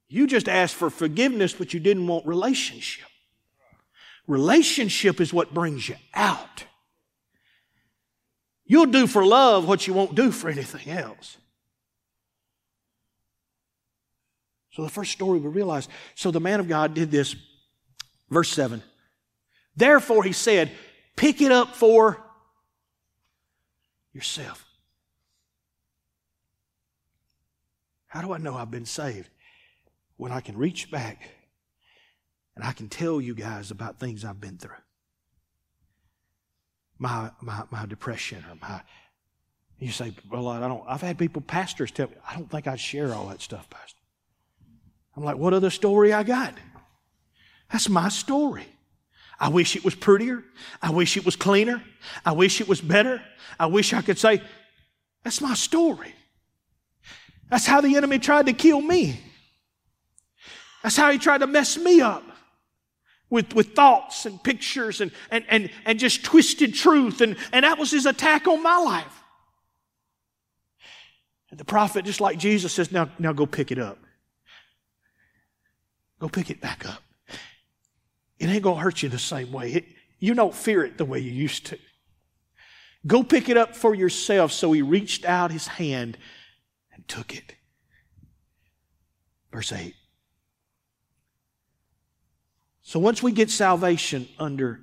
You 0.09 0.27
just 0.27 0.47
asked 0.47 0.75
for 0.75 0.91
forgiveness, 0.91 1.55
but 1.55 1.73
you 1.73 1.81
didn't 1.81 2.07
want 2.07 2.27
relationship. 2.27 3.09
Relationship 4.27 5.21
is 5.23 5.33
what 5.33 5.55
brings 5.55 5.89
you 5.89 5.97
out. 6.13 6.65
You'll 8.67 8.87
do 8.87 9.07
for 9.07 9.25
love 9.25 9.67
what 9.67 9.87
you 9.87 9.95
won't 9.95 10.15
do 10.15 10.31
for 10.31 10.51
anything 10.51 10.91
else. 10.93 11.39
So 14.73 14.83
the 14.83 14.91
first 14.91 15.13
story 15.13 15.41
we 15.41 15.49
realize, 15.49 15.89
so 16.15 16.31
the 16.31 16.41
man 16.41 16.61
of 16.61 16.69
God 16.69 16.93
did 16.93 17.11
this. 17.11 17.35
Verse 18.29 18.51
7. 18.51 18.83
Therefore, 19.77 20.25
he 20.25 20.33
said, 20.33 20.71
pick 21.17 21.41
it 21.41 21.53
up 21.53 21.75
for 21.75 22.23
yourself. 24.13 24.65
How 28.07 28.23
do 28.23 28.33
I 28.33 28.39
know 28.39 28.57
I've 28.57 28.71
been 28.71 28.87
saved? 28.87 29.31
When 30.17 30.33
I 30.33 30.41
can 30.41 30.57
reach 30.57 30.91
back 30.91 31.29
and 32.57 32.65
I 32.65 32.73
can 32.73 32.89
tell 32.89 33.21
you 33.21 33.35
guys 33.35 33.71
about 33.71 33.99
things 33.99 34.25
I've 34.25 34.41
been 34.41 34.59
through. 34.59 34.73
My, 36.99 37.31
my, 37.41 37.63
my 37.71 37.87
depression 37.87 38.45
or 38.51 38.57
my, 38.61 38.83
you 39.79 39.93
say, 39.93 40.13
well, 40.31 40.49
I 40.49 40.61
don't, 40.61 40.85
I've 40.87 41.01
had 41.01 41.17
people, 41.17 41.41
pastors 41.41 41.91
tell 41.91 42.09
me, 42.09 42.17
I 42.29 42.35
don't 42.35 42.51
think 42.51 42.67
I'd 42.67 42.81
share 42.81 43.15
all 43.15 43.29
that 43.29 43.41
stuff, 43.41 43.71
Pastor. 43.71 44.01
I'm 45.17 45.25
like, 45.25 45.37
what 45.37 45.55
other 45.55 45.71
story 45.71 46.13
I 46.13 46.23
got? 46.23 46.55
That's 47.73 47.89
my 47.89 48.11
story. 48.11 48.67
I 49.41 49.49
wish 49.49 49.75
it 49.75 49.85
was 49.85 49.95
prettier. 49.95 50.45
I 50.83 50.91
wish 50.91 51.17
it 51.17 51.25
was 51.25 51.35
cleaner. 51.35 51.83
I 52.27 52.33
wish 52.33 52.61
it 52.61 52.69
was 52.69 52.81
better. 52.83 53.23
I 53.59 53.67
wish 53.67 53.95
I 53.95 54.03
could 54.03 54.19
say, 54.19 54.43
that's 55.25 55.41
my 55.41 55.55
story. 55.55 56.15
That's 57.49 57.67
how 57.67 57.81
the 57.81 57.97
enemy 57.97 58.19
tried 58.19 58.47
to 58.47 58.53
kill 58.53 58.81
me. 58.81 59.19
That's 60.83 60.97
how 60.97 61.11
he 61.11 61.19
tried 61.19 61.39
to 61.39 61.47
mess 61.47 61.79
me 61.79 62.01
up 62.01 62.23
with, 63.31 63.55
with 63.55 63.75
thoughts 63.75 64.27
and 64.27 64.43
pictures 64.43 65.01
and, 65.01 65.11
and, 65.31 65.45
and, 65.49 65.71
and 65.87 65.99
just 65.99 66.23
twisted 66.23 66.75
truth. 66.75 67.21
And, 67.23 67.37
and 67.53 67.65
that 67.65 67.79
was 67.79 67.91
his 67.91 68.07
attack 68.07 68.47
on 68.47 68.63
my 68.63 68.77
life. 68.77 69.23
And 71.51 71.59
the 71.59 71.65
prophet, 71.65 72.05
just 72.05 72.21
like 72.21 72.39
Jesus, 72.39 72.73
says, 72.73 72.93
now, 72.93 73.11
now 73.19 73.33
go 73.33 73.47
pick 73.47 73.73
it 73.73 73.79
up. 73.79 73.99
Go 76.19 76.29
pick 76.29 76.51
it 76.51 76.61
back 76.61 76.87
up. 76.87 77.03
It 78.41 78.49
ain't 78.49 78.63
going 78.63 78.77
to 78.77 78.83
hurt 78.83 79.03
you 79.03 79.09
the 79.09 79.19
same 79.19 79.53
way. 79.53 79.73
It, 79.75 79.85
you 80.19 80.35
don't 80.35 80.55
fear 80.55 80.83
it 80.85 80.99
the 80.99 81.05
way 81.05 81.21
you 81.21 81.31
used 81.31 81.67
to. 81.67 81.79
Go 83.07 83.23
pick 83.23 83.49
it 83.49 83.57
up 83.57 83.77
for 83.77 83.95
yourself. 83.95 84.51
So 84.51 84.73
he 84.73 84.83
reached 84.83 85.25
out 85.25 85.53
his 85.53 85.67
hand 85.67 86.19
and 86.93 87.07
took 87.07 87.37
it. 87.37 87.55
Verse 89.53 89.73
8. 89.73 89.95
So 92.83 92.99
once 92.99 93.23
we 93.23 93.31
get 93.31 93.51
salvation 93.51 94.27
under, 94.39 94.81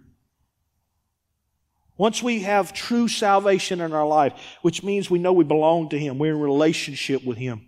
once 1.98 2.22
we 2.22 2.42
have 2.42 2.74
true 2.74 3.08
salvation 3.08 3.82
in 3.82 3.92
our 3.92 4.08
life, 4.08 4.34
which 4.62 4.84
means 4.84 5.10
we 5.10 5.20
know 5.20 5.34
we 5.34 5.44
belong 5.44 5.90
to 5.90 6.00
Him, 6.00 6.20
we're 6.20 6.34
in 6.34 6.40
relationship 6.40 7.26
with 7.26 7.38
Him. 7.38 7.68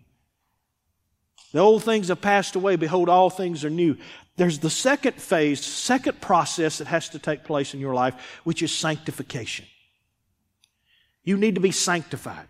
The 1.51 1.59
old 1.59 1.83
things 1.83 2.09
have 2.09 2.21
passed 2.21 2.55
away. 2.55 2.75
Behold, 2.75 3.09
all 3.09 3.29
things 3.29 3.65
are 3.65 3.71
new. 3.71 3.97
There's 4.39 4.59
the 4.59 4.69
second 4.69 5.15
phase, 5.15 5.59
second 5.65 6.21
process 6.21 6.77
that 6.77 6.87
has 6.87 7.09
to 7.09 7.19
take 7.19 7.43
place 7.43 7.73
in 7.73 7.81
your 7.81 7.93
life, 7.93 8.39
which 8.45 8.63
is 8.63 8.71
sanctification. 8.73 9.65
You 11.25 11.35
need 11.35 11.55
to 11.55 11.61
be 11.61 11.71
sanctified. 11.71 12.47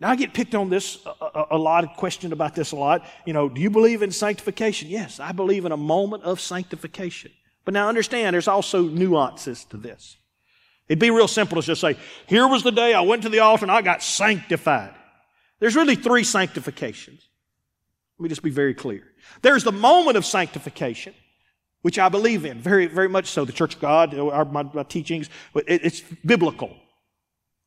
Now, 0.00 0.08
I 0.08 0.16
get 0.16 0.32
picked 0.32 0.54
on 0.54 0.70
this 0.70 1.04
a, 1.04 1.44
a, 1.50 1.58
lot, 1.58 1.98
questioned 1.98 2.32
about 2.32 2.54
this 2.54 2.72
a 2.72 2.76
lot. 2.76 3.04
You 3.26 3.34
know, 3.34 3.46
do 3.50 3.60
you 3.60 3.68
believe 3.68 4.00
in 4.00 4.10
sanctification? 4.10 4.88
Yes, 4.88 5.20
I 5.20 5.32
believe 5.32 5.66
in 5.66 5.72
a 5.72 5.76
moment 5.76 6.22
of 6.22 6.40
sanctification. 6.40 7.30
But 7.66 7.74
now 7.74 7.90
understand, 7.90 8.32
there's 8.32 8.48
also 8.48 8.84
nuances 8.84 9.66
to 9.66 9.76
this. 9.76 10.16
It'd 10.88 10.98
be 10.98 11.10
real 11.10 11.28
simple 11.28 11.60
to 11.60 11.66
just 11.66 11.82
say, 11.82 11.98
here 12.26 12.48
was 12.48 12.62
the 12.62 12.72
day 12.72 12.94
I 12.94 13.02
went 13.02 13.24
to 13.24 13.28
the 13.28 13.40
altar 13.40 13.66
and 13.66 13.70
I 13.70 13.82
got 13.82 14.02
sanctified. 14.02 14.94
There's 15.58 15.76
really 15.76 15.96
three 15.96 16.24
sanctifications. 16.24 17.28
Let 18.18 18.22
me 18.22 18.28
just 18.30 18.42
be 18.42 18.48
very 18.48 18.72
clear. 18.72 19.09
There's 19.42 19.64
the 19.64 19.72
moment 19.72 20.16
of 20.16 20.24
sanctification, 20.24 21.14
which 21.82 21.98
I 21.98 22.08
believe 22.08 22.44
in, 22.44 22.60
very, 22.60 22.86
very 22.86 23.08
much 23.08 23.26
so. 23.26 23.44
The 23.44 23.52
Church 23.52 23.76
of 23.76 23.80
God, 23.80 24.14
our, 24.18 24.44
my, 24.44 24.62
my 24.62 24.82
teachings, 24.82 25.30
it, 25.54 25.84
it's 25.84 26.00
biblical. 26.24 26.76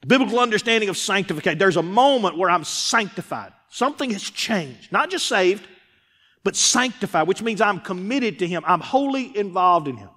The 0.02 0.08
biblical 0.08 0.40
understanding 0.40 0.90
of 0.90 0.98
sanctification. 0.98 1.58
There's 1.58 1.78
a 1.78 1.84
moment 1.84 2.38
where 2.38 2.50
I'm 2.50 2.64
sanctified. 2.64 3.54
Something 3.70 4.12
has 4.12 4.22
changed. 4.22 4.92
Not 4.92 5.10
just 5.10 5.26
saved, 5.28 5.68
but 6.44 6.56
sanctified, 6.56 7.28
which 7.28 7.42
means 7.42 7.62
I'm 7.62 7.80
committed 7.80 8.40
to 8.40 8.48
Him. 8.48 8.64
I'm 8.68 8.82
wholly 8.82 9.36
involved 9.36 9.88
in 9.88 9.98
Him. 9.98 10.10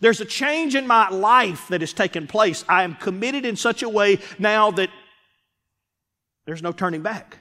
There's 0.00 0.20
a 0.20 0.24
change 0.24 0.74
in 0.74 0.86
my 0.86 1.08
life 1.10 1.68
that 1.68 1.80
has 1.80 1.92
taken 1.92 2.26
place. 2.26 2.64
I 2.68 2.84
am 2.84 2.94
committed 2.94 3.44
in 3.44 3.56
such 3.56 3.82
a 3.82 3.88
way 3.88 4.18
now 4.38 4.70
that 4.72 4.90
there's 6.46 6.62
no 6.62 6.72
turning 6.72 7.02
back. 7.02 7.38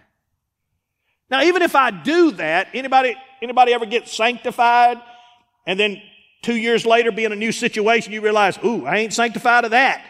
Now, 1.29 1.43
even 1.43 1.61
if 1.61 1.75
I 1.75 1.91
do 1.91 2.31
that, 2.31 2.67
anybody, 2.73 3.15
anybody 3.41 3.73
ever 3.73 3.85
get 3.85 4.07
sanctified 4.07 5.01
and 5.65 5.79
then 5.79 6.01
two 6.41 6.55
years 6.55 6.85
later 6.85 7.11
be 7.11 7.23
in 7.23 7.31
a 7.31 7.35
new 7.35 7.51
situation, 7.51 8.13
you 8.13 8.21
realize, 8.21 8.59
ooh, 8.63 8.85
I 8.85 8.97
ain't 8.97 9.13
sanctified 9.13 9.65
of 9.65 9.71
that. 9.71 10.05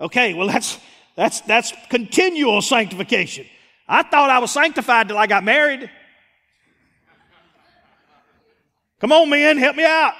Okay, 0.00 0.34
well 0.34 0.46
that's, 0.52 0.78
that's, 1.16 1.40
that's 1.42 1.72
continual 1.90 2.62
sanctification. 2.62 3.46
I 3.86 4.02
thought 4.02 4.30
I 4.30 4.38
was 4.38 4.50
sanctified 4.50 5.08
till 5.08 5.18
I 5.18 5.26
got 5.26 5.44
married. 5.44 5.90
Come 9.00 9.12
on, 9.12 9.30
men, 9.30 9.58
help 9.58 9.76
me 9.76 9.84
out. 9.84 10.14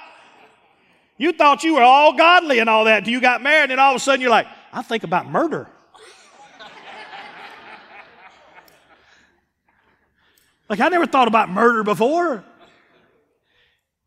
You 1.16 1.32
thought 1.32 1.64
you 1.64 1.74
were 1.74 1.82
all 1.82 2.16
godly 2.16 2.60
and 2.60 2.70
all 2.70 2.84
that 2.84 2.98
until 2.98 3.12
you 3.12 3.20
got 3.20 3.42
married, 3.42 3.72
and 3.72 3.80
all 3.80 3.90
of 3.90 3.96
a 3.96 3.98
sudden 4.00 4.20
you're 4.20 4.30
like, 4.30 4.46
I 4.72 4.82
think 4.82 5.02
about 5.02 5.28
murder. 5.28 5.68
Like, 10.68 10.80
I 10.80 10.88
never 10.88 11.06
thought 11.06 11.28
about 11.28 11.48
murder 11.50 11.82
before. 11.82 12.44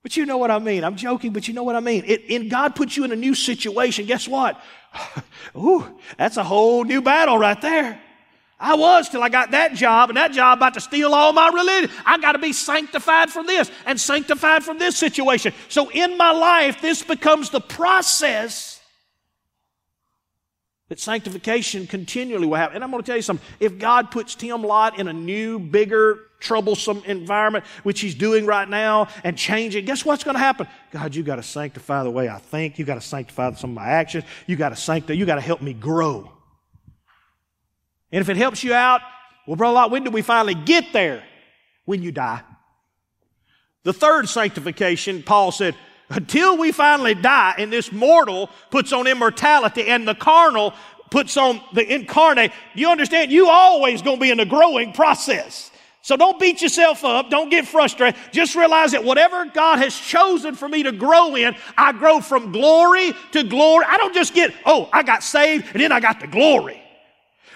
But 0.04 0.18
you 0.18 0.26
know 0.26 0.38
what 0.38 0.50
I 0.50 0.60
mean. 0.60 0.84
I'm 0.84 0.96
joking, 0.96 1.32
but 1.32 1.48
you 1.48 1.54
know 1.54 1.64
what 1.64 1.76
I 1.76 1.80
mean. 1.80 2.04
It, 2.06 2.30
and 2.30 2.50
God 2.50 2.76
puts 2.76 2.98
you 2.98 3.04
in 3.04 3.12
a 3.12 3.16
new 3.16 3.36
situation. 3.36 4.06
Guess 4.06 4.28
what? 4.28 4.60
Ooh, 5.56 5.86
that's 6.18 6.38
a 6.38 6.44
whole 6.44 6.84
new 6.84 7.02
battle 7.02 7.38
right 7.38 7.60
there. 7.62 8.00
I 8.60 8.76
was 8.76 9.10
till 9.10 9.24
I 9.24 9.30
got 9.30 9.52
that 9.52 9.74
job, 9.74 10.12
and 10.12 10.18
that 10.18 10.34
job 10.34 10.60
about 10.60 10.76
to 10.76 10.82
steal 10.82 11.16
all 11.16 11.34
my 11.34 11.50
religion. 11.50 11.90
I 12.06 12.20
got 12.20 12.34
to 12.34 12.40
be 12.40 12.54
sanctified 12.54 13.32
from 13.32 13.48
this 13.48 13.72
and 13.88 14.00
sanctified 14.00 14.64
from 14.64 14.78
this 14.78 14.96
situation. 14.96 15.54
So 15.68 15.90
in 15.90 16.16
my 16.16 16.32
life, 16.32 16.80
this 16.80 17.02
becomes 17.02 17.50
the 17.50 17.60
process 17.60 18.71
that 20.92 21.00
sanctification 21.00 21.88
continually 21.88 22.46
will 22.46 22.58
happen. 22.58 22.76
And 22.76 22.84
I'm 22.84 22.92
going 22.92 23.02
to 23.02 23.08
tell 23.08 23.16
you 23.16 23.22
something. 23.22 23.48
If 23.62 23.80
God 23.80 24.12
puts 24.12 24.36
Tim 24.36 24.62
Lott 24.62 25.00
in 25.00 25.08
a 25.08 25.14
new, 25.14 25.58
bigger, 25.58 26.20
troublesome 26.42 27.02
environment, 27.06 27.64
which 27.84 28.02
he's 28.02 28.14
doing 28.14 28.46
right 28.46 28.68
now, 28.68 29.08
and 29.24 29.38
changing, 29.38 29.86
guess 29.86 30.04
what's 30.04 30.26
going 30.26 30.36
to 30.36 30.42
happen? 30.42 30.68
God, 30.92 31.16
you 31.16 31.24
got 31.24 31.38
to 31.38 31.44
sanctify 31.44 32.04
the 32.04 32.12
way 32.12 32.28
I 32.28 32.40
think. 32.40 32.78
You 32.78 32.84
got 32.84 32.96
to 32.96 33.02
sanctify 33.02 33.54
some 33.54 33.70
of 33.70 33.76
my 33.78 33.88
actions. 33.88 34.26
You 34.48 34.58
got 34.58 34.70
to 34.70 34.76
sanctify. 34.76 35.14
You 35.14 35.26
got 35.26 35.36
to 35.36 35.42
help 35.42 35.62
me 35.62 35.72
grow. 35.72 36.30
And 38.12 38.20
if 38.20 38.28
it 38.28 38.36
helps 38.36 38.62
you 38.62 38.74
out, 38.74 39.00
well, 39.48 39.56
Brother 39.56 39.76
Lott, 39.76 39.92
when 39.92 40.04
do 40.04 40.12
we 40.12 40.22
finally 40.22 40.56
get 40.56 40.92
there? 40.92 41.24
When 41.86 42.04
you 42.04 42.12
die. 42.12 42.42
The 43.84 43.94
third 43.94 44.28
sanctification, 44.28 45.24
Paul 45.24 45.54
said, 45.54 45.74
until 46.12 46.58
we 46.58 46.72
finally 46.72 47.16
die 47.16 47.56
and 47.58 47.72
this 47.72 47.92
mortal 47.92 48.50
puts 48.70 48.94
on 48.94 49.08
immortality 49.08 49.88
and 49.88 50.08
the 50.08 50.16
carnal 50.16 50.74
puts 51.10 51.38
on 51.38 51.62
the 51.74 51.94
incarnate, 51.94 52.52
you 52.74 52.90
understand? 52.90 53.32
You 53.32 53.50
always 53.50 54.02
going 54.02 54.18
to 54.18 54.22
be 54.22 54.32
in 54.32 54.40
a 54.40 54.46
growing 54.46 54.94
process. 54.94 55.72
So 56.04 56.18
don't 56.18 56.40
beat 56.40 56.62
yourself 56.62 57.06
up. 57.06 57.30
Don't 57.30 57.50
get 57.50 57.68
frustrated. 57.68 58.20
Just 58.32 58.56
realize 58.56 58.92
that 58.94 59.04
whatever 59.04 59.46
God 59.46 59.78
has 59.80 59.96
chosen 59.96 60.56
for 60.56 60.68
me 60.68 60.84
to 60.84 60.92
grow 60.92 61.36
in, 61.36 61.56
I 61.78 61.92
grow 61.92 62.22
from 62.22 62.52
glory 62.52 63.14
to 63.34 63.44
glory. 63.44 63.86
I 63.88 63.98
don't 63.98 64.14
just 64.14 64.34
get, 64.34 64.54
oh, 64.66 64.90
I 64.92 65.04
got 65.04 65.24
saved 65.24 65.68
and 65.74 65.82
then 65.82 65.92
I 65.92 66.00
got 66.00 66.20
the 66.20 66.28
glory. 66.28 66.82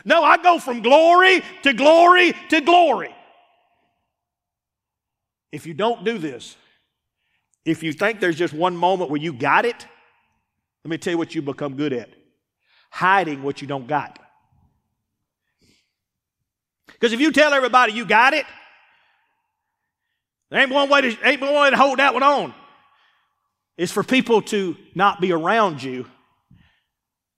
No, 0.03 0.24
I 0.24 0.38
go 0.38 0.60
from 0.60 0.84
glory 0.84 1.41
to 1.64 1.74
glory 1.74 2.34
to 2.49 2.62
glory. 2.62 3.16
If 5.51 5.66
you 5.66 5.74
don't 5.74 6.03
do 6.03 6.20
this, 6.20 6.56
if 7.66 7.82
you 7.84 7.91
think 7.91 8.20
there's 8.20 8.38
just 8.38 8.53
one 8.53 8.78
moment 8.78 9.09
where 9.09 9.20
you 9.20 9.34
got 9.34 9.66
it, 9.66 9.86
let 10.84 10.89
me 10.89 10.97
tell 10.97 11.11
you 11.11 11.18
what 11.18 11.34
you 11.34 11.41
become 11.41 11.76
good 11.76 11.93
at 11.93 12.09
hiding 12.91 13.43
what 13.43 13.61
you 13.61 13.68
don't 13.68 13.88
got. 13.88 14.18
Because 16.88 17.11
if 17.11 17.20
you 17.20 17.34
tell 17.34 17.53
everybody 17.53 17.91
you 17.91 18.05
got 18.05 18.34
it, 18.34 18.45
there 20.49 20.61
ain't 20.61 20.72
one 20.72 20.89
way 20.89 21.01
to, 21.01 21.28
ain't 21.28 21.41
one 21.41 21.53
way 21.53 21.70
to 21.72 21.76
hold 21.76 21.99
that 21.99 22.13
one 22.13 22.24
on. 22.24 22.53
It's 23.78 23.91
for 23.91 24.01
people 24.01 24.41
to 24.43 24.78
not 24.93 25.20
be 25.20 25.34
around 25.34 25.84
you 25.84 26.05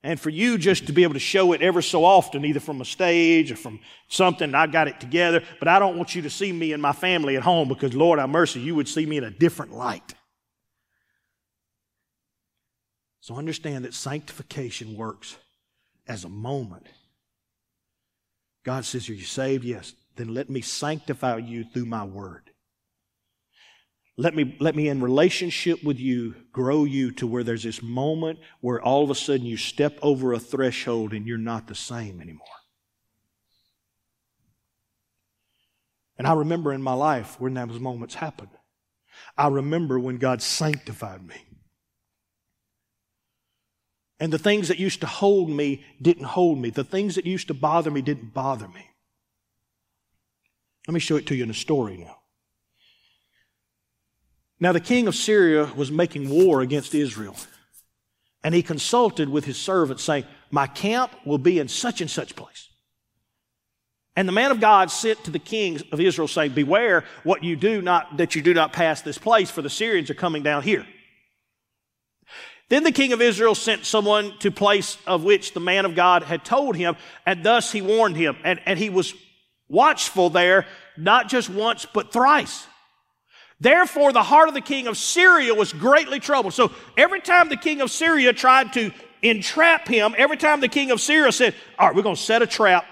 and 0.08 0.18
for 0.18 0.30
you 0.30 0.58
just 0.58 0.88
to 0.88 0.93
be 0.93 1.03
able 1.03 1.16
to 1.16 1.20
show 1.20 1.51
it 1.51 1.62
ever 1.62 1.82
so 1.82 2.05
often, 2.05 2.45
either 2.45 2.62
from 2.62 2.80
a 2.80 2.86
stage 2.86 3.51
or 3.51 3.58
from 3.58 3.82
something, 4.08 4.55
I 4.55 4.66
got 4.66 4.88
it 4.88 5.01
together, 5.01 5.43
but 5.60 5.68
I 5.68 5.80
don't 5.80 5.97
want 5.97 6.16
you 6.16 6.22
to 6.22 6.30
see 6.30 6.53
me 6.53 6.72
and 6.72 6.82
my 6.82 6.93
family 6.93 7.36
at 7.36 7.43
home 7.43 7.68
because, 7.68 7.93
Lord, 7.93 8.18
have 8.18 8.30
mercy, 8.30 8.62
you 8.62 8.74
would 8.74 8.88
see 8.88 9.05
me 9.05 9.18
in 9.18 9.26
a 9.26 9.30
different 9.30 9.74
light. 9.74 10.16
So 13.20 13.36
understand 13.36 13.84
that 13.84 13.93
sanctification 13.93 14.95
works 14.95 15.36
as 16.08 16.24
a 16.24 16.30
moment. 16.30 16.88
God 18.64 18.86
says, 18.86 19.10
Are 19.10 19.14
you 19.14 19.26
saved? 19.26 19.66
Yes. 19.66 19.91
Then 20.16 20.34
let 20.34 20.49
me 20.49 20.62
sanctify 20.62 21.39
you 21.39 21.66
through 21.66 21.86
my 21.86 22.05
word. 22.05 22.49
Let 24.20 24.36
me, 24.36 24.57
let 24.59 24.76
me 24.76 24.88
in 24.88 25.01
relationship 25.01 25.84
with 25.84 25.99
you 25.99 26.34
grow 26.51 26.86
you 26.86 27.11
to 27.13 27.28
where 27.28 27.43
there's 27.43 27.63
this 27.63 27.84
moment 27.84 28.39
where 28.61 28.82
all 28.82 29.03
of 29.03 29.11
a 29.11 29.15
sudden 29.15 29.45
you 29.45 29.57
step 29.57 29.99
over 30.01 30.34
a 30.34 30.39
threshold 30.39 31.13
and 31.13 31.28
you're 31.28 31.38
not 31.38 31.68
the 31.68 31.76
same 31.76 32.20
anymore. 32.20 32.47
And 36.18 36.26
I 36.26 36.34
remember 36.34 36.74
in 36.74 36.82
my 36.82 36.93
life 36.93 37.39
when 37.39 37.53
those 37.53 37.80
moments 37.80 38.15
happened. 38.15 38.49
I 39.38 39.49
remember 39.49 39.99
when 39.99 40.18
God 40.18 40.41
sanctified 40.41 41.26
me. 41.26 41.36
And 44.20 44.34
the 44.34 44.39
things 44.39 44.70
that 44.70 44.80
used 44.80 45.01
to 45.01 45.07
hold 45.07 45.47
me 45.47 45.86
didn't 46.01 46.24
hold 46.24 46.57
me. 46.57 46.72
The 46.72 46.84
things 46.84 47.15
that 47.15 47.28
used 47.28 47.49
to 47.49 47.53
bother 47.53 47.91
me 47.91 48.01
didn't 48.01 48.34
bother 48.34 48.68
me. 48.68 48.89
Let 50.88 50.95
me 50.95 50.99
show 50.99 51.18
it 51.18 51.28
to 51.28 51.36
you 51.36 51.43
in 51.43 51.51
a 51.51 51.55
story 51.55 51.97
now. 51.97 52.18
Now, 54.60 54.72
the 54.72 54.80
king 54.80 55.08
of 55.08 55.16
Syria 55.16 55.72
was 55.76 55.91
making 55.91 56.30
war 56.30 56.62
against 56.62 56.95
Israel. 56.95 57.36
And 58.43 58.55
he 58.55 58.64
consulted 58.64 59.30
with 59.30 59.45
his 59.45 59.58
servants, 59.58 60.03
saying, 60.03 60.26
My 60.51 60.68
camp 60.68 61.12
will 61.26 61.38
be 61.38 61.60
in 61.60 61.68
such 61.68 62.01
and 62.01 62.10
such 62.10 62.36
place. 62.36 62.70
And 64.16 64.28
the 64.28 64.34
man 64.34 64.49
of 64.49 64.60
God 64.60 64.89
sent 64.89 65.24
to 65.26 65.32
the 65.32 65.38
kings 65.38 65.84
of 65.91 65.99
Israel, 65.99 66.28
saying, 66.28 66.53
Beware 66.53 67.03
what 67.24 67.43
you 67.43 67.55
do 67.55 67.82
not, 67.82 68.18
that 68.18 68.36
you 68.36 68.41
do 68.41 68.53
not 68.53 68.74
pass 68.74 69.01
this 69.01 69.18
place, 69.18 69.51
for 69.51 69.62
the 69.62 69.70
Syrians 69.70 70.10
are 70.10 70.16
coming 70.16 70.43
down 70.43 70.64
here. 70.64 70.88
Then 72.70 72.84
the 72.84 72.91
king 72.91 73.14
of 73.14 73.22
Israel 73.22 73.55
sent 73.55 73.86
someone 73.86 74.38
to 74.39 74.51
place 74.51 74.97
of 75.05 75.24
which 75.24 75.53
the 75.53 75.60
man 75.60 75.86
of 75.86 75.95
God 75.95 76.24
had 76.24 76.43
told 76.43 76.76
him, 76.76 76.97
and 77.26 77.43
thus 77.43 77.72
he 77.72 77.82
warned 77.82 78.18
him. 78.18 78.38
And, 78.43 78.60
and 78.66 78.78
he 78.78 78.89
was 78.89 79.14
watchful 79.70 80.30
there, 80.30 80.66
not 80.97 81.30
just 81.30 81.49
once, 81.49 81.86
but 81.86 82.12
thrice. 82.12 82.66
Therefore, 83.60 84.14
the 84.14 84.24
heart 84.24 84.49
of 84.49 84.53
the 84.53 84.62
king 84.62 84.88
of 84.88 84.97
Syria 84.97 85.53
was 85.53 85.74
greatly 85.74 86.20
troubled. 86.20 86.53
So 86.53 86.72
every 86.95 87.22
time 87.22 87.49
the 87.49 87.58
king 87.58 87.82
of 87.82 87.89
Syria 87.89 88.32
tried 88.34 88.74
to 88.74 88.91
entrap 89.24 89.88
him, 89.88 90.14
every 90.18 90.38
time 90.38 90.62
the 90.62 90.68
king 90.68 90.91
of 90.91 91.01
Syria 91.01 91.32
said, 91.32 91.55
All 91.80 91.88
right, 91.88 91.95
we're 91.95 92.03
going 92.03 92.16
to 92.16 92.22
set 92.22 92.41
a 92.41 92.47
trap. 92.47 92.86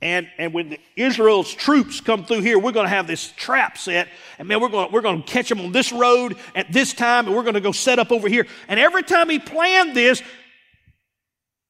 And, 0.00 0.28
and 0.38 0.52
when 0.52 0.76
Israel's 0.96 1.52
troops 1.52 2.00
come 2.00 2.24
through 2.24 2.40
here, 2.40 2.58
we're 2.58 2.72
going 2.72 2.86
to 2.86 2.90
have 2.90 3.08
this 3.08 3.32
trap 3.32 3.78
set. 3.78 4.08
And 4.38 4.46
man, 4.46 4.60
we're 4.60 4.68
going, 4.68 4.92
we're 4.92 5.00
going 5.00 5.22
to 5.22 5.28
catch 5.28 5.48
them 5.48 5.60
on 5.60 5.72
this 5.72 5.92
road 5.92 6.36
at 6.54 6.72
this 6.72 6.92
time, 6.92 7.26
and 7.26 7.34
we're 7.34 7.42
going 7.42 7.54
to 7.54 7.60
go 7.60 7.72
set 7.72 7.98
up 7.98 8.12
over 8.12 8.28
here. 8.28 8.46
And 8.68 8.78
every 8.78 9.02
time 9.02 9.28
he 9.28 9.40
planned 9.40 9.96
this, 9.96 10.22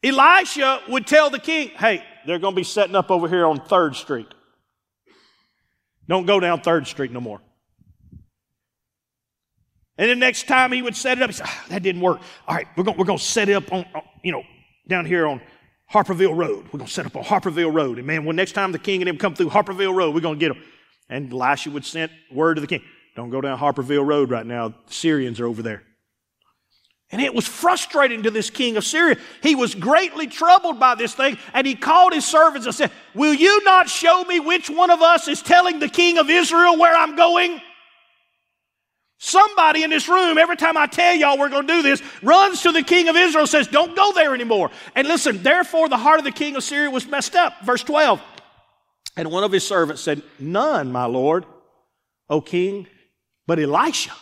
Elisha 0.03 0.83
would 0.89 1.07
tell 1.07 1.31
the 1.31 1.39
king, 1.39 1.69
Hey, 1.71 2.03
they're 2.27 2.39
going 2.39 2.55
to 2.55 2.61
be 2.61 2.65
setting 2.65 2.95
up 2.95 3.11
over 3.11 3.29
here 3.29 3.47
on 3.47 3.61
3rd 3.61 3.95
Street. 3.95 4.29
Don't 6.07 6.27
go 6.27 6.41
down 6.41 6.61
3rd 6.61 6.87
Street 6.87 7.13
no 7.13 7.21
more. 7.21 7.41
And 9.99 10.09
the 10.09 10.15
next 10.15 10.47
time 10.47 10.71
he 10.71 10.81
would 10.81 10.97
set 10.97 11.19
it 11.19 11.23
up, 11.23 11.31
he 11.31 11.35
said, 11.35 11.47
ah, 11.49 11.65
that 11.71 11.83
didn't 11.83 12.01
work. 12.01 12.21
All 12.47 12.55
right, 12.55 12.69
we're 12.77 12.85
going, 12.85 12.97
we're 12.97 13.05
to 13.05 13.19
set 13.19 13.49
it 13.49 13.55
up 13.55 13.73
on, 13.73 13.85
you 14.23 14.31
know, 14.31 14.45
down 14.87 15.05
here 15.05 15.27
on 15.27 15.41
Harperville 15.93 16.37
Road. 16.37 16.67
We're 16.67 16.79
going 16.79 16.87
to 16.87 16.93
set 16.93 17.05
up 17.05 17.17
on 17.17 17.25
Harperville 17.25 17.75
Road. 17.75 17.99
And 17.99 18.07
man, 18.07 18.25
when 18.25 18.37
next 18.37 18.53
time 18.53 18.71
the 18.71 18.79
king 18.79 19.03
and 19.03 19.09
him 19.09 19.19
come 19.19 19.35
through 19.35 19.51
Harperville 19.51 19.95
Road, 19.95 20.15
we're 20.15 20.21
going 20.21 20.39
to 20.39 20.41
get 20.41 20.55
them. 20.55 20.63
And 21.09 21.33
Elisha 21.33 21.71
would 21.71 21.85
send 21.85 22.13
word 22.31 22.55
to 22.55 22.61
the 22.61 22.67
king, 22.67 22.83
don't 23.17 23.31
go 23.31 23.41
down 23.41 23.59
Harperville 23.59 24.07
Road 24.07 24.31
right 24.31 24.47
now. 24.47 24.69
The 24.69 24.75
Syrians 24.87 25.41
are 25.41 25.47
over 25.47 25.63
there. 25.63 25.83
And 27.11 27.23
it 27.23 27.35
was 27.35 27.49
frustrating 27.49 28.25
to 28.25 28.31
this 28.31 28.51
king 28.51 28.77
of 28.77 28.85
Syria. 28.85 29.17
He 29.43 29.55
was 29.55 29.75
greatly 29.75 30.27
troubled 30.27 30.79
by 30.79 30.95
this 30.95 31.15
thing, 31.15 31.39
and 31.55 31.67
he 31.67 31.75
called 31.75 32.13
his 32.13 32.27
servants 32.27 32.67
and 32.67 32.75
said, 32.75 32.93
Will 33.15 33.33
you 33.33 33.65
not 33.65 33.89
show 33.89 34.25
me 34.25 34.41
which 34.41 34.69
one 34.69 34.91
of 34.91 35.01
us 35.01 35.27
is 35.27 35.41
telling 35.41 35.79
the 35.79 35.89
king 35.89 36.19
of 36.19 36.29
Israel 36.29 36.79
where 36.79 36.95
I'm 36.95 37.17
going? 37.17 37.63
Somebody 39.21 39.83
in 39.83 39.91
this 39.91 40.09
room, 40.09 40.39
every 40.39 40.57
time 40.57 40.77
I 40.77 40.87
tell 40.87 41.15
y'all 41.15 41.39
we're 41.39 41.49
going 41.49 41.67
to 41.67 41.73
do 41.73 41.83
this, 41.83 42.01
runs 42.23 42.63
to 42.63 42.71
the 42.71 42.85
king 42.85 43.09
of 43.09 43.17
Israel 43.17 43.49
says, 43.49 43.67
Don't 43.67 43.97
go 43.97 44.13
there 44.13 44.33
anymore. 44.33 44.71
And 44.95 45.09
listen, 45.09 45.43
therefore 45.43 45.89
the 45.89 45.97
heart 45.97 46.21
of 46.21 46.25
the 46.25 46.31
king 46.31 46.55
of 46.55 46.63
Syria 46.63 46.89
was 46.89 47.07
messed 47.07 47.35
up. 47.35 47.55
Verse 47.65 47.83
12. 47.83 48.23
And 49.17 49.33
one 49.33 49.43
of 49.43 49.51
his 49.51 49.67
servants 49.67 50.03
said, 50.03 50.23
None, 50.39 50.93
my 50.93 51.07
lord, 51.07 51.45
O 52.31 52.41
king, 52.41 52.87
but 53.45 53.59
Elisha, 53.59 54.13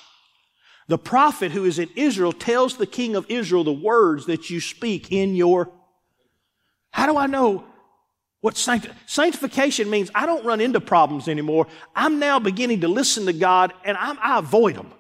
the 0.89 0.97
prophet 0.97 1.53
who 1.53 1.67
is 1.67 1.79
in 1.79 1.91
Israel, 1.95 2.33
tells 2.33 2.79
the 2.79 2.87
king 2.87 3.17
of 3.17 3.27
Israel 3.29 3.65
the 3.65 3.73
words 3.73 4.25
that 4.27 4.49
you 4.49 4.61
speak 4.61 5.13
in 5.13 5.35
your. 5.35 5.71
How 6.91 7.05
do 7.05 7.19
I 7.19 7.27
know 7.27 7.67
what 8.41 8.57
sancti- 8.57 8.91
sanctification 9.07 9.91
means, 9.91 10.11
I 10.15 10.27
don't 10.27 10.45
run 10.45 10.61
into 10.61 10.81
problems 10.81 11.29
anymore. 11.29 11.67
I'm 11.95 12.19
now 12.19 12.39
beginning 12.39 12.83
to 12.83 12.89
listen 12.89 13.27
to 13.27 13.33
God 13.33 13.73
and 13.85 13.97
I'm, 13.97 14.19
I 14.21 14.39
avoid 14.39 14.77
them. 14.77 14.93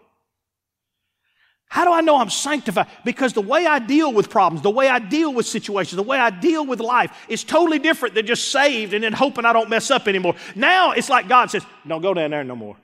How 1.68 1.84
do 1.84 1.92
I 1.92 2.00
know 2.00 2.16
I'm 2.16 2.30
sanctified? 2.30 2.86
Because 3.04 3.32
the 3.32 3.42
way 3.42 3.66
I 3.66 3.80
deal 3.80 4.12
with 4.12 4.30
problems, 4.30 4.62
the 4.62 4.70
way 4.70 4.88
I 4.88 5.00
deal 5.00 5.34
with 5.34 5.46
situations, 5.46 5.96
the 5.96 6.02
way 6.02 6.18
I 6.18 6.30
deal 6.30 6.64
with 6.64 6.80
life 6.80 7.26
is 7.28 7.42
totally 7.42 7.78
different 7.78 8.14
than 8.14 8.24
just 8.24 8.50
saved 8.52 8.94
and 8.94 9.02
then 9.02 9.12
hoping 9.12 9.44
I 9.44 9.52
don't 9.52 9.68
mess 9.68 9.90
up 9.90 10.06
anymore. 10.06 10.36
Now 10.54 10.92
it's 10.92 11.08
like 11.08 11.28
God 11.28 11.50
says, 11.50 11.64
don't 11.86 12.02
go 12.02 12.14
down 12.14 12.30
there 12.30 12.44
no 12.44 12.56
more. 12.56 12.76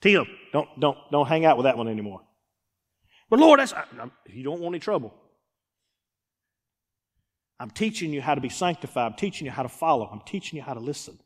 Tim, 0.00 0.26
don't, 0.52 0.68
don't, 0.80 0.98
don't 1.10 1.26
hang 1.26 1.44
out 1.44 1.56
with 1.56 1.64
that 1.64 1.76
one 1.76 1.88
anymore. 1.88 2.22
But 3.28 3.38
Lord, 3.38 3.60
that's, 3.60 3.74
you 4.26 4.44
don't 4.44 4.60
want 4.60 4.74
any 4.74 4.80
trouble. 4.80 5.14
I'm 7.58 7.70
teaching 7.70 8.12
you 8.12 8.20
how 8.20 8.34
to 8.34 8.40
be 8.40 8.48
sanctified. 8.48 9.12
I'm 9.12 9.16
teaching 9.16 9.46
you 9.46 9.50
how 9.50 9.62
to 9.62 9.68
follow. 9.68 10.06
I'm 10.06 10.20
teaching 10.20 10.56
you 10.56 10.62
how 10.62 10.74
to 10.74 10.80
listen. 10.80 11.18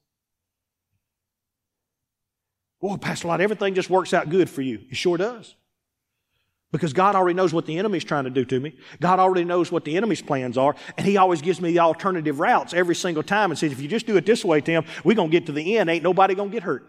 Boy, 2.80 2.96
Pastor 2.96 3.28
Lott, 3.28 3.40
everything 3.40 3.74
just 3.74 3.90
works 3.90 4.14
out 4.14 4.30
good 4.30 4.48
for 4.48 4.62
you. 4.62 4.80
It 4.90 4.96
sure 4.96 5.18
does. 5.18 5.54
Because 6.72 6.92
God 6.92 7.16
already 7.16 7.34
knows 7.34 7.52
what 7.52 7.66
the 7.66 7.78
enemy's 7.78 8.04
trying 8.04 8.24
to 8.24 8.30
do 8.30 8.44
to 8.44 8.60
me. 8.60 8.76
God 9.00 9.18
already 9.18 9.44
knows 9.44 9.72
what 9.72 9.84
the 9.84 9.96
enemy's 9.96 10.22
plans 10.22 10.56
are. 10.56 10.76
And 10.96 11.04
He 11.04 11.16
always 11.16 11.42
gives 11.42 11.60
me 11.60 11.72
the 11.72 11.80
alternative 11.80 12.38
routes 12.38 12.72
every 12.72 12.94
single 12.94 13.24
time 13.24 13.50
and 13.50 13.58
says, 13.58 13.72
if 13.72 13.80
you 13.80 13.88
just 13.88 14.06
do 14.06 14.16
it 14.16 14.24
this 14.24 14.44
way, 14.44 14.60
Tim, 14.60 14.84
we're 15.02 15.16
going 15.16 15.30
to 15.30 15.36
get 15.36 15.46
to 15.46 15.52
the 15.52 15.76
end. 15.78 15.90
Ain't 15.90 16.04
nobody 16.04 16.36
going 16.36 16.50
to 16.50 16.54
get 16.54 16.62
hurt. 16.62 16.88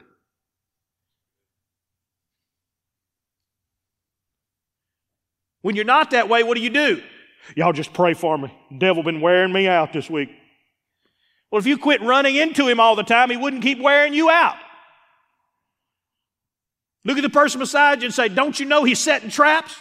When 5.61 5.75
you're 5.75 5.83
not 5.85 6.11
that 6.11 6.29
way, 6.29 6.43
what 6.43 6.57
do 6.57 6.63
you 6.63 6.69
do? 6.69 7.01
Y'all 7.55 7.73
just 7.73 7.93
pray 7.93 8.13
for 8.13 8.37
me. 8.37 8.53
Devil 8.75 9.03
been 9.03 9.21
wearing 9.21 9.51
me 9.51 9.67
out 9.67 9.93
this 9.93 10.09
week. 10.09 10.29
Well, 11.49 11.59
if 11.59 11.65
you 11.65 11.77
quit 11.77 12.01
running 12.01 12.35
into 12.35 12.67
him 12.67 12.79
all 12.79 12.95
the 12.95 13.03
time, 13.03 13.29
he 13.29 13.37
wouldn't 13.37 13.61
keep 13.61 13.79
wearing 13.79 14.13
you 14.13 14.29
out. 14.29 14.55
Look 17.03 17.17
at 17.17 17.21
the 17.21 17.29
person 17.29 17.59
beside 17.59 18.01
you 18.01 18.05
and 18.05 18.13
say, 18.13 18.29
Don't 18.29 18.59
you 18.59 18.65
know 18.65 18.83
he's 18.83 18.99
setting 18.99 19.29
traps? 19.29 19.75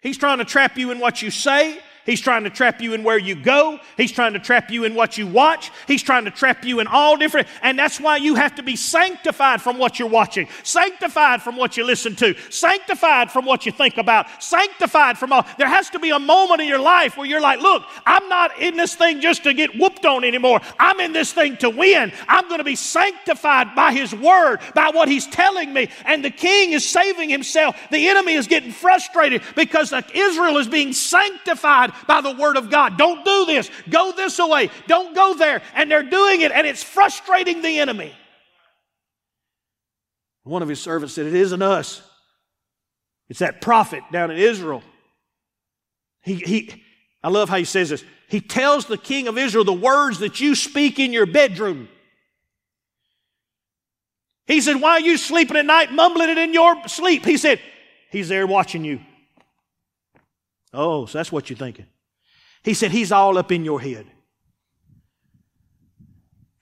He's 0.00 0.18
trying 0.18 0.38
to 0.38 0.44
trap 0.44 0.76
you 0.76 0.90
in 0.90 0.98
what 0.98 1.22
you 1.22 1.30
say. 1.30 1.78
He's 2.04 2.20
trying 2.20 2.44
to 2.44 2.50
trap 2.50 2.80
you 2.80 2.92
in 2.92 3.02
where 3.02 3.18
you 3.18 3.34
go. 3.34 3.80
He's 3.96 4.12
trying 4.12 4.34
to 4.34 4.38
trap 4.38 4.70
you 4.70 4.84
in 4.84 4.94
what 4.94 5.16
you 5.16 5.26
watch. 5.26 5.70
He's 5.86 6.02
trying 6.02 6.26
to 6.26 6.30
trap 6.30 6.64
you 6.64 6.80
in 6.80 6.86
all 6.86 7.16
different, 7.16 7.48
and 7.62 7.78
that's 7.78 7.98
why 7.98 8.18
you 8.18 8.34
have 8.34 8.56
to 8.56 8.62
be 8.62 8.76
sanctified 8.76 9.62
from 9.62 9.78
what 9.78 9.98
you're 9.98 10.08
watching, 10.08 10.48
sanctified 10.62 11.42
from 11.42 11.56
what 11.56 11.76
you 11.76 11.84
listen 11.84 12.14
to, 12.16 12.34
sanctified 12.50 13.30
from 13.30 13.46
what 13.46 13.66
you 13.66 13.72
think 13.72 13.96
about, 13.96 14.26
sanctified 14.42 15.16
from 15.18 15.32
all. 15.32 15.46
There 15.56 15.68
has 15.68 15.90
to 15.90 15.98
be 15.98 16.10
a 16.10 16.18
moment 16.18 16.60
in 16.60 16.68
your 16.68 16.80
life 16.80 17.16
where 17.16 17.26
you're 17.26 17.40
like, 17.40 17.60
look, 17.60 17.84
I'm 18.04 18.28
not 18.28 18.60
in 18.60 18.76
this 18.76 18.94
thing 18.94 19.20
just 19.20 19.44
to 19.44 19.54
get 19.54 19.78
whooped 19.78 20.04
on 20.04 20.24
anymore. 20.24 20.60
I'm 20.78 21.00
in 21.00 21.12
this 21.12 21.32
thing 21.32 21.56
to 21.58 21.70
win. 21.70 22.12
I'm 22.28 22.48
going 22.48 22.58
to 22.58 22.64
be 22.64 22.76
sanctified 22.76 23.74
by 23.74 23.92
His 23.92 24.14
Word, 24.14 24.58
by 24.74 24.90
what 24.90 25.08
He's 25.08 25.26
telling 25.26 25.72
me. 25.72 25.88
And 26.04 26.24
the 26.24 26.30
king 26.30 26.72
is 26.72 26.88
saving 26.88 27.30
himself. 27.30 27.76
The 27.90 28.08
enemy 28.08 28.34
is 28.34 28.46
getting 28.46 28.72
frustrated 28.72 29.42
because 29.56 29.92
Israel 30.12 30.58
is 30.58 30.68
being 30.68 30.92
sanctified 30.92 31.92
by 32.06 32.20
the 32.20 32.32
Word 32.32 32.56
of 32.56 32.70
God. 32.70 32.96
Don't 32.96 33.24
do 33.24 33.46
this. 33.46 33.70
Go 33.88 34.12
this 34.12 34.38
way. 34.38 34.70
Don't 34.86 35.14
go 35.14 35.34
there. 35.34 35.62
And 35.74 35.90
they're 35.90 36.02
doing 36.02 36.40
it, 36.40 36.52
and 36.52 36.66
it's 36.66 36.82
frustrating 36.82 37.62
the 37.62 37.78
enemy. 37.78 38.12
One 40.44 40.62
of 40.62 40.68
his 40.68 40.80
servants 40.80 41.14
said, 41.14 41.26
It 41.26 41.34
isn't 41.34 41.62
us. 41.62 42.02
It's 43.28 43.38
that 43.38 43.60
prophet 43.60 44.02
down 44.12 44.30
in 44.30 44.36
Israel. 44.36 44.82
He, 46.22 46.34
he, 46.34 46.82
I 47.22 47.28
love 47.28 47.48
how 47.48 47.56
he 47.56 47.64
says 47.64 47.90
this. 47.90 48.04
He 48.28 48.40
tells 48.40 48.86
the 48.86 48.98
king 48.98 49.28
of 49.28 49.38
Israel 49.38 49.64
the 49.64 49.72
words 49.72 50.18
that 50.18 50.40
you 50.40 50.54
speak 50.54 50.98
in 50.98 51.12
your 51.12 51.26
bedroom. 51.26 51.88
He 54.46 54.60
said, 54.60 54.80
Why 54.80 54.92
are 54.92 55.00
you 55.00 55.16
sleeping 55.16 55.56
at 55.56 55.64
night, 55.64 55.92
mumbling 55.92 56.28
it 56.28 56.38
in 56.38 56.52
your 56.52 56.88
sleep? 56.88 57.24
He 57.24 57.36
said, 57.36 57.60
He's 58.10 58.28
there 58.28 58.46
watching 58.46 58.84
you. 58.84 59.00
Oh, 60.74 61.06
so 61.06 61.18
that's 61.18 61.32
what 61.32 61.48
you're 61.48 61.56
thinking. 61.56 61.86
He 62.62 62.74
said, 62.74 62.90
He's 62.90 63.12
all 63.12 63.38
up 63.38 63.52
in 63.52 63.64
your 63.64 63.80
head. 63.80 64.06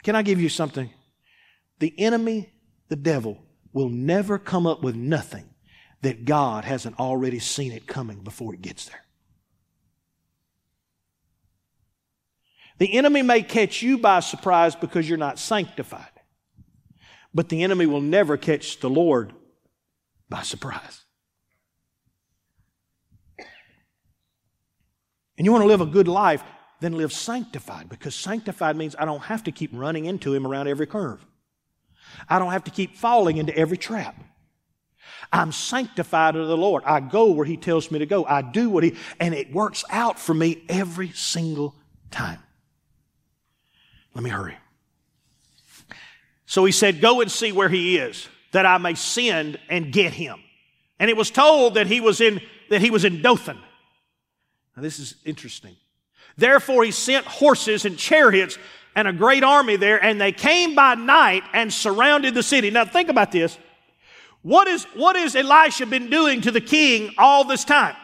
Can 0.02 0.16
I 0.16 0.22
give 0.22 0.40
you 0.40 0.48
something? 0.48 0.90
The 1.78 1.94
enemy, 1.98 2.52
the 2.88 2.96
devil, 2.96 3.38
will 3.72 3.88
never 3.88 4.38
come 4.38 4.66
up 4.66 4.82
with 4.82 4.94
nothing 4.94 5.48
that 6.02 6.24
God 6.24 6.64
hasn't 6.64 6.98
already 6.98 7.38
seen 7.38 7.72
it 7.72 7.86
coming 7.86 8.22
before 8.22 8.54
it 8.54 8.60
gets 8.60 8.86
there. 8.86 9.04
The 12.78 12.94
enemy 12.94 13.22
may 13.22 13.42
catch 13.42 13.82
you 13.82 13.98
by 13.98 14.20
surprise 14.20 14.74
because 14.74 15.08
you're 15.08 15.18
not 15.18 15.38
sanctified, 15.38 16.10
but 17.32 17.48
the 17.48 17.62
enemy 17.62 17.86
will 17.86 18.00
never 18.00 18.36
catch 18.36 18.80
the 18.80 18.90
Lord 18.90 19.32
by 20.28 20.42
surprise. 20.42 21.01
And 25.36 25.44
you 25.44 25.52
want 25.52 25.62
to 25.62 25.68
live 25.68 25.80
a 25.80 25.86
good 25.86 26.08
life, 26.08 26.42
then 26.80 26.96
live 26.96 27.12
sanctified 27.12 27.88
because 27.88 28.14
sanctified 28.14 28.76
means 28.76 28.94
I 28.98 29.04
don't 29.04 29.22
have 29.22 29.44
to 29.44 29.52
keep 29.52 29.70
running 29.72 30.04
into 30.04 30.34
Him 30.34 30.46
around 30.46 30.68
every 30.68 30.86
curve. 30.86 31.24
I 32.28 32.38
don't 32.38 32.52
have 32.52 32.64
to 32.64 32.70
keep 32.70 32.96
falling 32.96 33.38
into 33.38 33.56
every 33.56 33.78
trap. 33.78 34.16
I'm 35.32 35.52
sanctified 35.52 36.36
of 36.36 36.48
the 36.48 36.56
Lord. 36.56 36.82
I 36.84 37.00
go 37.00 37.30
where 37.32 37.46
He 37.46 37.56
tells 37.56 37.90
me 37.90 38.00
to 38.00 38.06
go. 38.06 38.24
I 38.24 38.42
do 38.42 38.68
what 38.68 38.84
He, 38.84 38.96
and 39.18 39.34
it 39.34 39.52
works 39.52 39.84
out 39.90 40.18
for 40.18 40.34
me 40.34 40.64
every 40.68 41.10
single 41.10 41.74
time. 42.10 42.38
Let 44.14 44.24
me 44.24 44.30
hurry. 44.30 44.56
So 46.46 46.66
he 46.66 46.72
said, 46.72 47.00
Go 47.00 47.22
and 47.22 47.30
see 47.30 47.50
where 47.50 47.70
he 47.70 47.96
is, 47.96 48.28
that 48.52 48.66
I 48.66 48.76
may 48.78 48.94
send 48.94 49.58
and 49.70 49.90
get 49.90 50.12
him. 50.12 50.38
And 50.98 51.08
it 51.08 51.16
was 51.16 51.30
told 51.30 51.74
that 51.74 51.86
he 51.86 52.00
was 52.00 52.20
in, 52.20 52.40
that 52.68 52.82
he 52.82 52.90
was 52.90 53.06
in 53.06 53.22
Dothan. 53.22 53.58
Now 54.76 54.82
this 54.82 54.98
is 54.98 55.16
interesting. 55.24 55.76
Therefore 56.36 56.84
he 56.84 56.90
sent 56.90 57.26
horses 57.26 57.84
and 57.84 57.98
chariots 57.98 58.58
and 58.94 59.08
a 59.08 59.12
great 59.12 59.42
army 59.42 59.76
there, 59.76 60.02
and 60.02 60.20
they 60.20 60.32
came 60.32 60.74
by 60.74 60.94
night 60.94 61.42
and 61.52 61.72
surrounded 61.72 62.34
the 62.34 62.42
city. 62.42 62.70
Now 62.70 62.84
think 62.84 63.08
about 63.08 63.32
this. 63.32 63.58
What 64.42 64.68
is, 64.68 64.84
what 64.94 65.16
has 65.16 65.36
Elisha 65.36 65.86
been 65.86 66.10
doing 66.10 66.40
to 66.42 66.50
the 66.50 66.60
king 66.60 67.14
all 67.16 67.44
this 67.44 67.64
time? 67.64 67.96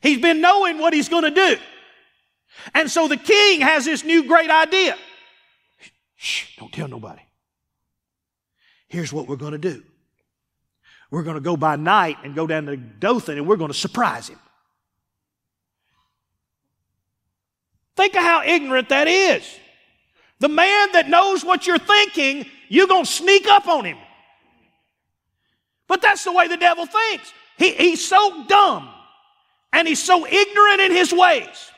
He's 0.00 0.20
been 0.20 0.40
knowing 0.40 0.78
what 0.78 0.92
he's 0.92 1.08
going 1.08 1.24
to 1.24 1.30
do. 1.30 1.56
And 2.74 2.90
so 2.90 3.08
the 3.08 3.16
king 3.16 3.60
has 3.60 3.84
this 3.84 4.04
new 4.04 4.26
great 4.26 4.50
idea. 4.50 4.96
Shh, 6.16 6.56
don't 6.58 6.72
tell 6.72 6.88
nobody. 6.88 7.22
Here's 8.88 9.12
what 9.12 9.28
we're 9.28 9.36
going 9.36 9.52
to 9.52 9.58
do. 9.58 9.82
We're 11.10 11.22
going 11.22 11.36
to 11.36 11.40
go 11.40 11.56
by 11.56 11.76
night 11.76 12.18
and 12.22 12.34
go 12.34 12.46
down 12.46 12.66
to 12.66 12.76
Dothan 12.76 13.38
and 13.38 13.46
we're 13.46 13.56
going 13.56 13.72
to 13.72 13.78
surprise 13.78 14.28
him. 14.28 14.38
Think 17.96 18.14
of 18.14 18.22
how 18.22 18.42
ignorant 18.44 18.90
that 18.90 19.08
is. 19.08 19.44
The 20.38 20.48
man 20.48 20.92
that 20.92 21.08
knows 21.08 21.44
what 21.44 21.66
you're 21.66 21.78
thinking, 21.78 22.46
you're 22.68 22.86
going 22.86 23.04
to 23.04 23.10
sneak 23.10 23.46
up 23.46 23.66
on 23.66 23.84
him. 23.84 23.98
But 25.88 26.02
that's 26.02 26.22
the 26.22 26.32
way 26.32 26.46
the 26.46 26.56
devil 26.56 26.86
thinks. 26.86 27.32
He, 27.56 27.72
he's 27.72 28.06
so 28.06 28.44
dumb 28.46 28.88
and 29.72 29.88
he's 29.88 30.02
so 30.02 30.26
ignorant 30.26 30.80
in 30.80 30.92
his 30.92 31.12
ways 31.12 31.70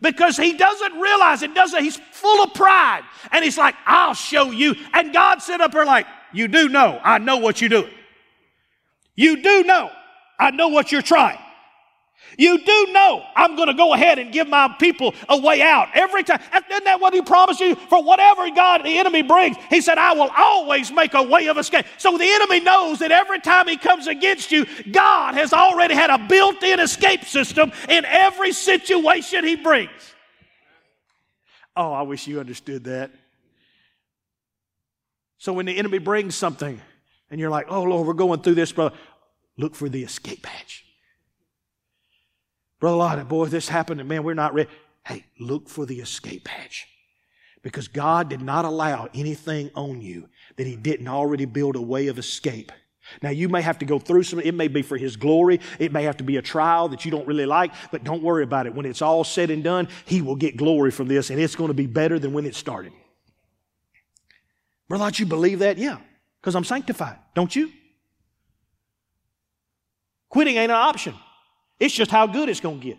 because 0.00 0.36
he 0.36 0.54
doesn't 0.54 1.00
realize 1.00 1.42
it 1.42 1.54
doesn't 1.54 1.82
he's 1.82 1.96
full 1.96 2.42
of 2.42 2.52
pride 2.54 3.02
and 3.30 3.44
he's 3.44 3.56
like 3.56 3.74
i'll 3.86 4.14
show 4.14 4.50
you 4.50 4.74
and 4.92 5.12
god 5.12 5.40
said 5.40 5.60
up 5.60 5.72
there 5.72 5.84
like 5.84 6.06
you 6.32 6.48
do 6.48 6.68
know 6.68 7.00
i 7.02 7.18
know 7.18 7.36
what 7.36 7.60
you're 7.60 7.70
doing 7.70 7.90
you 9.14 9.42
do 9.42 9.64
know 9.64 9.90
i 10.38 10.50
know 10.50 10.68
what 10.68 10.92
you're 10.92 11.02
trying 11.02 11.38
you 12.38 12.58
do 12.64 12.86
know 12.92 13.22
I'm 13.36 13.56
going 13.56 13.68
to 13.68 13.74
go 13.74 13.92
ahead 13.92 14.18
and 14.18 14.32
give 14.32 14.48
my 14.48 14.74
people 14.78 15.14
a 15.28 15.38
way 15.38 15.60
out 15.62 15.88
every 15.94 16.22
time. 16.22 16.40
Isn't 16.70 16.84
that 16.84 17.00
what 17.00 17.12
he 17.12 17.22
promised 17.22 17.60
you? 17.60 17.74
For 17.74 18.02
whatever 18.02 18.50
God, 18.50 18.84
the 18.84 18.98
enemy 18.98 19.22
brings, 19.22 19.56
he 19.70 19.80
said, 19.80 19.98
I 19.98 20.14
will 20.14 20.30
always 20.36 20.90
make 20.90 21.14
a 21.14 21.22
way 21.22 21.48
of 21.48 21.58
escape. 21.58 21.86
So 21.98 22.16
the 22.16 22.28
enemy 22.28 22.60
knows 22.60 23.00
that 23.00 23.12
every 23.12 23.40
time 23.40 23.68
he 23.68 23.76
comes 23.76 24.06
against 24.06 24.50
you, 24.50 24.66
God 24.90 25.34
has 25.34 25.52
already 25.52 25.94
had 25.94 26.10
a 26.10 26.18
built 26.26 26.62
in 26.62 26.80
escape 26.80 27.24
system 27.24 27.72
in 27.88 28.04
every 28.04 28.52
situation 28.52 29.44
he 29.44 29.56
brings. 29.56 29.90
Oh, 31.76 31.92
I 31.92 32.02
wish 32.02 32.26
you 32.26 32.40
understood 32.40 32.84
that. 32.84 33.10
So 35.38 35.52
when 35.52 35.66
the 35.66 35.76
enemy 35.76 35.98
brings 35.98 36.34
something 36.34 36.80
and 37.32 37.40
you're 37.40 37.50
like, 37.50 37.66
oh, 37.70 37.82
Lord, 37.82 38.06
we're 38.06 38.12
going 38.12 38.42
through 38.42 38.56
this, 38.56 38.70
brother, 38.70 38.94
look 39.56 39.74
for 39.74 39.88
the 39.88 40.04
escape 40.04 40.44
hatch. 40.44 40.84
Brother 42.78 42.96
Lottie, 42.96 43.24
boy, 43.24 43.46
this 43.46 43.68
happened 43.68 44.00
and 44.00 44.08
man, 44.08 44.22
we're 44.22 44.34
not 44.34 44.52
ready. 44.52 44.68
Hey, 45.04 45.24
look 45.40 45.68
for 45.68 45.86
the 45.86 46.00
escape 46.00 46.46
hatch. 46.46 46.86
Because 47.62 47.88
God 47.88 48.28
did 48.28 48.42
not 48.42 48.66
allow 48.66 49.08
anything 49.14 49.70
on 49.74 50.02
you 50.02 50.28
that 50.56 50.66
He 50.66 50.76
didn't 50.76 51.08
already 51.08 51.46
build 51.46 51.74
a 51.74 51.80
way 51.80 52.08
of 52.08 52.18
escape. 52.18 52.70
Now, 53.22 53.30
you 53.30 53.48
may 53.48 53.62
have 53.62 53.78
to 53.78 53.84
go 53.86 53.98
through 53.98 54.24
some, 54.24 54.38
it 54.40 54.54
may 54.54 54.68
be 54.68 54.82
for 54.82 54.98
His 54.98 55.16
glory. 55.16 55.60
It 55.78 55.90
may 55.90 56.02
have 56.02 56.18
to 56.18 56.24
be 56.24 56.36
a 56.36 56.42
trial 56.42 56.88
that 56.88 57.04
you 57.04 57.10
don't 57.10 57.26
really 57.26 57.46
like, 57.46 57.72
but 57.90 58.04
don't 58.04 58.22
worry 58.22 58.44
about 58.44 58.66
it. 58.66 58.74
When 58.74 58.84
it's 58.84 59.00
all 59.02 59.24
said 59.24 59.50
and 59.50 59.64
done, 59.64 59.88
He 60.04 60.20
will 60.20 60.36
get 60.36 60.56
glory 60.56 60.90
from 60.90 61.08
this, 61.08 61.30
and 61.30 61.40
it's 61.40 61.56
going 61.56 61.68
to 61.68 61.74
be 61.74 61.86
better 61.86 62.18
than 62.18 62.32
when 62.32 62.44
it 62.44 62.54
started. 62.54 62.92
Brother, 64.88 65.04
Lott, 65.04 65.18
you 65.18 65.26
believe 65.26 65.60
that? 65.60 65.78
Yeah, 65.78 65.98
because 66.42 66.56
I'm 66.56 66.64
sanctified. 66.64 67.16
Don't 67.34 67.54
you? 67.54 67.70
Quitting 70.28 70.56
ain't 70.56 70.72
an 70.72 70.76
option. 70.76 71.14
It's 71.78 71.94
just 71.94 72.10
how 72.10 72.26
good 72.26 72.48
it's 72.48 72.60
going 72.60 72.80
to 72.80 72.84
get. 72.84 72.98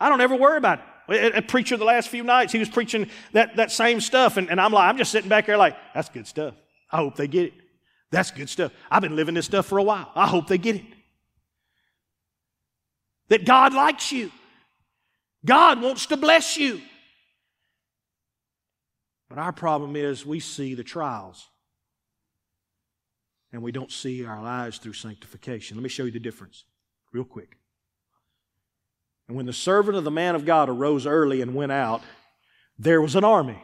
I 0.00 0.08
don't 0.08 0.20
ever 0.20 0.34
worry 0.34 0.58
about 0.58 0.80
it. 1.08 1.36
A, 1.36 1.42
preacher 1.42 1.76
the 1.76 1.84
last 1.84 2.08
few 2.08 2.24
nights, 2.24 2.52
he 2.52 2.58
was 2.58 2.68
preaching 2.68 3.08
that, 3.32 3.56
that 3.56 3.70
same 3.70 4.00
stuff, 4.00 4.36
and, 4.36 4.50
and 4.50 4.60
I'm 4.60 4.72
like, 4.72 4.88
I'm 4.88 4.96
just 4.96 5.12
sitting 5.12 5.28
back 5.28 5.46
there 5.46 5.56
like, 5.56 5.76
that's 5.94 6.08
good 6.08 6.26
stuff. 6.26 6.54
I 6.90 6.96
hope 6.96 7.16
they 7.16 7.28
get 7.28 7.46
it. 7.46 7.52
That's 8.10 8.30
good 8.30 8.48
stuff. 8.48 8.72
I've 8.90 9.02
been 9.02 9.16
living 9.16 9.34
this 9.34 9.46
stuff 9.46 9.66
for 9.66 9.78
a 9.78 9.82
while. 9.82 10.10
I 10.14 10.26
hope 10.26 10.46
they 10.46 10.58
get 10.58 10.76
it. 10.76 10.84
That 13.28 13.44
God 13.44 13.74
likes 13.74 14.12
you. 14.12 14.30
God 15.44 15.82
wants 15.82 16.06
to 16.06 16.16
bless 16.16 16.56
you. 16.56 16.80
But 19.28 19.38
our 19.38 19.52
problem 19.52 19.96
is 19.96 20.26
we 20.26 20.40
see 20.40 20.74
the 20.74 20.84
trials 20.84 21.48
and 23.52 23.62
we 23.62 23.72
don't 23.72 23.90
see 23.90 24.24
our 24.24 24.42
lives 24.42 24.78
through 24.78 24.94
sanctification. 24.94 25.76
Let 25.76 25.82
me 25.82 25.88
show 25.88 26.04
you 26.04 26.10
the 26.10 26.18
difference 26.18 26.64
real 27.12 27.24
quick. 27.24 27.56
And 29.28 29.36
when 29.36 29.46
the 29.46 29.52
servant 29.52 29.96
of 29.96 30.04
the 30.04 30.10
man 30.10 30.34
of 30.34 30.44
God 30.44 30.68
arose 30.68 31.06
early 31.06 31.40
and 31.40 31.54
went 31.54 31.72
out, 31.72 32.02
there 32.78 33.00
was 33.00 33.16
an 33.16 33.24
army. 33.24 33.62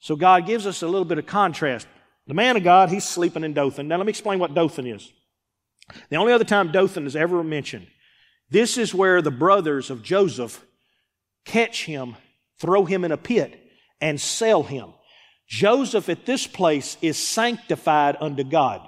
So 0.00 0.16
God 0.16 0.46
gives 0.46 0.66
us 0.66 0.82
a 0.82 0.86
little 0.86 1.04
bit 1.06 1.18
of 1.18 1.26
contrast. 1.26 1.86
The 2.26 2.34
man 2.34 2.56
of 2.56 2.64
God, 2.64 2.90
he's 2.90 3.08
sleeping 3.08 3.44
in 3.44 3.54
Dothan. 3.54 3.88
Now 3.88 3.96
let 3.96 4.06
me 4.06 4.10
explain 4.10 4.38
what 4.38 4.54
Dothan 4.54 4.86
is. 4.86 5.12
The 6.10 6.16
only 6.16 6.32
other 6.32 6.44
time 6.44 6.72
Dothan 6.72 7.06
is 7.06 7.16
ever 7.16 7.42
mentioned, 7.44 7.86
this 8.50 8.76
is 8.76 8.94
where 8.94 9.22
the 9.22 9.30
brothers 9.30 9.90
of 9.90 10.02
Joseph 10.02 10.64
catch 11.44 11.84
him, 11.84 12.16
throw 12.58 12.84
him 12.84 13.04
in 13.04 13.12
a 13.12 13.16
pit, 13.16 13.60
and 14.00 14.20
sell 14.20 14.62
him. 14.62 14.92
Joseph 15.46 16.08
at 16.08 16.26
this 16.26 16.46
place 16.46 16.96
is 17.02 17.18
sanctified 17.18 18.16
unto 18.20 18.44
God. 18.44 18.86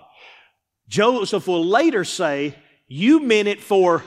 Joseph 0.88 1.46
will 1.46 1.64
later 1.64 2.04
say, 2.04 2.56
You 2.86 3.20
meant 3.20 3.48
it 3.48 3.60
for, 3.60 4.02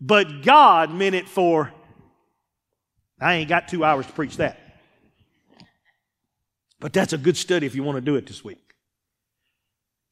but 0.00 0.42
God 0.42 0.92
meant 0.92 1.14
it 1.14 1.28
for. 1.28 1.72
I 3.20 3.34
ain't 3.34 3.48
got 3.48 3.68
two 3.68 3.84
hours 3.84 4.06
to 4.06 4.12
preach 4.12 4.36
that. 4.38 4.58
But 6.80 6.92
that's 6.92 7.12
a 7.12 7.18
good 7.18 7.36
study 7.36 7.66
if 7.66 7.76
you 7.76 7.84
want 7.84 7.96
to 7.96 8.00
do 8.00 8.16
it 8.16 8.26
this 8.26 8.42
week. 8.42 8.74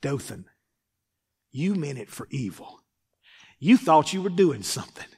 Dothan, 0.00 0.44
you 1.50 1.74
meant 1.74 1.98
it 1.98 2.08
for 2.08 2.28
evil. 2.30 2.80
You 3.58 3.76
thought 3.76 4.12
you 4.12 4.22
were 4.22 4.30
doing 4.30 4.62
something, 4.62 5.08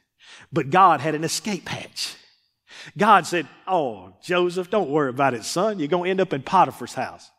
but 0.52 0.70
God 0.70 1.00
had 1.00 1.14
an 1.14 1.24
escape 1.24 1.68
hatch. 1.68 2.16
God 2.96 3.26
said, 3.26 3.46
Oh, 3.66 4.14
Joseph, 4.22 4.70
don't 4.70 4.90
worry 4.90 5.10
about 5.10 5.34
it, 5.34 5.44
son. 5.44 5.78
You're 5.78 5.88
going 5.88 6.04
to 6.04 6.10
end 6.10 6.20
up 6.20 6.32
in 6.32 6.42
Potiphar's 6.42 6.94
house. 6.94 7.30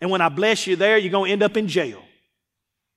And 0.00 0.10
when 0.10 0.20
I 0.20 0.28
bless 0.28 0.66
you 0.66 0.76
there, 0.76 0.98
you're 0.98 1.12
going 1.12 1.28
to 1.28 1.32
end 1.32 1.42
up 1.42 1.56
in 1.56 1.68
jail. 1.68 2.02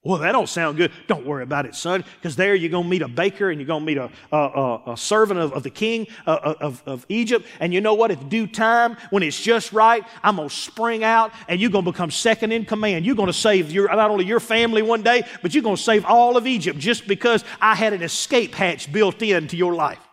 Well, 0.06 0.20
that 0.20 0.34
don't 0.34 0.48
sound 0.48 0.78
good. 0.78 0.92
Don't 1.08 1.26
worry 1.26 1.42
about 1.42 1.66
it, 1.66 1.74
son, 1.74 2.06
because 2.18 2.36
there 2.36 2.54
you're 2.54 2.70
going 2.70 2.84
to 2.84 2.90
meet 2.90 3.02
a 3.02 3.08
baker 3.08 3.50
and 3.50 3.60
you're 3.60 3.66
going 3.66 3.82
to 3.82 3.86
meet 3.88 3.98
a, 3.98 4.12
a, 4.32 4.92
a, 4.92 4.98
servant 4.98 5.40
of, 5.40 5.52
of 5.52 5.64
the 5.64 5.72
king 5.72 6.06
uh, 6.28 6.54
of, 6.62 6.84
of 6.86 7.08
Egypt. 7.10 7.48
And 7.60 7.74
you 7.74 7.82
know 7.82 7.96
what? 7.96 8.12
At 8.12 8.30
due 8.30 8.46
time, 8.46 8.98
when 9.10 9.24
it's 9.24 9.42
just 9.42 9.74
right, 9.74 10.04
I'm 10.22 10.36
going 10.36 10.50
to 10.50 10.56
spring 10.56 11.04
out 11.04 11.32
and 11.48 11.60
you're 11.60 11.72
going 11.72 11.86
to 11.86 11.92
become 11.92 12.12
second 12.12 12.52
in 12.52 12.66
command. 12.66 13.04
You're 13.04 13.16
going 13.16 13.28
to 13.28 13.34
save 13.34 13.72
your, 13.72 13.88
not 13.88 14.12
only 14.12 14.26
your 14.26 14.40
family 14.40 14.84
one 14.84 15.02
day, 15.02 15.24
but 15.42 15.56
you're 15.56 15.64
going 15.64 15.76
to 15.76 15.82
save 15.82 16.06
all 16.06 16.38
of 16.38 16.46
Egypt 16.46 16.78
just 16.78 17.08
because 17.08 17.44
I 17.60 17.74
had 17.74 17.94
an 17.94 18.04
escape 18.04 18.54
hatch 18.54 18.94
built 18.94 19.24
into 19.24 19.58
your 19.58 19.74
life. 19.74 20.05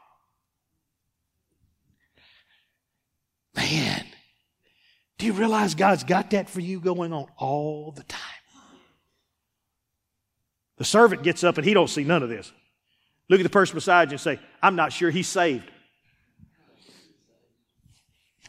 Man, 3.55 4.05
do 5.19 5.27
you 5.27 5.33
realize 5.33 5.75
God's 5.75 6.05
got 6.05 6.31
that 6.31 6.49
for 6.49 6.61
you 6.61 6.81
going 6.81 7.13
on 7.13 7.27
all 7.37 7.93
the 7.93 8.05
time? 8.05 8.21
The 10.79 10.85
servant 10.85 11.23
gets 11.23 11.45
up 11.45 11.59
and 11.59 11.67
he 11.67 11.75
don't 11.75 11.91
see 11.91 12.03
none 12.03 12.23
of 12.23 12.29
this. 12.29 12.51
Look 13.29 13.39
at 13.39 13.45
the 13.45 13.51
person 13.51 13.75
beside 13.75 14.09
you 14.09 14.15
and 14.15 14.21
say, 14.21 14.41
I'm 14.63 14.75
not 14.75 14.93
sure 14.93 15.11
he's 15.11 15.29
saved. 15.29 15.71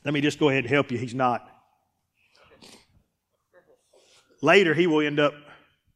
Let 0.04 0.14
me 0.14 0.22
just 0.22 0.40
go 0.40 0.50
ahead 0.50 0.64
and 0.64 0.74
help 0.74 0.92
you. 0.92 0.98
He's 0.98 1.14
not. 1.14 1.48
Later, 4.42 4.74
he 4.74 4.88
will 4.88 5.06
end 5.06 5.20
up 5.20 5.34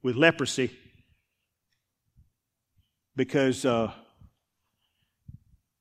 with 0.04 0.16
leprosy 0.16 0.72
because 3.16 3.66
uh, 3.66 3.92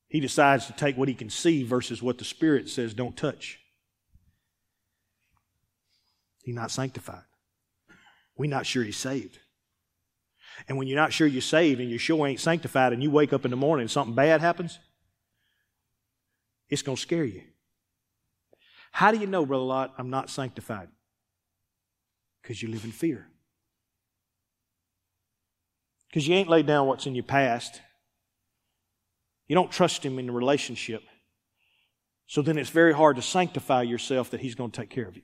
he 0.08 0.20
decides 0.20 0.66
to 0.66 0.72
take 0.72 0.96
what 0.96 1.08
he 1.08 1.14
can 1.14 1.30
see 1.30 1.62
versus 1.62 2.02
what 2.02 2.18
the 2.18 2.24
Spirit 2.24 2.68
says 2.68 2.94
don't 2.94 3.16
touch. 3.16 3.60
He's 6.42 6.54
not 6.54 6.70
sanctified. 6.70 7.24
We're 8.36 8.50
not 8.50 8.66
sure 8.66 8.84
he's 8.84 8.96
saved. 8.96 9.38
And 10.68 10.78
when 10.78 10.86
you're 10.86 11.00
not 11.00 11.12
sure 11.12 11.26
you're 11.26 11.42
saved 11.42 11.80
and 11.80 11.90
you 11.90 11.98
sure 11.98 12.26
ain't 12.26 12.40
sanctified 12.40 12.92
and 12.92 13.02
you 13.02 13.10
wake 13.10 13.32
up 13.32 13.44
in 13.44 13.50
the 13.50 13.56
morning 13.56 13.82
and 13.82 13.90
something 13.90 14.14
bad 14.14 14.40
happens, 14.40 14.78
it's 16.68 16.82
going 16.82 16.96
to 16.96 17.02
scare 17.02 17.24
you. 17.24 17.42
How 18.92 19.10
do 19.10 19.18
you 19.18 19.26
know, 19.26 19.44
Brother 19.44 19.64
Lott, 19.64 19.94
I'm 19.98 20.10
not 20.10 20.30
sanctified? 20.30 20.88
Because 22.42 22.62
you 22.62 22.68
live 22.68 22.84
in 22.84 22.92
fear. 22.92 23.26
Because 26.08 26.26
you 26.26 26.34
ain't 26.34 26.48
laid 26.48 26.66
down 26.66 26.86
what's 26.86 27.06
in 27.06 27.14
your 27.14 27.24
past. 27.24 27.80
You 29.48 29.54
don't 29.54 29.70
trust 29.70 30.04
Him 30.04 30.18
in 30.18 30.26
the 30.26 30.32
relationship. 30.32 31.02
So 32.26 32.42
then 32.42 32.58
it's 32.58 32.70
very 32.70 32.92
hard 32.92 33.16
to 33.16 33.22
sanctify 33.22 33.82
yourself 33.82 34.30
that 34.30 34.40
He's 34.40 34.54
going 34.54 34.70
to 34.70 34.80
take 34.80 34.90
care 34.90 35.06
of 35.06 35.16
you. 35.16 35.22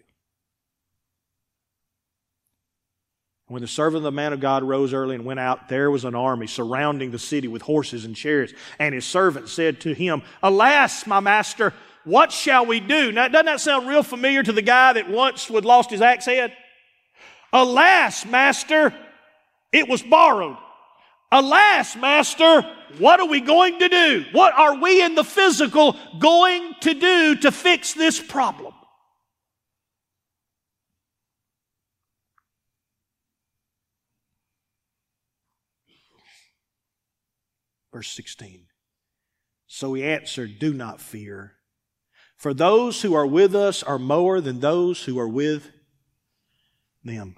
When 3.48 3.60
the 3.60 3.68
servant 3.68 3.98
of 3.98 4.04
the 4.04 4.12
man 4.12 4.32
of 4.32 4.40
God 4.40 4.62
rose 4.62 4.94
early 4.94 5.14
and 5.14 5.26
went 5.26 5.38
out, 5.38 5.68
there 5.68 5.90
was 5.90 6.06
an 6.06 6.14
army 6.14 6.46
surrounding 6.46 7.10
the 7.10 7.18
city 7.18 7.48
with 7.48 7.60
horses 7.60 8.06
and 8.06 8.16
chariots. 8.16 8.54
And 8.78 8.94
his 8.94 9.04
servant 9.04 9.50
said 9.50 9.80
to 9.82 9.92
him, 9.92 10.22
Alas, 10.42 11.06
my 11.06 11.20
master, 11.20 11.74
what 12.04 12.32
shall 12.32 12.64
we 12.64 12.80
do? 12.80 13.12
Now, 13.12 13.28
doesn't 13.28 13.46
that 13.46 13.60
sound 13.60 13.88
real 13.88 14.02
familiar 14.02 14.42
to 14.42 14.52
the 14.52 14.62
guy 14.62 14.94
that 14.94 15.10
once 15.10 15.50
would 15.50 15.66
lost 15.66 15.90
his 15.90 16.00
axe 16.00 16.24
head? 16.24 16.56
Alas, 17.52 18.24
master, 18.24 18.94
it 19.70 19.86
was 19.86 20.02
borrowed. 20.02 20.56
Alas, 21.32 21.96
master, 21.96 22.62
what 22.98 23.18
are 23.18 23.26
we 23.26 23.40
going 23.40 23.78
to 23.78 23.88
do? 23.88 24.26
What 24.32 24.52
are 24.52 24.76
we 24.78 25.02
in 25.02 25.14
the 25.14 25.24
physical 25.24 25.96
going 26.18 26.74
to 26.82 26.92
do 26.92 27.36
to 27.36 27.50
fix 27.50 27.94
this 27.94 28.20
problem? 28.20 28.74
Verse 37.94 38.10
16. 38.10 38.66
So 39.66 39.94
he 39.94 40.04
answered, 40.04 40.58
Do 40.58 40.74
not 40.74 41.00
fear, 41.00 41.54
for 42.36 42.52
those 42.52 43.00
who 43.00 43.14
are 43.14 43.26
with 43.26 43.54
us 43.54 43.82
are 43.82 43.98
more 43.98 44.42
than 44.42 44.60
those 44.60 45.04
who 45.04 45.18
are 45.18 45.28
with 45.28 45.70
them. 47.02 47.36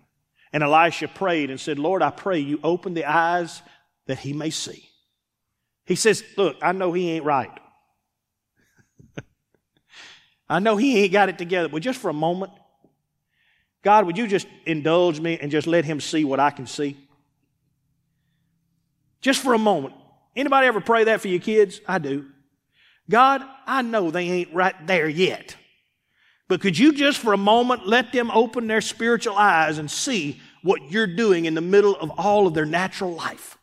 And 0.53 0.63
Elisha 0.63 1.09
prayed 1.09 1.51
and 1.51 1.61
said, 1.61 1.79
Lord, 1.79 2.03
I 2.03 2.11
pray 2.11 2.39
you 2.39 2.61
open 2.63 2.95
the 2.95 3.05
eyes 3.05 3.63
that 4.07 4.19
he 4.19 4.33
may 4.33 4.51
see. 4.51 4.89
He 5.87 5.95
says, 5.95 6.25
Look, 6.37 6.57
I 6.63 6.73
know 6.73 6.93
he 6.93 7.11
ain't 7.13 7.25
right. 7.25 7.51
I 10.49 10.59
know 10.59 10.77
he 10.77 11.03
ain't 11.03 11.13
got 11.13 11.29
it 11.29 11.39
together, 11.39 11.69
but 11.69 11.83
just 11.83 12.01
for 12.01 12.09
a 12.09 12.15
moment, 12.15 12.53
God, 13.83 14.07
would 14.07 14.17
you 14.17 14.27
just 14.27 14.47
indulge 14.65 15.21
me 15.21 15.39
and 15.39 15.51
just 15.51 15.67
let 15.67 15.85
him 15.85 16.01
see 16.01 16.25
what 16.25 16.41
I 16.41 16.51
can 16.51 16.67
see? 16.67 16.97
Just 19.21 19.43
for 19.43 19.55
a 19.55 19.59
moment. 19.59 19.95
Anybody 20.35 20.67
ever 20.67 20.81
pray 20.81 21.05
that 21.05 21.21
for 21.21 21.29
your 21.29 21.41
kids? 21.41 21.81
I 21.87 21.99
do. 21.99 22.27
God, 23.09 23.43
I 23.67 23.83
know 23.83 24.11
they 24.11 24.29
ain't 24.29 24.55
right 24.55 24.75
there 24.87 25.09
yet. 25.09 25.57
But 26.49 26.61
could 26.61 26.79
you 26.79 26.93
just 26.93 27.19
for 27.19 27.33
a 27.33 27.39
moment 27.39 27.87
let 27.87 28.13
them 28.13 28.31
open 28.31 28.67
their 28.67 28.81
spiritual 28.81 29.37
eyes 29.37 29.79
and 29.79 29.91
see 29.91 30.41
what 30.63 30.91
you're 30.91 31.07
doing 31.07 31.45
in 31.45 31.55
the 31.55 31.61
middle 31.61 31.97
of 31.97 32.11
all 32.11 32.47
of 32.47 32.55
their 32.55 32.67
natural 32.67 33.13
life? 33.13 33.59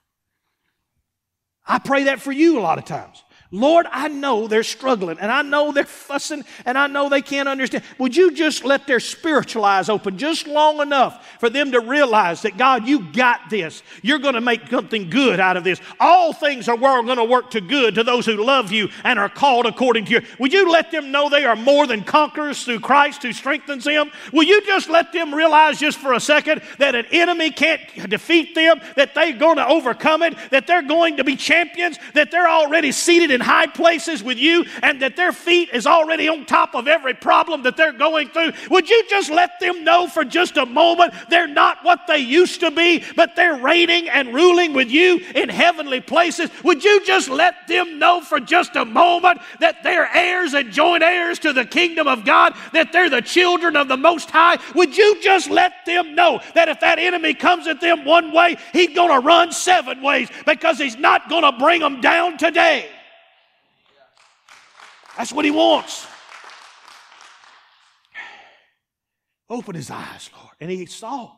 I 1.66 1.80
pray 1.80 2.04
that 2.04 2.22
for 2.22 2.32
you 2.32 2.60
a 2.60 2.62
lot 2.62 2.78
of 2.78 2.86
times. 2.86 3.24
Lord, 3.54 3.86
I 3.92 4.08
know 4.08 4.48
they're 4.48 4.64
struggling 4.64 5.20
and 5.20 5.30
I 5.30 5.42
know 5.42 5.74
they're 5.74 5.84
fussing 5.84 6.46
and 6.66 6.78
I 6.78 6.88
know 6.88 7.10
they 7.10 7.22
can't 7.22 7.50
understand. 7.50 7.84
Would 7.98 8.16
you 8.16 8.32
just 8.32 8.64
let 8.64 8.88
their 8.88 9.02
spiritual 9.02 9.66
eyes 9.66 9.90
open 9.90 10.18
just 10.18 10.48
long 10.48 10.80
enough 10.80 11.38
for 11.38 11.50
them 11.50 11.74
to 11.74 11.82
realize 11.82 12.44
that 12.44 12.56
God, 12.56 12.88
you 12.88 13.12
got 13.12 13.50
this. 13.50 13.84
You're 14.02 14.20
going 14.20 14.36
to 14.36 14.42
make 14.42 14.70
something 14.70 15.10
good 15.10 15.42
out 15.42 15.58
of 15.58 15.66
this. 15.66 15.82
All 16.00 16.32
things 16.32 16.70
are 16.70 16.78
going 16.78 17.18
to 17.18 17.26
work 17.26 17.52
to 17.52 17.60
good 17.60 17.96
to 17.96 18.06
those 18.06 18.26
who 18.26 18.42
love 18.42 18.72
you 18.72 18.88
and 19.04 19.20
are 19.20 19.28
called 19.28 19.66
according 19.66 20.06
to 20.06 20.12
you. 20.12 20.22
Would 20.40 20.54
you 20.54 20.72
let 20.72 20.92
them 20.92 21.12
know 21.12 21.30
they 21.30 21.44
are 21.44 21.58
more 21.58 21.88
than 21.88 22.06
conquerors 22.06 22.64
through 22.64 22.80
Christ 22.80 23.22
who 23.24 23.34
strengthens 23.34 23.84
them? 23.84 24.12
Will 24.32 24.44
you 24.44 24.66
just 24.66 24.90
let 24.90 25.12
them 25.12 25.36
realize 25.36 25.78
just 25.78 25.98
for 25.98 26.14
a 26.14 26.22
second 26.22 26.62
that 26.78 26.96
an 26.96 27.06
enemy 27.12 27.52
can't 27.52 27.82
defeat 28.10 28.56
them, 28.56 28.80
that 28.96 29.14
they're 29.14 29.34
going 29.34 29.58
to 29.58 29.68
overcome 29.68 30.24
it, 30.24 30.38
that 30.52 30.68
they're 30.68 30.82
going 30.82 31.18
to 31.18 31.26
be 31.26 31.36
champions, 31.36 32.00
that 32.14 32.32
they're 32.32 32.48
already 32.48 32.94
seated 32.94 33.30
in 33.30 33.41
high 33.42 33.68
places 33.68 34.24
with 34.24 34.38
you 34.38 34.66
and 34.82 35.02
that 35.02 35.16
their 35.16 35.32
feet 35.32 35.70
is 35.74 35.88
already 35.88 36.28
on 36.28 36.46
top 36.46 36.76
of 36.76 36.88
every 36.88 37.14
problem 37.14 37.64
that 37.64 37.78
they're 37.78 37.92
going 37.92 38.30
through, 38.30 38.52
would 38.70 38.90
you 38.90 39.04
just 39.10 39.30
let 39.30 39.60
them 39.60 39.84
know 39.84 40.08
for 40.08 40.24
just 40.24 40.58
a 40.58 40.66
moment 40.66 41.14
they're 41.30 41.48
not 41.48 41.84
what 41.84 42.08
they 42.08 42.20
used 42.20 42.60
to 42.62 42.72
be, 42.72 43.04
but 43.16 43.36
they're 43.36 43.58
reigning 43.58 44.10
and 44.10 44.34
ruling 44.34 44.74
with 44.74 44.90
you 44.90 45.20
in 45.36 45.50
heavenly 45.50 46.02
places? 46.02 46.50
Would 46.64 46.84
you 46.84 47.06
just 47.06 47.30
let 47.30 47.68
them 47.68 48.00
know 48.00 48.22
for 48.22 48.40
just 48.40 48.76
a 48.76 48.86
moment 48.86 49.42
that 49.60 49.84
they're 49.84 50.10
heirs 50.14 50.54
and 50.54 50.72
joint 50.72 51.04
heirs 51.04 51.40
to 51.40 51.54
the 51.54 51.66
kingdom 51.66 52.08
of 52.08 52.26
God, 52.26 52.56
that 52.74 52.92
they're 52.92 53.10
the 53.10 53.22
children 53.22 53.76
of 53.76 53.88
the 53.88 53.98
Most 53.98 54.30
High? 54.30 54.58
Would 54.76 54.96
you 54.98 55.22
just 55.22 55.50
let 55.50 55.86
them 55.86 56.16
know 56.16 56.42
that 56.56 56.70
if 56.70 56.80
that 56.82 57.00
enemy 57.00 57.34
comes 57.34 57.68
at 57.68 57.82
them 57.82 58.06
one 58.06 58.32
way, 58.32 58.58
he's 58.74 58.96
going 58.96 59.10
to 59.10 59.26
run 59.26 59.52
seven 59.52 60.02
ways 60.02 60.30
because 60.46 60.78
he's 60.78 60.98
not 60.98 61.30
going 61.30 61.44
to 61.44 61.52
bring 61.54 61.82
them 61.82 62.02
down 62.02 62.38
today? 62.38 62.90
That's 65.22 65.32
what 65.32 65.46
he 65.46 65.52
wants. 65.52 66.08
Open 69.52 69.76
his 69.76 69.92
eyes, 69.92 70.32
Lord. 70.36 70.56
And 70.60 70.72
he 70.72 70.88
saw. 70.88 71.34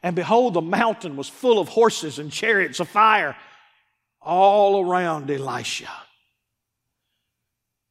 And 0.00 0.14
behold, 0.14 0.54
the 0.54 0.60
mountain 0.60 1.16
was 1.16 1.28
full 1.28 1.58
of 1.58 1.66
horses 1.66 2.20
and 2.20 2.30
chariots 2.30 2.78
of 2.78 2.88
fire 2.88 3.36
all 4.22 4.88
around 4.88 5.28
Elisha. 5.28 5.90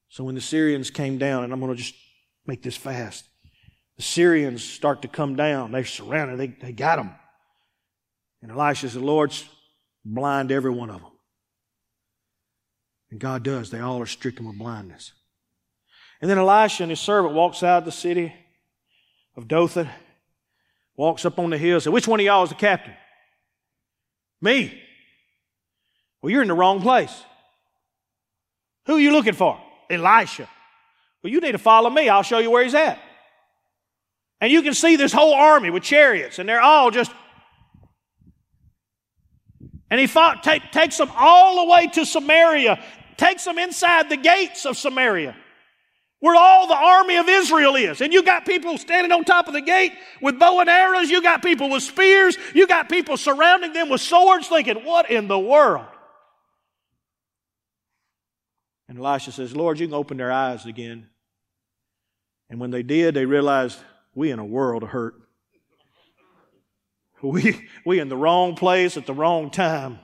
So 0.08 0.24
when 0.24 0.36
the 0.36 0.42
Syrians 0.42 0.90
came 0.90 1.18
down, 1.18 1.44
and 1.44 1.52
I'm 1.52 1.60
going 1.60 1.76
to 1.76 1.84
just 1.84 1.96
make 2.48 2.64
this 2.64 2.78
fast, 2.78 3.26
the 3.98 4.04
Syrians 4.04 4.64
start 4.64 5.02
to 5.02 5.10
come 5.10 5.36
down. 5.36 5.74
They're 5.74 5.84
surrounded, 5.84 6.38
they, 6.38 6.48
they 6.48 6.72
got 6.72 6.96
them. 6.96 7.14
And 8.42 8.52
Elisha 8.54 8.88
said, 8.88 9.02
Lord, 9.02 9.34
blind 10.06 10.54
every 10.54 10.72
one 10.72 10.90
of 10.90 11.02
them. 11.02 11.12
And 13.12 13.20
God 13.20 13.44
does. 13.44 13.70
They 13.70 13.82
all 13.82 14.02
are 14.02 14.06
stricken 14.06 14.48
with 14.48 14.58
blindness. 14.58 15.12
And 16.22 16.30
then 16.30 16.38
Elisha 16.38 16.84
and 16.84 16.90
his 16.90 17.00
servant 17.00 17.34
walks 17.34 17.64
out 17.64 17.80
of 17.80 17.86
the 17.86 17.92
city 17.92 18.34
of 19.36 19.48
Dothan, 19.48 19.90
walks 20.96 21.26
up 21.26 21.40
on 21.40 21.50
the 21.50 21.58
hill, 21.58 21.80
says, 21.80 21.92
Which 21.92 22.08
one 22.08 22.20
of 22.20 22.26
y'all 22.26 22.44
is 22.44 22.50
the 22.50 22.56
captain? 22.56 22.94
Me. 24.42 24.82
Well, 26.22 26.32
you're 26.32 26.42
in 26.42 26.48
the 26.48 26.54
wrong 26.54 26.82
place. 26.82 27.24
Who 28.88 28.96
are 28.96 29.00
you 29.00 29.12
looking 29.12 29.34
for? 29.34 29.60
Elisha. 29.90 30.50
Well, 31.24 31.32
you 31.32 31.40
need 31.40 31.54
to 31.54 31.58
follow 31.58 31.90
me. 31.90 32.10
I'll 32.10 32.24
show 32.24 32.40
you 32.40 32.52
where 32.52 32.64
he's 32.64 32.76
at. 32.76 33.00
And 34.42 34.52
you 34.52 34.62
can 34.62 34.74
see 34.74 34.96
this 34.96 35.12
whole 35.12 35.34
army 35.34 35.70
with 35.70 35.84
chariots, 35.84 36.40
and 36.40 36.48
they're 36.48 36.62
all 36.62 36.92
just. 36.92 37.12
And 39.90 40.00
he 40.00 40.08
fought, 40.08 40.44
take, 40.44 40.72
takes 40.72 40.98
them 40.98 41.12
all 41.16 41.66
the 41.66 41.72
way 41.72 41.88
to 41.88 42.06
Samaria 42.06 42.84
takes 43.18 43.46
them 43.46 43.58
inside 43.58 44.10
the 44.10 44.18
gates 44.18 44.66
of 44.66 44.78
Samaria, 44.78 45.36
where 46.26 46.36
all 46.36 46.66
the 46.66 46.76
army 46.76 47.18
of 47.18 47.30
Israel 47.30 47.76
is. 47.76 48.02
And 48.02 48.12
you 48.12 48.24
got 48.24 48.48
people 48.48 48.80
standing 48.80 49.12
on 49.12 49.24
top 49.26 49.46
of 49.48 49.54
the 49.54 49.62
gate 49.62 49.92
with 50.24 50.40
bow 50.40 50.60
and 50.60 50.68
arrows. 50.68 51.08
You 51.08 51.22
got 51.22 51.44
people 51.44 51.70
with 51.70 51.84
spears. 51.84 52.36
You 52.56 52.66
got 52.66 52.90
people 52.90 53.16
surrounding 53.16 53.74
them 53.74 53.90
with 53.90 54.02
swords 54.02 54.48
thinking, 54.48 54.84
what 54.84 55.12
in 55.12 55.28
the 55.28 55.38
world? 55.38 55.86
And 58.90 58.98
Elisha 58.98 59.34
says, 59.34 59.56
Lord, 59.56 59.80
you 59.80 59.86
can 59.86 59.94
open 59.94 60.18
their 60.18 60.32
eyes 60.32 60.66
again. 60.66 61.10
And 62.50 62.60
when 62.60 62.72
they 62.72 62.82
did, 62.82 63.14
they 63.14 63.28
realized 63.28 63.78
we 64.16 64.32
in 64.32 64.40
a 64.40 64.46
world 64.46 64.82
of 64.82 64.90
hurt. 64.90 65.14
We, 67.22 67.70
we 67.86 68.00
in 68.00 68.10
the 68.10 68.18
wrong 68.18 68.56
place 68.56 68.98
at 68.98 69.06
the 69.06 69.14
wrong 69.14 69.52
time. 69.52 70.00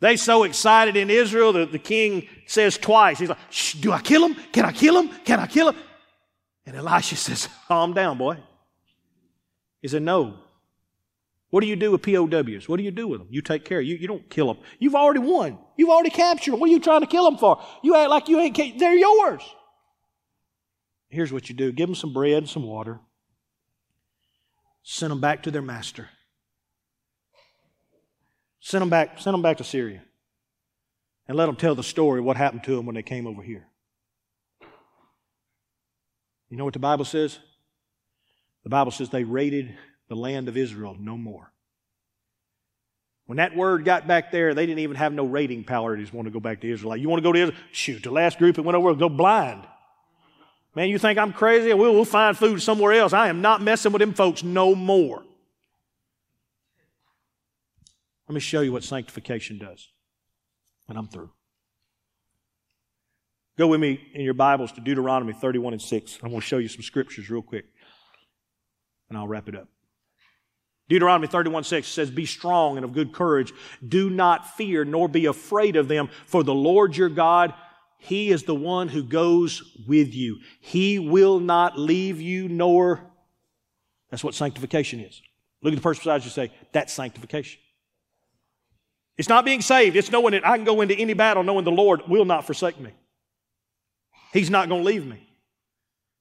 They 0.00 0.16
so 0.16 0.42
excited 0.42 0.96
in 0.96 1.08
Israel 1.08 1.52
that 1.54 1.72
the 1.72 1.78
king 1.78 2.28
says 2.46 2.76
twice, 2.76 3.18
he's 3.18 3.28
like, 3.28 3.38
do 3.80 3.92
I 3.92 4.00
kill 4.00 4.26
him? 4.26 4.34
Can 4.52 4.64
I 4.64 4.72
kill 4.72 5.00
him? 5.00 5.08
Can 5.24 5.40
I 5.40 5.46
kill 5.46 5.70
him? 5.70 5.76
And 6.66 6.76
Elisha 6.76 7.16
says, 7.16 7.48
calm 7.68 7.94
down, 7.94 8.18
boy. 8.18 8.38
He 9.80 9.88
said, 9.88 10.02
no. 10.02 10.38
What 11.50 11.60
do 11.60 11.68
you 11.68 11.76
do 11.76 11.92
with 11.92 12.02
POWs? 12.02 12.68
What 12.68 12.78
do 12.78 12.82
you 12.82 12.90
do 12.90 13.06
with 13.06 13.20
them? 13.20 13.28
You 13.30 13.40
take 13.40 13.64
care. 13.64 13.80
You, 13.80 13.94
you 13.94 14.08
don't 14.08 14.28
kill 14.28 14.52
them. 14.52 14.62
You've 14.80 14.96
already 14.96 15.20
won. 15.20 15.58
You've 15.76 15.90
already 15.90 16.10
captured 16.10 16.50
them. 16.50 16.60
What 16.60 16.68
are 16.68 16.72
you 16.72 16.80
trying 16.80 17.02
to 17.02 17.06
kill 17.06 17.24
them 17.24 17.38
for? 17.38 17.62
You 17.82 17.94
act 17.94 18.10
like 18.10 18.28
you 18.28 18.40
ain't, 18.40 18.78
they're 18.78 18.94
yours. 18.94 19.42
Here's 21.08 21.32
what 21.32 21.48
you 21.48 21.54
do. 21.54 21.70
Give 21.70 21.86
them 21.86 21.94
some 21.94 22.12
bread 22.12 22.32
and 22.32 22.48
some 22.48 22.64
water. 22.64 22.98
Send 24.82 25.12
them 25.12 25.20
back 25.20 25.44
to 25.44 25.52
their 25.52 25.62
master. 25.62 26.08
Send 28.64 28.80
them 28.80 28.88
back, 28.88 29.20
send 29.20 29.34
them 29.34 29.42
back 29.42 29.58
to 29.58 29.64
Syria. 29.64 30.00
And 31.28 31.36
let 31.36 31.44
them 31.46 31.56
tell 31.56 31.74
the 31.74 31.82
story 31.82 32.20
of 32.20 32.24
what 32.24 32.38
happened 32.38 32.64
to 32.64 32.74
them 32.74 32.86
when 32.86 32.94
they 32.94 33.02
came 33.02 33.26
over 33.26 33.42
here. 33.42 33.66
You 36.48 36.56
know 36.56 36.64
what 36.64 36.72
the 36.72 36.78
Bible 36.80 37.04
says? 37.04 37.38
The 38.62 38.70
Bible 38.70 38.90
says 38.90 39.10
they 39.10 39.22
raided 39.22 39.76
the 40.08 40.16
land 40.16 40.48
of 40.48 40.56
Israel 40.56 40.96
no 40.98 41.18
more. 41.18 41.52
When 43.26 43.36
that 43.36 43.54
word 43.54 43.84
got 43.84 44.08
back 44.08 44.32
there, 44.32 44.54
they 44.54 44.64
didn't 44.64 44.78
even 44.78 44.96
have 44.96 45.12
no 45.12 45.26
rating 45.26 45.64
power. 45.64 45.94
They 45.94 46.02
just 46.02 46.14
want 46.14 46.26
to 46.26 46.32
go 46.32 46.40
back 46.40 46.62
to 46.62 46.70
Israel. 46.70 46.88
Like, 46.88 47.02
you 47.02 47.10
want 47.10 47.22
to 47.22 47.28
go 47.28 47.32
to 47.32 47.38
Israel? 47.38 47.58
Shoot, 47.70 48.02
the 48.02 48.10
last 48.10 48.38
group 48.38 48.56
that 48.56 48.62
went 48.62 48.76
over, 48.76 48.94
go 48.94 49.10
blind. 49.10 49.66
Man, 50.74 50.88
you 50.88 50.98
think 50.98 51.18
I'm 51.18 51.34
crazy? 51.34 51.74
We'll, 51.74 51.92
we'll 51.92 52.06
find 52.06 52.34
food 52.34 52.62
somewhere 52.62 52.94
else. 52.94 53.12
I 53.12 53.28
am 53.28 53.42
not 53.42 53.60
messing 53.60 53.92
with 53.92 54.00
them 54.00 54.14
folks 54.14 54.42
no 54.42 54.74
more. 54.74 55.22
Let 58.28 58.34
me 58.34 58.40
show 58.40 58.60
you 58.60 58.72
what 58.72 58.84
sanctification 58.84 59.58
does. 59.58 59.88
And 60.88 60.96
I'm 60.96 61.08
through. 61.08 61.30
Go 63.56 63.68
with 63.68 63.80
me 63.80 64.00
in 64.14 64.22
your 64.22 64.34
Bibles 64.34 64.72
to 64.72 64.80
Deuteronomy 64.80 65.32
31 65.32 65.74
and 65.74 65.82
6. 65.82 66.18
I'm 66.22 66.30
going 66.30 66.40
to 66.40 66.46
show 66.46 66.58
you 66.58 66.68
some 66.68 66.82
scriptures 66.82 67.30
real 67.30 67.42
quick. 67.42 67.66
And 69.08 69.16
I'll 69.16 69.28
wrap 69.28 69.48
it 69.48 69.54
up. 69.54 69.68
Deuteronomy 70.88 71.28
31 71.28 71.64
6 71.64 71.86
says, 71.86 72.10
Be 72.10 72.26
strong 72.26 72.76
and 72.76 72.84
of 72.84 72.92
good 72.92 73.12
courage. 73.12 73.52
Do 73.86 74.10
not 74.10 74.56
fear 74.56 74.84
nor 74.84 75.08
be 75.08 75.26
afraid 75.26 75.76
of 75.76 75.88
them, 75.88 76.08
for 76.26 76.42
the 76.42 76.54
Lord 76.54 76.96
your 76.96 77.08
God, 77.08 77.54
He 77.98 78.30
is 78.30 78.42
the 78.42 78.54
one 78.54 78.88
who 78.88 79.02
goes 79.02 79.62
with 79.86 80.14
you. 80.14 80.40
He 80.60 80.98
will 80.98 81.40
not 81.40 81.78
leave 81.78 82.20
you 82.20 82.48
nor. 82.48 83.10
That's 84.10 84.24
what 84.24 84.34
sanctification 84.34 85.00
is. 85.00 85.22
Look 85.62 85.72
at 85.72 85.76
the 85.76 85.82
person 85.82 86.00
beside 86.00 86.20
you 86.22 86.24
and 86.24 86.32
say, 86.32 86.52
That's 86.72 86.92
sanctification. 86.92 87.60
It's 89.16 89.28
not 89.28 89.44
being 89.44 89.60
saved. 89.60 89.96
It's 89.96 90.10
knowing 90.10 90.32
that 90.32 90.46
I 90.46 90.56
can 90.56 90.64
go 90.64 90.80
into 90.80 90.94
any 90.94 91.14
battle 91.14 91.42
knowing 91.42 91.64
the 91.64 91.70
Lord 91.70 92.02
will 92.08 92.24
not 92.24 92.46
forsake 92.46 92.80
me. 92.80 92.90
He's 94.32 94.50
not 94.50 94.68
going 94.68 94.82
to 94.82 94.86
leave 94.86 95.06
me. 95.06 95.24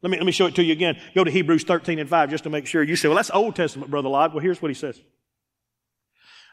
Let 0.04 0.12
me, 0.12 0.18
let 0.18 0.26
me 0.26 0.32
show 0.32 0.46
it 0.46 0.56
to 0.56 0.64
you 0.64 0.74
again. 0.74 1.00
Go 1.16 1.24
to 1.24 1.32
Hebrews 1.32 1.64
13 1.64 1.98
and 1.98 2.10
5 2.10 2.30
just 2.30 2.44
to 2.44 2.50
make 2.50 2.68
sure. 2.68 2.84
You 2.84 2.96
say, 2.96 3.08
well, 3.08 3.16
that's 3.16 3.32
Old 3.32 3.56
Testament, 3.56 3.90
Brother 3.90 4.10
Lott. 4.10 4.34
Well, 4.34 4.42
here's 4.42 4.62
what 4.62 4.70
he 4.70 4.76
says. 4.76 5.02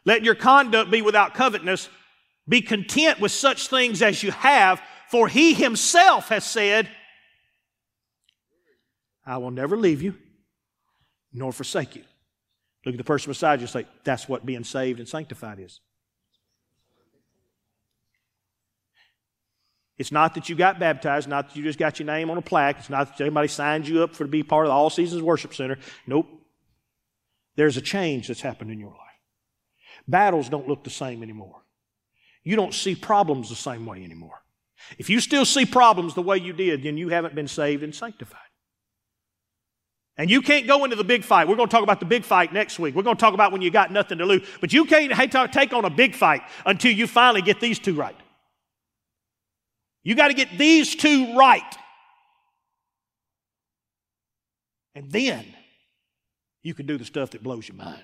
Let 0.05 0.24
your 0.24 0.34
conduct 0.34 0.91
be 0.91 1.03
without 1.03 1.34
covetousness. 1.34 1.88
Be 2.49 2.62
content 2.62 3.20
with 3.20 3.32
such 3.32 3.68
things 3.68 4.03
as 4.03 4.22
you 4.22 4.30
have, 4.30 4.80
for 5.11 5.28
he 5.28 5.53
himself 5.53 6.28
has 6.28 6.45
said, 6.45 6.88
I 9.26 9.36
will 9.36 9.51
never 9.51 9.76
leave 9.76 10.01
you 10.01 10.16
nor 11.32 11.53
forsake 11.53 11.97
you. 11.97 12.05
Look 12.86 12.95
at 12.95 12.99
the 12.99 13.05
person 13.05 13.30
beside 13.30 13.61
you 13.61 13.64
and 13.64 13.70
say, 13.70 13.86
that's 14.05 14.28
what 14.28 14.47
being 14.47 14.64
saved 14.64 15.01
and 15.01 15.09
sanctified 15.09 15.61
is. 15.61 15.80
It's 20.01 20.11
not 20.11 20.35
that 20.37 20.49
you 20.49 20.57
got 20.57 20.79
baptized, 20.79 21.29
not 21.29 21.49
that 21.49 21.57
you 21.57 21.63
just 21.63 21.79
got 21.79 21.99
your 21.99 22.07
name 22.07 22.31
on 22.31 22.39
a 22.39 22.41
plaque. 22.41 22.79
It's 22.79 22.89
not 22.89 23.19
that 23.19 23.23
anybody 23.23 23.49
signed 23.49 23.87
you 23.87 24.03
up 24.03 24.15
for 24.15 24.25
to 24.25 24.31
be 24.31 24.43
part 24.43 24.65
of 24.65 24.71
the 24.71 24.75
All 24.75 24.89
Seasons 24.89 25.21
Worship 25.21 25.55
Center. 25.55 25.77
Nope. 26.07 26.27
There's 27.57 27.77
a 27.77 27.83
change 27.83 28.29
that's 28.29 28.41
happened 28.41 28.71
in 28.71 28.81
your 28.81 28.93
life. 28.93 29.21
Battles 30.09 30.49
don't 30.49 30.67
look 30.67 30.85
the 30.85 30.91
same 30.91 31.23
anymore. 31.23 31.61
You 32.43 32.57
don't 32.57 32.73
see 32.73 32.95
problems 32.95 33.51
the 33.51 33.57
same 33.57 33.85
way 33.85 34.03
anymore. 34.03 34.43
If 34.97 35.11
you 35.11 35.21
still 35.21 35.45
see 35.45 35.67
problems 35.67 36.15
the 36.15 36.23
way 36.23 36.39
you 36.39 36.55
did, 36.55 36.83
then 36.83 36.97
you 36.97 37.11
haven't 37.11 37.35
been 37.35 37.47
saved 37.47 37.83
and 37.83 37.95
sanctified. 37.95 38.41
And 40.17 40.31
you 40.31 40.41
can't 40.41 40.67
go 40.67 40.85
into 40.85 40.97
the 40.97 41.05
big 41.05 41.25
fight. 41.25 41.47
We're 41.47 41.57
going 41.57 41.69
to 41.69 41.77
talk 41.77 41.83
about 41.83 42.01
the 42.01 42.07
big 42.07 42.25
fight 42.25 42.55
next 42.55 42.79
week. 42.79 42.95
We're 42.95 43.03
going 43.03 43.17
to 43.17 43.21
talk 43.21 43.35
about 43.35 43.53
when 43.53 43.61
you 43.61 43.71
got 43.71 43.93
nothing 43.93 44.17
to 44.17 44.25
lose. 44.25 44.49
But 44.63 44.73
you 44.73 44.87
can't 44.87 45.13
take 45.53 45.75
on 45.75 45.85
a 45.85 45.91
big 45.91 46.15
fight 46.15 46.41
until 46.65 46.93
you 46.93 47.07
finally 47.07 47.43
get 47.43 47.61
these 47.61 47.79
two 47.79 47.95
right. 47.95 48.17
You 50.03 50.15
got 50.15 50.29
to 50.29 50.35
get 50.35 50.57
these 50.57 50.95
two 50.97 51.37
right. 51.37 51.77
And 54.95 55.11
then 55.11 55.47
you 56.63 56.75
can 56.75 56.87
do 56.87 56.99
the 56.99 57.05
stuff 57.05 57.31
that 57.31 57.43
blows 57.43 57.69
your 57.69 57.77
mind. 57.77 58.03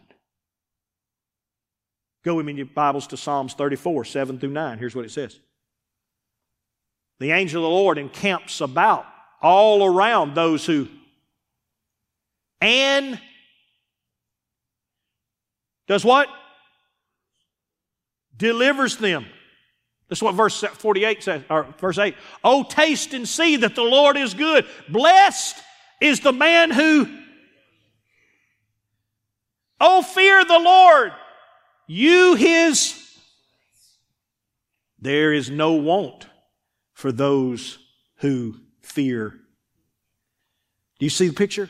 Go 2.25 2.35
with 2.35 2.47
me 2.47 2.53
in 2.53 2.57
your 2.57 2.67
Bibles 2.67 3.07
to 3.09 3.17
Psalms 3.17 3.55
34, 3.55 4.05
7 4.05 4.39
through 4.39 4.51
9. 4.51 4.79
Here's 4.79 4.97
what 4.97 5.05
it 5.05 5.11
says 5.11 5.39
The 7.19 7.31
angel 7.33 7.65
of 7.65 7.71
the 7.71 7.75
Lord 7.75 7.99
encamps 7.99 8.61
about 8.61 9.07
all 9.41 9.85
around 9.85 10.35
those 10.35 10.67
who, 10.67 10.89
and 12.61 13.21
does 15.87 16.05
what? 16.05 16.29
Delivers 18.37 18.97
them. 18.97 19.27
That's 20.09 20.23
what 20.23 20.35
verse 20.35 20.61
48 20.61 21.23
says, 21.23 21.43
or 21.51 21.67
verse 21.79 21.99
8. 21.99 22.15
Oh, 22.45 22.63
taste 22.63 23.13
and 23.13 23.29
see 23.29 23.57
that 23.57 23.75
the 23.75 23.83
Lord 23.83 24.17
is 24.17 24.35
good. 24.35 24.67
Blessed 24.89 25.57
is 26.01 26.21
the 26.21 26.33
man 26.33 26.71
who, 26.71 27.09
oh, 29.81 30.03
fear 30.03 30.45
the 30.45 30.59
Lord, 30.59 31.13
you 31.87 32.35
his. 32.35 33.03
There 35.01 35.33
is 35.33 35.51
no 35.51 35.73
want 35.75 36.27
for 36.93 37.11
those 37.11 37.79
who 38.17 38.57
fear. 38.81 39.31
Do 40.99 41.05
you 41.05 41.11
see 41.11 41.29
the 41.29 41.35
picture? 41.35 41.69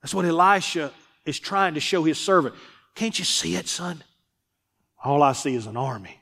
That's 0.00 0.14
what 0.14 0.24
Elisha 0.24 0.92
is 1.26 1.38
trying 1.38 1.74
to 1.74 1.80
show 1.80 2.04
his 2.04 2.18
servant. 2.18 2.54
Can't 2.94 3.18
you 3.18 3.24
see 3.24 3.56
it, 3.56 3.68
son? 3.68 4.02
All 5.04 5.22
I 5.22 5.32
see 5.32 5.54
is 5.54 5.66
an 5.66 5.76
army. 5.76 6.17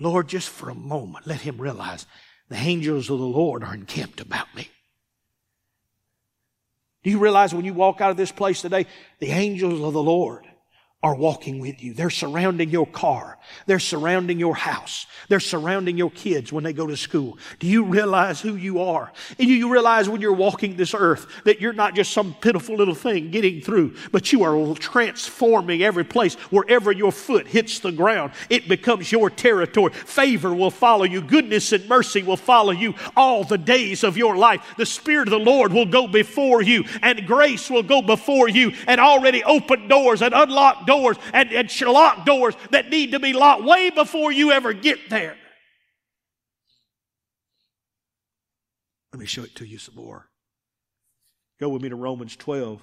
Lord, 0.00 0.28
just 0.28 0.48
for 0.48 0.70
a 0.70 0.74
moment, 0.74 1.26
let 1.26 1.40
him 1.40 1.60
realize 1.60 2.06
the 2.48 2.56
angels 2.56 3.10
of 3.10 3.18
the 3.18 3.26
Lord 3.26 3.62
are 3.64 3.74
encamped 3.74 4.20
about 4.20 4.54
me. 4.54 4.68
Do 7.02 7.10
you 7.10 7.18
realize 7.18 7.54
when 7.54 7.64
you 7.64 7.74
walk 7.74 8.00
out 8.00 8.10
of 8.10 8.16
this 8.16 8.32
place 8.32 8.60
today, 8.60 8.86
the 9.18 9.30
angels 9.30 9.80
of 9.80 9.92
the 9.92 10.02
Lord 10.02 10.46
are 11.00 11.14
walking 11.14 11.60
with 11.60 11.80
you. 11.80 11.94
They're 11.94 12.10
surrounding 12.10 12.70
your 12.70 12.86
car. 12.86 13.38
They're 13.66 13.78
surrounding 13.78 14.40
your 14.40 14.56
house. 14.56 15.06
They're 15.28 15.38
surrounding 15.38 15.96
your 15.96 16.10
kids 16.10 16.52
when 16.52 16.64
they 16.64 16.72
go 16.72 16.88
to 16.88 16.96
school. 16.96 17.38
Do 17.60 17.68
you 17.68 17.84
realize 17.84 18.40
who 18.40 18.56
you 18.56 18.82
are? 18.82 19.12
And 19.38 19.46
do 19.46 19.54
you 19.54 19.70
realize 19.70 20.08
when 20.08 20.20
you're 20.20 20.32
walking 20.32 20.76
this 20.76 20.94
earth 20.94 21.28
that 21.44 21.60
you're 21.60 21.72
not 21.72 21.94
just 21.94 22.10
some 22.10 22.34
pitiful 22.40 22.74
little 22.74 22.96
thing 22.96 23.30
getting 23.30 23.60
through, 23.60 23.94
but 24.10 24.32
you 24.32 24.42
are 24.42 24.74
transforming 24.74 25.84
every 25.84 26.02
place 26.02 26.34
wherever 26.50 26.90
your 26.90 27.12
foot 27.12 27.46
hits 27.46 27.78
the 27.78 27.92
ground. 27.92 28.32
It 28.50 28.66
becomes 28.68 29.12
your 29.12 29.30
territory. 29.30 29.92
Favor 29.92 30.52
will 30.52 30.72
follow 30.72 31.04
you. 31.04 31.22
Goodness 31.22 31.70
and 31.70 31.88
mercy 31.88 32.24
will 32.24 32.36
follow 32.36 32.72
you 32.72 32.94
all 33.16 33.44
the 33.44 33.56
days 33.56 34.02
of 34.02 34.16
your 34.16 34.36
life. 34.36 34.74
The 34.76 34.86
Spirit 34.86 35.28
of 35.28 35.32
the 35.32 35.38
Lord 35.38 35.72
will 35.72 35.86
go 35.86 36.08
before 36.08 36.60
you 36.60 36.84
and 37.02 37.24
grace 37.24 37.70
will 37.70 37.84
go 37.84 38.02
before 38.02 38.48
you 38.48 38.72
and 38.88 39.00
already 39.00 39.44
open 39.44 39.86
doors 39.86 40.22
and 40.22 40.34
unlock 40.34 40.86
doors 40.88 41.16
and, 41.32 41.52
and 41.52 41.80
locked 41.82 42.26
doors 42.26 42.54
that 42.70 42.88
need 42.88 43.12
to 43.12 43.20
be 43.20 43.32
locked 43.32 43.62
way 43.62 43.90
before 43.90 44.32
you 44.32 44.50
ever 44.50 44.72
get 44.72 44.98
there. 45.10 45.36
Let 49.12 49.20
me 49.20 49.26
show 49.26 49.44
it 49.44 49.54
to 49.56 49.66
you 49.66 49.78
some 49.78 49.94
more. 49.94 50.28
Go 51.60 51.68
with 51.68 51.82
me 51.82 51.88
to 51.88 51.96
Romans 51.96 52.36
12, 52.36 52.80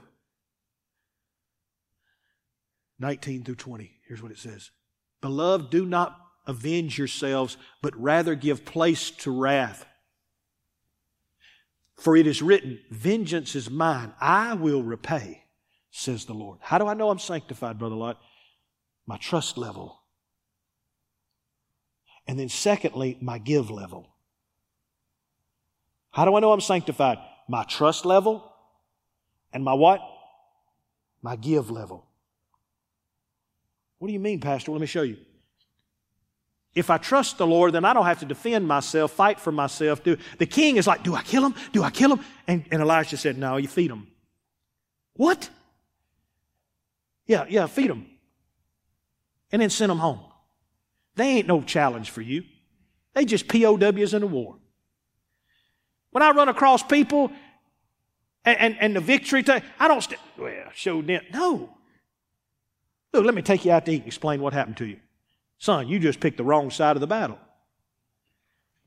19 2.99 3.43
through 3.43 3.55
20. 3.55 3.91
Here's 4.07 4.21
what 4.21 4.31
it 4.31 4.37
says 4.37 4.71
Beloved, 5.21 5.69
do 5.69 5.85
not 5.85 6.19
avenge 6.45 6.97
yourselves, 6.97 7.57
but 7.81 7.99
rather 7.99 8.35
give 8.35 8.65
place 8.65 9.11
to 9.11 9.31
wrath. 9.31 9.85
For 11.95 12.17
it 12.17 12.27
is 12.27 12.41
written, 12.41 12.79
Vengeance 12.91 13.55
is 13.55 13.69
mine, 13.69 14.13
I 14.19 14.53
will 14.53 14.83
repay, 14.83 15.44
says 15.95 16.25
the 16.25 16.33
Lord. 16.33 16.59
How 16.61 16.77
do 16.77 16.87
I 16.87 16.93
know 16.93 17.09
I'm 17.09 17.19
sanctified, 17.19 17.79
Brother 17.79 17.95
Lott? 17.95 18.19
My 19.07 19.17
trust 19.17 19.57
level. 19.57 19.97
And 22.27 22.37
then, 22.37 22.49
secondly, 22.49 23.17
my 23.21 23.37
give 23.37 23.71
level. 23.71 24.09
How 26.11 26.25
do 26.25 26.35
I 26.35 26.41
know 26.41 26.51
I'm 26.51 26.61
sanctified? 26.61 27.17
My 27.47 27.63
trust 27.63 28.05
level 28.05 28.51
and 29.53 29.63
my 29.63 29.73
what? 29.73 30.01
My 31.21 31.37
give 31.37 31.71
level. 31.71 32.05
What 33.99 34.07
do 34.07 34.13
you 34.13 34.19
mean, 34.19 34.41
Pastor? 34.41 34.71
Let 34.71 34.81
me 34.81 34.87
show 34.87 35.03
you. 35.03 35.17
If 36.73 36.89
I 36.89 36.97
trust 36.97 37.37
the 37.37 37.47
Lord, 37.47 37.71
then 37.71 37.85
I 37.85 37.93
don't 37.93 38.05
have 38.05 38.19
to 38.19 38.25
defend 38.25 38.67
myself, 38.67 39.11
fight 39.11 39.39
for 39.39 39.53
myself. 39.53 40.03
Do, 40.03 40.17
the 40.39 40.45
king 40.45 40.75
is 40.75 40.87
like, 40.87 41.03
Do 41.03 41.15
I 41.15 41.23
kill 41.23 41.45
him? 41.45 41.55
Do 41.71 41.83
I 41.83 41.89
kill 41.89 42.13
him? 42.13 42.25
And, 42.47 42.65
and 42.69 42.81
Elisha 42.81 43.15
said, 43.15 43.37
No, 43.37 43.55
you 43.55 43.69
feed 43.69 43.91
him. 43.91 44.07
What? 45.13 45.49
Yeah, 47.27 47.45
yeah, 47.49 47.65
feed 47.67 47.89
them. 47.89 48.07
And 49.51 49.61
then 49.61 49.69
send 49.69 49.89
them 49.89 49.99
home. 49.99 50.19
They 51.15 51.27
ain't 51.37 51.47
no 51.47 51.61
challenge 51.61 52.09
for 52.09 52.21
you. 52.21 52.43
They 53.13 53.25
just 53.25 53.47
POWs 53.47 54.13
in 54.13 54.23
a 54.23 54.27
war. 54.27 54.57
When 56.11 56.21
I 56.21 56.31
run 56.31 56.49
across 56.49 56.83
people 56.83 57.31
and, 58.43 58.57
and, 58.59 58.77
and 58.79 58.95
the 58.95 59.01
victory, 59.01 59.43
t- 59.43 59.53
I 59.79 59.87
don't, 59.87 60.01
st- 60.01 60.19
well, 60.37 60.69
show 60.73 61.01
them. 61.01 61.21
No. 61.33 61.69
Look, 63.13 63.25
let 63.25 63.33
me 63.33 63.41
take 63.41 63.65
you 63.65 63.71
out 63.71 63.85
to 63.85 63.91
eat 63.91 63.99
and 63.99 64.07
explain 64.07 64.41
what 64.41 64.53
happened 64.53 64.77
to 64.77 64.85
you. 64.85 64.99
Son, 65.57 65.87
you 65.87 65.99
just 65.99 66.19
picked 66.19 66.37
the 66.37 66.43
wrong 66.43 66.69
side 66.69 66.97
of 66.97 67.01
the 67.01 67.07
battle. 67.07 67.39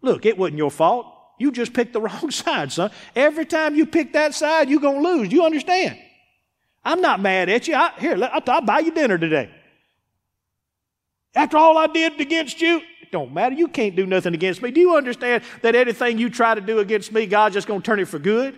Look, 0.03 0.27
it 0.27 0.37
wasn't 0.39 0.59
your 0.59 0.71
fault. 0.71 1.07
You 1.39 1.51
just 1.51 1.73
picked 1.73 1.93
the 1.93 2.01
wrong 2.03 2.31
side, 2.31 2.73
son. 2.73 2.91
Every 3.17 3.47
time 3.47 3.75
you 3.75 3.87
pick 3.87 4.13
that 4.13 4.35
side, 4.35 4.69
you're 4.69 4.81
going 4.81 5.03
to 5.03 5.09
lose. 5.09 5.33
You 5.33 5.45
understand? 5.45 5.99
I'm 6.89 7.03
not 7.03 7.21
mad 7.21 7.51
at 7.51 7.69
you. 7.69 7.75
I, 7.75 7.93
here, 7.99 8.15
I'll, 8.15 8.43
I'll 8.47 8.63
buy 8.63 8.79
you 8.79 8.91
dinner 8.91 9.19
today. 9.19 9.51
After 11.35 11.59
all 11.59 11.77
I 11.77 11.87
did 11.87 12.19
against 12.19 12.63
you, 12.63 12.81
it 13.03 13.13
don't 13.13 13.35
matter. 13.35 13.55
You 13.55 13.69
can't 13.69 13.95
do 13.95 14.07
nothing 14.07 14.33
against 14.33 14.63
me. 14.63 14.71
Do 14.71 14.81
you 14.81 14.97
understand 14.97 15.45
that 15.61 15.75
anything 15.75 16.17
you 16.17 16.31
try 16.31 16.55
to 16.55 16.63
do 16.63 16.79
against 16.79 17.13
me, 17.13 17.27
God's 17.27 17.57
just 17.57 17.69
going 17.69 17.83
to 17.83 17.85
turn 17.85 18.01
it 18.01 18.09
for 18.09 18.19
good? 18.19 18.57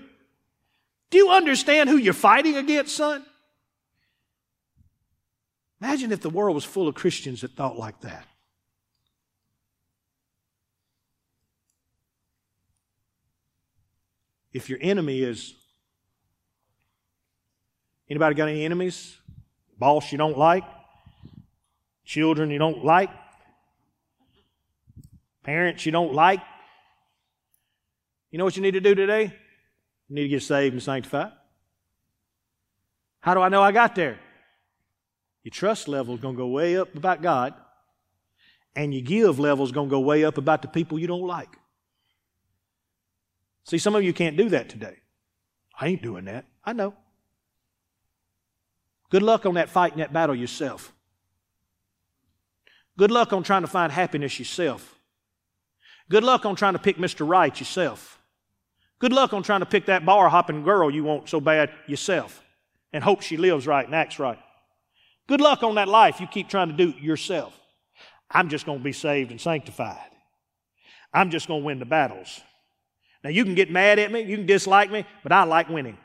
Do 1.10 1.18
you 1.18 1.30
understand 1.30 1.90
who 1.90 1.96
you're 1.96 2.12
fighting 2.14 2.56
against, 2.56 2.96
son? 2.96 3.26
Imagine 5.80 6.12
if 6.12 6.20
the 6.20 6.30
world 6.30 6.54
was 6.54 6.64
full 6.64 6.86
of 6.86 6.94
Christians 6.94 7.40
that 7.40 7.56
thought 7.56 7.76
like 7.76 8.00
that. 8.02 8.26
If 14.52 14.70
your 14.70 14.78
enemy 14.80 15.20
is 15.20 15.59
anybody 18.10 18.34
got 18.34 18.48
any 18.48 18.64
enemies? 18.64 19.16
Boss 19.78 20.12
you 20.12 20.18
don't 20.18 20.36
like? 20.36 20.64
Children 22.04 22.50
you 22.50 22.58
don't 22.58 22.84
like? 22.84 23.10
Parents 25.42 25.86
you 25.86 25.92
don't 25.92 26.12
like? 26.12 26.40
You 28.30 28.38
know 28.38 28.44
what 28.44 28.56
you 28.56 28.62
need 28.62 28.72
to 28.72 28.80
do 28.80 28.94
today? 28.94 29.32
You 30.08 30.14
need 30.14 30.22
to 30.22 30.28
get 30.28 30.42
saved 30.42 30.74
and 30.74 30.82
sanctified. 30.82 31.32
How 33.20 33.34
do 33.34 33.40
I 33.40 33.48
know 33.48 33.62
I 33.62 33.72
got 33.72 33.94
there? 33.94 34.18
Your 35.42 35.50
trust 35.50 35.88
level 35.88 36.14
is 36.14 36.20
going 36.20 36.34
to 36.34 36.38
go 36.38 36.48
way 36.48 36.76
up 36.76 36.94
about 36.94 37.22
God, 37.22 37.54
and 38.76 38.92
your 38.92 39.02
give 39.02 39.38
level 39.38 39.64
is 39.64 39.72
going 39.72 39.88
to 39.88 39.90
go 39.90 40.00
way 40.00 40.24
up 40.24 40.36
about 40.36 40.62
the 40.62 40.68
people 40.68 40.98
you 40.98 41.06
don't 41.06 41.26
like. 41.26 41.56
See, 43.64 43.78
some 43.78 43.94
of 43.94 44.02
you 44.02 44.12
can't 44.12 44.36
do 44.36 44.48
that 44.50 44.68
today. 44.68 44.96
I 45.78 45.88
ain't 45.88 46.02
doing 46.02 46.26
that. 46.26 46.46
I 46.64 46.72
know. 46.72 46.94
Good 49.10 49.22
luck 49.22 49.44
on 49.44 49.54
that 49.54 49.68
fight 49.68 49.92
and 49.92 50.00
that 50.00 50.12
battle 50.12 50.34
yourself. 50.34 50.92
Good 52.96 53.10
luck 53.10 53.32
on 53.32 53.42
trying 53.42 53.62
to 53.62 53.68
find 53.68 53.92
happiness 53.92 54.38
yourself. 54.38 54.96
Good 56.08 56.24
luck 56.24 56.44
on 56.44 56.56
trying 56.56 56.72
to 56.74 56.78
pick 56.78 56.96
Mr. 56.96 57.28
Right 57.28 57.58
yourself. 57.58 58.20
Good 58.98 59.12
luck 59.12 59.32
on 59.32 59.42
trying 59.42 59.60
to 59.60 59.66
pick 59.66 59.86
that 59.86 60.04
bar 60.04 60.28
hopping 60.28 60.62
girl 60.62 60.90
you 60.90 61.04
want 61.04 61.28
so 61.28 61.40
bad 61.40 61.70
yourself 61.86 62.42
and 62.92 63.02
hope 63.02 63.22
she 63.22 63.36
lives 63.36 63.66
right 63.66 63.86
and 63.86 63.94
acts 63.94 64.18
right. 64.18 64.38
Good 65.26 65.40
luck 65.40 65.62
on 65.62 65.76
that 65.76 65.88
life 65.88 66.20
you 66.20 66.26
keep 66.26 66.48
trying 66.48 66.68
to 66.68 66.74
do 66.74 66.90
yourself. 67.00 67.58
I'm 68.30 68.48
just 68.48 68.66
going 68.66 68.78
to 68.78 68.84
be 68.84 68.92
saved 68.92 69.30
and 69.30 69.40
sanctified. 69.40 69.98
I'm 71.12 71.30
just 71.30 71.48
going 71.48 71.62
to 71.62 71.66
win 71.66 71.78
the 71.78 71.84
battles. 71.84 72.40
Now 73.24 73.30
you 73.30 73.44
can 73.44 73.54
get 73.54 73.70
mad 73.70 73.98
at 73.98 74.12
me, 74.12 74.22
you 74.22 74.36
can 74.36 74.46
dislike 74.46 74.90
me, 74.90 75.04
but 75.22 75.32
I 75.32 75.44
like 75.44 75.68
winning. 75.68 75.98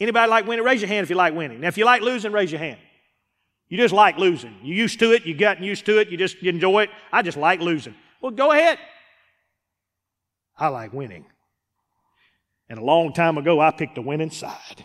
Anybody 0.00 0.28
like 0.28 0.46
winning? 0.46 0.64
Raise 0.64 0.80
your 0.80 0.88
hand 0.88 1.04
if 1.04 1.10
you 1.10 1.16
like 1.16 1.34
winning. 1.34 1.60
Now 1.60 1.68
if 1.68 1.78
you 1.78 1.84
like 1.84 2.02
losing, 2.02 2.32
raise 2.32 2.50
your 2.50 2.58
hand. 2.58 2.78
You 3.68 3.78
just 3.78 3.94
like 3.94 4.18
losing. 4.18 4.54
You 4.62 4.74
used 4.74 4.98
to 5.00 5.12
it, 5.12 5.24
you 5.24 5.34
gotten 5.34 5.64
used 5.64 5.86
to 5.86 5.98
it, 5.98 6.08
you 6.08 6.16
just 6.16 6.36
enjoy 6.42 6.84
it. 6.84 6.90
I 7.12 7.22
just 7.22 7.36
like 7.36 7.60
losing. 7.60 7.94
Well, 8.20 8.32
go 8.32 8.52
ahead. 8.52 8.78
I 10.56 10.68
like 10.68 10.92
winning. 10.92 11.26
And 12.68 12.78
a 12.78 12.84
long 12.84 13.12
time 13.12 13.38
ago, 13.38 13.60
I 13.60 13.70
picked 13.70 13.94
the 13.94 14.02
winning 14.02 14.30
side. 14.30 14.84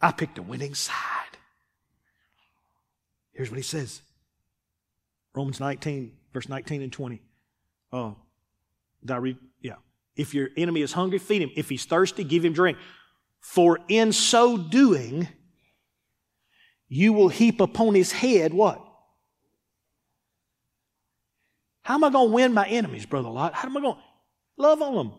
I 0.00 0.12
picked 0.12 0.36
the 0.36 0.42
winning 0.42 0.74
side. 0.74 0.94
Here's 3.32 3.50
what 3.50 3.56
he 3.56 3.62
says 3.62 4.02
Romans 5.34 5.60
19, 5.60 6.12
verse 6.32 6.48
19 6.48 6.82
and 6.82 6.92
20. 6.92 7.22
Uh, 7.92 8.12
did 9.02 9.10
I 9.10 9.16
read? 9.18 9.36
Yeah. 9.60 9.74
If 10.16 10.34
your 10.34 10.48
enemy 10.56 10.80
is 10.80 10.92
hungry, 10.92 11.18
feed 11.18 11.42
him. 11.42 11.50
If 11.54 11.68
he's 11.68 11.84
thirsty, 11.84 12.24
give 12.24 12.44
him 12.44 12.52
drink. 12.52 12.78
For 13.46 13.78
in 13.86 14.12
so 14.12 14.56
doing, 14.58 15.28
you 16.88 17.12
will 17.12 17.28
heap 17.28 17.60
upon 17.60 17.94
his 17.94 18.10
head 18.10 18.52
what? 18.52 18.84
How 21.82 21.94
am 21.94 22.02
I 22.02 22.10
going 22.10 22.28
to 22.28 22.34
win 22.34 22.52
my 22.52 22.66
enemies, 22.66 23.06
Brother 23.06 23.28
Lott? 23.28 23.54
How 23.54 23.68
am 23.68 23.76
I 23.76 23.80
going 23.80 23.94
to 23.94 24.00
love 24.58 24.82
on 24.82 24.94
them? 24.96 25.12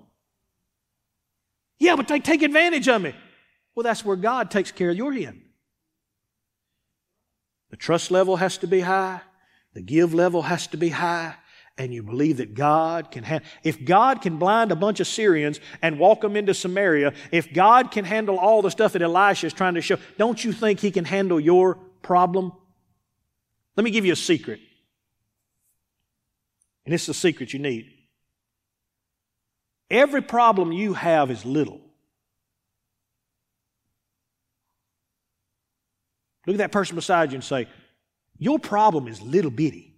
Yeah, 1.80 1.96
but 1.96 2.10
they 2.10 2.20
take 2.20 2.42
advantage 2.42 2.90
of 2.90 3.02
me. 3.02 3.16
Well, 3.74 3.86
that's 3.86 4.04
where 4.04 4.18
God 4.18 4.52
takes 4.52 4.74
care 4.74 4.90
of 4.90 4.98
your 4.98 5.14
end. 5.14 5.42
The 7.70 7.78
trust 7.78 8.12
level 8.12 8.36
has 8.36 8.58
to 8.58 8.68
be 8.68 8.82
high. 8.82 9.22
The 9.74 9.82
give 9.82 10.14
level 10.14 10.42
has 10.42 10.68
to 10.68 10.78
be 10.78 10.90
high. 10.90 11.36
And 11.78 11.94
you 11.94 12.02
believe 12.02 12.38
that 12.38 12.56
God 12.56 13.12
can 13.12 13.24
handle. 13.24 13.48
If 13.64 13.86
God 13.86 14.22
can 14.22 14.38
blind 14.38 14.72
a 14.72 14.76
bunch 14.76 15.00
of 15.00 15.08
Syrians 15.08 15.60
and 15.82 16.00
walk 16.00 16.22
them 16.22 16.36
into 16.36 16.54
Samaria, 16.54 17.14
if 17.32 17.54
God 17.54 17.92
can 17.92 18.04
handle 18.04 18.40
all 18.40 18.64
the 18.64 18.72
stuff 18.72 18.94
that 18.94 19.02
Elisha 19.04 19.46
is 19.46 19.54
trying 19.54 19.76
to 19.76 19.82
show, 19.82 19.98
don't 20.18 20.44
you 20.44 20.52
think 20.52 20.80
He 20.80 20.90
can 20.90 21.06
handle 21.06 21.40
your 21.40 21.76
problem? 22.02 22.52
Let 23.76 23.84
me 23.84 23.92
give 23.92 24.06
you 24.06 24.14
a 24.14 24.18
secret. 24.18 24.60
And 26.86 26.94
is 26.94 27.08
a 27.10 27.14
secret 27.14 27.54
you 27.54 27.60
need. 27.60 27.92
Every 29.90 30.22
problem 30.22 30.72
you 30.72 30.94
have 30.94 31.30
is 31.30 31.46
little. 31.46 31.82
Look 36.46 36.56
at 36.56 36.60
that 36.60 36.72
person 36.72 36.96
beside 36.96 37.32
you 37.32 37.36
and 37.36 37.44
say, 37.44 37.68
Your 38.38 38.58
problem 38.58 39.08
is 39.08 39.22
little 39.22 39.52
bitty. 39.52 39.97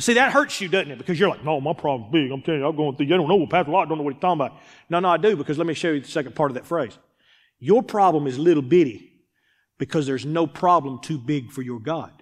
See, 0.00 0.14
that 0.14 0.32
hurts 0.32 0.60
you, 0.60 0.68
doesn't 0.68 0.90
it? 0.90 0.98
Because 0.98 1.20
you're 1.20 1.28
like, 1.28 1.44
no, 1.44 1.60
my 1.60 1.74
problem's 1.74 2.10
big. 2.10 2.30
I'm 2.30 2.40
telling 2.42 2.60
you, 2.60 2.66
I'm 2.66 2.74
going 2.74 2.96
through. 2.96 3.06
I 3.06 3.10
don't 3.10 3.28
know 3.28 3.36
what 3.36 3.50
Pastor 3.50 3.70
Lott 3.70 3.88
don't 3.88 3.98
know 3.98 4.04
what 4.04 4.14
he's 4.14 4.20
talking 4.20 4.40
about. 4.40 4.58
No, 4.88 4.98
no, 4.98 5.10
I 5.10 5.18
do, 5.18 5.36
because 5.36 5.58
let 5.58 5.66
me 5.66 5.74
show 5.74 5.90
you 5.90 6.00
the 6.00 6.08
second 6.08 6.34
part 6.34 6.50
of 6.50 6.54
that 6.54 6.66
phrase. 6.66 6.96
Your 7.58 7.82
problem 7.82 8.26
is 8.26 8.38
little 8.38 8.62
bitty 8.62 9.12
because 9.78 10.06
there's 10.06 10.24
no 10.24 10.46
problem 10.46 11.00
too 11.02 11.18
big 11.18 11.52
for 11.52 11.60
your 11.60 11.78
God. 11.78 12.12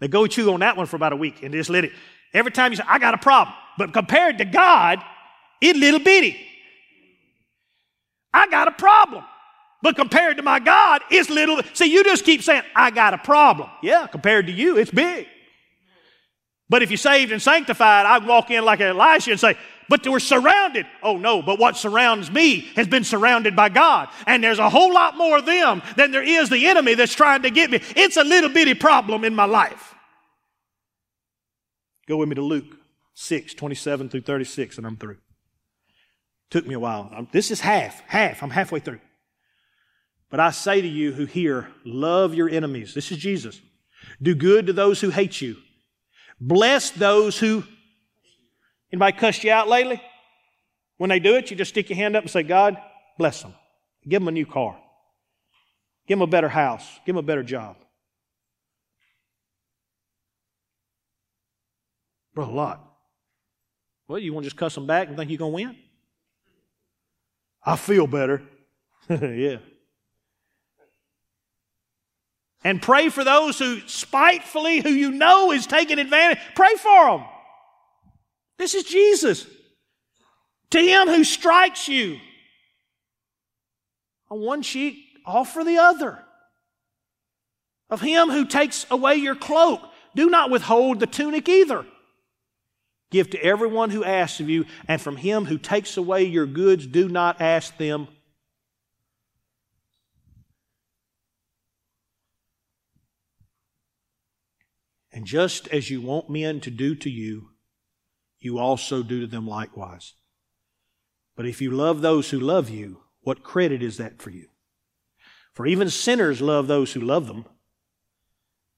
They 0.00 0.08
go 0.08 0.26
chew 0.26 0.52
on 0.52 0.60
that 0.60 0.76
one 0.76 0.86
for 0.86 0.96
about 0.96 1.12
a 1.12 1.16
week 1.16 1.42
and 1.42 1.52
just 1.52 1.70
let 1.70 1.84
it. 1.84 1.92
Every 2.32 2.50
time 2.50 2.72
you 2.72 2.76
say, 2.76 2.84
I 2.88 2.98
got 2.98 3.14
a 3.14 3.18
problem. 3.18 3.54
But 3.76 3.92
compared 3.92 4.38
to 4.38 4.44
God, 4.44 4.98
it's 5.60 5.78
little 5.78 6.00
bitty. 6.00 6.36
I 8.32 8.48
got 8.48 8.66
a 8.66 8.72
problem. 8.72 9.24
But 9.82 9.96
compared 9.96 10.36
to 10.36 10.42
my 10.42 10.60
God, 10.60 11.02
it's 11.10 11.28
little. 11.28 11.60
See, 11.74 11.92
you 11.92 12.04
just 12.04 12.24
keep 12.24 12.42
saying, 12.42 12.62
I 12.74 12.90
got 12.90 13.14
a 13.14 13.18
problem. 13.18 13.68
Yeah, 13.82 14.06
compared 14.06 14.46
to 14.46 14.52
you, 14.52 14.78
it's 14.78 14.92
big. 14.92 15.26
But 16.68 16.82
if 16.82 16.90
you're 16.90 16.96
saved 16.96 17.32
and 17.32 17.42
sanctified, 17.42 18.06
I'd 18.06 18.26
walk 18.26 18.50
in 18.50 18.64
like 18.64 18.80
Elisha 18.80 19.32
and 19.32 19.40
say, 19.40 19.58
but 19.88 20.06
we're 20.06 20.20
surrounded. 20.20 20.86
Oh 21.02 21.18
no, 21.18 21.42
but 21.42 21.58
what 21.58 21.76
surrounds 21.76 22.30
me 22.30 22.60
has 22.76 22.86
been 22.86 23.04
surrounded 23.04 23.54
by 23.54 23.68
God. 23.68 24.08
And 24.26 24.42
there's 24.42 24.58
a 24.58 24.70
whole 24.70 24.94
lot 24.94 25.18
more 25.18 25.38
of 25.38 25.44
them 25.44 25.82
than 25.96 26.12
there 26.12 26.22
is 26.22 26.48
the 26.48 26.66
enemy 26.68 26.94
that's 26.94 27.14
trying 27.14 27.42
to 27.42 27.50
get 27.50 27.70
me. 27.70 27.80
It's 27.94 28.16
a 28.16 28.24
little 28.24 28.48
bitty 28.48 28.72
problem 28.72 29.24
in 29.24 29.34
my 29.34 29.44
life. 29.44 29.94
Go 32.08 32.16
with 32.16 32.28
me 32.28 32.36
to 32.36 32.42
Luke 32.42 32.76
6, 33.14 33.52
27 33.54 34.08
through 34.08 34.22
36, 34.22 34.78
and 34.78 34.86
I'm 34.86 34.96
through. 34.96 35.18
Took 36.50 36.66
me 36.66 36.74
a 36.74 36.80
while. 36.80 37.10
I'm, 37.14 37.28
this 37.32 37.50
is 37.50 37.60
half, 37.60 38.00
half. 38.06 38.42
I'm 38.42 38.50
halfway 38.50 38.80
through. 38.80 39.00
But 40.32 40.40
I 40.40 40.50
say 40.50 40.80
to 40.80 40.88
you 40.88 41.12
who 41.12 41.26
hear, 41.26 41.68
love 41.84 42.34
your 42.34 42.48
enemies. 42.48 42.94
This 42.94 43.12
is 43.12 43.18
Jesus. 43.18 43.60
Do 44.20 44.34
good 44.34 44.66
to 44.66 44.72
those 44.72 44.98
who 44.98 45.10
hate 45.10 45.42
you. 45.42 45.58
Bless 46.40 46.90
those 46.90 47.38
who. 47.38 47.64
Anybody 48.90 49.14
cussed 49.18 49.44
you 49.44 49.52
out 49.52 49.68
lately? 49.68 50.02
When 50.96 51.10
they 51.10 51.18
do 51.18 51.34
it, 51.34 51.50
you 51.50 51.56
just 51.56 51.68
stick 51.68 51.90
your 51.90 51.98
hand 51.98 52.16
up 52.16 52.22
and 52.22 52.30
say, 52.30 52.42
God, 52.42 52.78
bless 53.18 53.42
them. 53.42 53.52
Give 54.08 54.22
them 54.22 54.28
a 54.28 54.30
new 54.30 54.46
car. 54.46 54.80
Give 56.08 56.16
them 56.16 56.22
a 56.22 56.26
better 56.26 56.48
house. 56.48 56.88
Give 57.04 57.14
them 57.14 57.22
a 57.22 57.26
better 57.26 57.42
job. 57.42 57.76
Brother 62.34 62.52
Lott. 62.52 62.82
Well, 64.08 64.18
you 64.18 64.32
want 64.32 64.44
to 64.44 64.46
just 64.46 64.56
cuss 64.56 64.74
them 64.74 64.86
back 64.86 65.08
and 65.08 65.16
think 65.18 65.30
you're 65.30 65.36
going 65.36 65.52
to 65.52 65.54
win? 65.66 65.76
I 67.62 67.76
feel 67.76 68.06
better. 68.06 68.42
yeah. 69.10 69.58
And 72.64 72.80
pray 72.80 73.08
for 73.08 73.24
those 73.24 73.58
who 73.58 73.80
spitefully, 73.86 74.80
who 74.80 74.90
you 74.90 75.10
know 75.10 75.50
is 75.50 75.66
taking 75.66 75.98
advantage. 75.98 76.38
Pray 76.54 76.74
for 76.76 77.10
them. 77.18 77.26
This 78.58 78.74
is 78.74 78.84
Jesus. 78.84 79.46
To 80.70 80.78
him 80.78 81.08
who 81.08 81.24
strikes 81.24 81.88
you 81.88 82.18
on 84.30 84.40
one 84.40 84.62
cheek, 84.62 84.96
offer 85.26 85.64
the 85.64 85.78
other. 85.78 86.18
Of 87.90 88.00
him 88.00 88.30
who 88.30 88.46
takes 88.46 88.86
away 88.90 89.16
your 89.16 89.34
cloak, 89.34 89.82
do 90.14 90.30
not 90.30 90.50
withhold 90.50 91.00
the 91.00 91.06
tunic 91.06 91.48
either. 91.48 91.84
Give 93.10 93.28
to 93.30 93.44
everyone 93.44 93.90
who 93.90 94.04
asks 94.04 94.40
of 94.40 94.48
you, 94.48 94.64
and 94.88 94.98
from 94.98 95.16
him 95.16 95.44
who 95.44 95.58
takes 95.58 95.98
away 95.98 96.24
your 96.24 96.46
goods, 96.46 96.86
do 96.86 97.08
not 97.08 97.42
ask 97.42 97.76
them. 97.76 98.08
And 105.12 105.26
just 105.26 105.68
as 105.68 105.90
you 105.90 106.00
want 106.00 106.30
men 106.30 106.60
to 106.60 106.70
do 106.70 106.94
to 106.94 107.10
you, 107.10 107.50
you 108.38 108.58
also 108.58 109.02
do 109.02 109.20
to 109.20 109.26
them 109.26 109.46
likewise. 109.46 110.14
But 111.36 111.46
if 111.46 111.60
you 111.60 111.70
love 111.70 112.00
those 112.00 112.30
who 112.30 112.40
love 112.40 112.68
you, 112.68 113.02
what 113.20 113.44
credit 113.44 113.82
is 113.82 113.98
that 113.98 114.20
for 114.20 114.30
you? 114.30 114.48
For 115.52 115.66
even 115.66 115.90
sinners 115.90 116.40
love 116.40 116.66
those 116.66 116.92
who 116.92 117.00
love 117.00 117.26
them. 117.26 117.44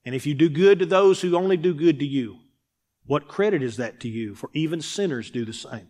And 0.04 0.14
if 0.14 0.26
you 0.26 0.34
do 0.34 0.48
good 0.48 0.80
to 0.80 0.86
those 0.86 1.20
who 1.20 1.36
only 1.36 1.56
do 1.56 1.72
good 1.72 1.98
to 2.00 2.04
you, 2.04 2.38
what 3.06 3.28
credit 3.28 3.62
is 3.62 3.76
that 3.76 4.00
to 4.00 4.08
you? 4.08 4.34
For 4.34 4.50
even 4.52 4.80
sinners 4.80 5.30
do 5.30 5.44
the 5.44 5.52
same. 5.52 5.88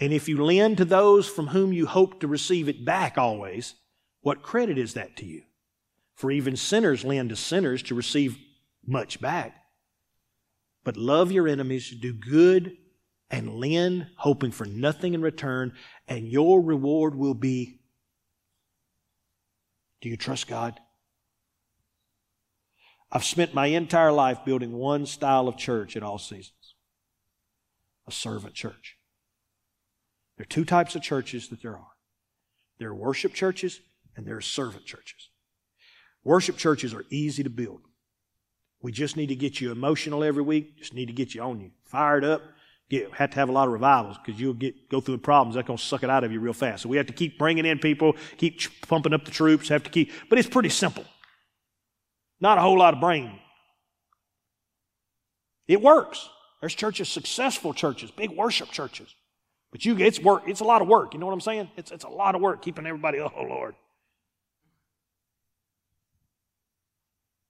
And 0.00 0.12
if 0.12 0.28
you 0.28 0.42
lend 0.42 0.78
to 0.78 0.84
those 0.84 1.28
from 1.28 1.48
whom 1.48 1.72
you 1.72 1.86
hope 1.86 2.20
to 2.20 2.28
receive 2.28 2.68
it 2.68 2.84
back 2.84 3.18
always, 3.18 3.74
what 4.22 4.42
credit 4.42 4.78
is 4.78 4.94
that 4.94 5.16
to 5.18 5.26
you? 5.26 5.42
For 6.14 6.30
even 6.30 6.56
sinners 6.56 7.04
lend 7.04 7.30
to 7.30 7.36
sinners 7.36 7.82
to 7.84 7.94
receive 7.94 8.38
much 8.86 9.20
back. 9.20 9.54
But 10.84 10.96
love 10.96 11.32
your 11.32 11.48
enemies, 11.48 11.92
do 12.00 12.12
good, 12.12 12.76
and 13.30 13.54
lend, 13.54 14.06
hoping 14.18 14.52
for 14.52 14.66
nothing 14.66 15.14
in 15.14 15.22
return, 15.22 15.72
and 16.06 16.28
your 16.28 16.60
reward 16.60 17.14
will 17.14 17.34
be. 17.34 17.80
Do 20.00 20.08
you 20.08 20.16
trust 20.16 20.46
God? 20.46 20.78
I've 23.10 23.24
spent 23.24 23.54
my 23.54 23.66
entire 23.66 24.12
life 24.12 24.44
building 24.44 24.72
one 24.72 25.06
style 25.06 25.48
of 25.48 25.56
church 25.56 25.96
in 25.96 26.02
all 26.02 26.18
seasons 26.18 26.52
a 28.08 28.12
servant 28.12 28.54
church. 28.54 28.96
There 30.36 30.44
are 30.44 30.46
two 30.46 30.64
types 30.64 30.94
of 30.94 31.02
churches 31.02 31.48
that 31.48 31.62
there 31.62 31.76
are 31.76 31.96
there 32.78 32.90
are 32.90 32.94
worship 32.94 33.32
churches 33.32 33.80
and 34.16 34.26
there 34.26 34.36
are 34.36 34.42
servant 34.42 34.84
churches. 34.84 35.30
Worship 36.22 36.56
churches 36.56 36.92
are 36.94 37.04
easy 37.10 37.42
to 37.42 37.50
build. 37.50 37.80
We 38.82 38.92
just 38.92 39.16
need 39.16 39.28
to 39.28 39.36
get 39.36 39.60
you 39.60 39.72
emotional 39.72 40.22
every 40.22 40.42
week, 40.42 40.78
just 40.78 40.94
need 40.94 41.06
to 41.06 41.12
get 41.12 41.34
you 41.34 41.42
on 41.42 41.60
you, 41.60 41.70
fired 41.84 42.24
up. 42.24 42.42
Get, 42.88 43.12
have 43.14 43.30
to 43.30 43.36
have 43.36 43.48
a 43.48 43.52
lot 43.52 43.66
of 43.66 43.72
revivals 43.72 44.16
because 44.24 44.40
you'll 44.40 44.54
get 44.54 44.88
go 44.88 45.00
through 45.00 45.16
the 45.16 45.22
problems. 45.22 45.56
That's 45.56 45.66
to 45.66 45.76
suck 45.76 46.04
it 46.04 46.10
out 46.10 46.22
of 46.22 46.30
you 46.30 46.38
real 46.38 46.52
fast. 46.52 46.84
So 46.84 46.88
we 46.88 46.96
have 46.98 47.06
to 47.06 47.12
keep 47.12 47.36
bringing 47.36 47.66
in 47.66 47.80
people, 47.80 48.14
keep 48.36 48.60
pumping 48.82 49.12
up 49.12 49.24
the 49.24 49.32
troops. 49.32 49.68
Have 49.70 49.82
to 49.82 49.90
keep, 49.90 50.12
but 50.30 50.38
it's 50.38 50.48
pretty 50.48 50.68
simple. 50.68 51.04
Not 52.40 52.58
a 52.58 52.60
whole 52.60 52.78
lot 52.78 52.94
of 52.94 53.00
brain. 53.00 53.40
It 55.66 55.82
works. 55.82 56.28
There's 56.60 56.74
churches, 56.74 57.08
successful 57.08 57.74
churches, 57.74 58.12
big 58.12 58.30
worship 58.30 58.70
churches. 58.70 59.12
But 59.72 59.84
you 59.84 59.98
it's 59.98 60.20
work, 60.20 60.44
it's 60.46 60.60
a 60.60 60.64
lot 60.64 60.80
of 60.80 60.88
work. 60.88 61.12
You 61.12 61.20
know 61.20 61.26
what 61.26 61.32
I'm 61.32 61.40
saying? 61.40 61.70
It's 61.76 61.90
it's 61.90 62.04
a 62.04 62.08
lot 62.08 62.34
of 62.34 62.40
work 62.40 62.62
keeping 62.62 62.86
everybody, 62.86 63.18
oh 63.20 63.30
Lord. 63.36 63.74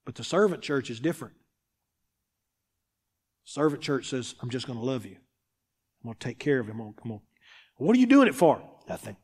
But 0.07 0.15
the 0.15 0.25
servant 0.25 0.63
church 0.63 0.89
is 0.89 0.99
different. 1.01 1.35
Servant 3.45 3.83
church 3.83 4.09
says, 4.09 4.35
I'm 4.41 4.49
just 4.49 4.67
going 4.67 4.79
to 4.79 4.85
love 4.85 5.05
you. 5.05 5.17
I'm 5.17 6.05
going 6.05 6.17
to 6.19 6.27
take 6.27 6.39
care 6.39 6.61
of 6.61 6.69
him. 6.69 6.81
I'm 6.81 6.95
going 7.03 7.19
to, 7.19 7.25
what 7.77 7.95
are 7.95 7.99
you 7.99 8.07
doing 8.07 8.29
it 8.29 8.35
for? 8.35 8.63
Nothing. 8.89 9.17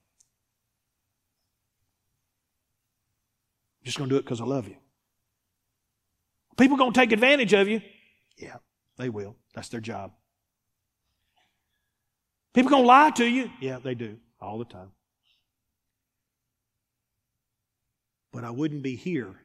I'm 3.81 3.85
just 3.85 3.97
going 3.97 4.11
to 4.11 4.15
do 4.15 4.19
it 4.19 4.25
because 4.25 4.41
I 4.41 4.45
love 4.45 4.69
you. 4.69 4.77
People 6.59 6.77
going 6.77 6.93
to 6.93 7.01
take 7.01 7.13
advantage 7.13 7.55
of 7.55 7.69
you? 7.69 7.81
Yeah, 8.37 8.57
they 8.99 9.09
will. 9.09 9.37
That's 9.55 9.69
their 9.69 9.81
job. 9.81 10.13
People 12.55 12.71
going 12.71 12.83
to 12.83 12.89
lie 12.89 13.11
to 13.11 13.25
you? 13.25 13.51
Yeah, 13.61 13.79
they 13.83 13.95
do 13.95 14.19
all 14.41 14.59
the 14.59 14.65
time. 14.65 14.91
But 18.33 18.45
I 18.45 18.51
wouldn't 18.51 18.83
be 18.83 18.97
here 18.97 19.42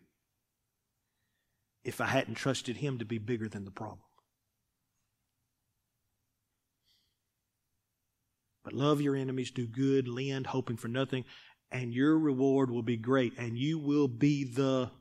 if 1.88 2.02
I 2.02 2.06
hadn't 2.08 2.36
trusted 2.36 2.78
Him 2.78 3.00
to 3.00 3.06
be 3.06 3.18
bigger 3.18 3.48
than 3.48 3.64
the 3.64 3.72
problem. 3.72 4.02
But 8.62 8.74
love 8.74 9.00
your 9.00 9.16
enemies, 9.16 9.52
do 9.52 9.66
good, 9.66 10.06
lend, 10.06 10.48
hoping 10.48 10.76
for 10.76 10.90
nothing, 10.90 11.24
and 11.72 11.94
your 11.94 12.20
reward 12.20 12.70
will 12.70 12.84
be 12.84 12.98
great, 12.98 13.38
and 13.38 13.58
you 13.58 13.80
will 13.80 14.10
be 14.10 14.44
the 14.44 14.92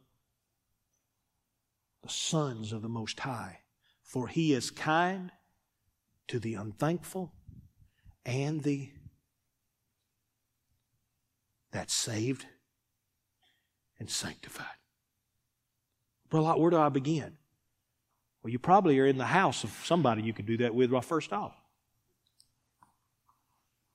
the 2.04 2.08
sons 2.08 2.72
of 2.72 2.82
the 2.82 2.88
Most 2.88 3.18
High. 3.18 3.58
For 4.04 4.28
he 4.28 4.52
is 4.52 4.70
kind 4.70 5.32
to 6.28 6.38
the 6.38 6.54
unthankful 6.54 7.32
and 8.24 8.62
the 8.62 8.92
that's 11.72 11.94
saved 11.94 12.46
and 13.98 14.08
sanctified. 14.08 14.85
Brother, 16.30 16.58
where 16.60 16.70
do 16.70 16.78
I 16.78 16.88
begin? 16.88 17.36
Well, 18.42 18.50
you 18.50 18.58
probably 18.58 18.98
are 19.00 19.06
in 19.06 19.18
the 19.18 19.24
house 19.24 19.64
of 19.64 19.70
somebody 19.84 20.22
you 20.22 20.32
could 20.32 20.46
do 20.46 20.58
that 20.58 20.74
with 20.74 20.90
right 20.90 21.04
first 21.04 21.32
off. 21.32 21.54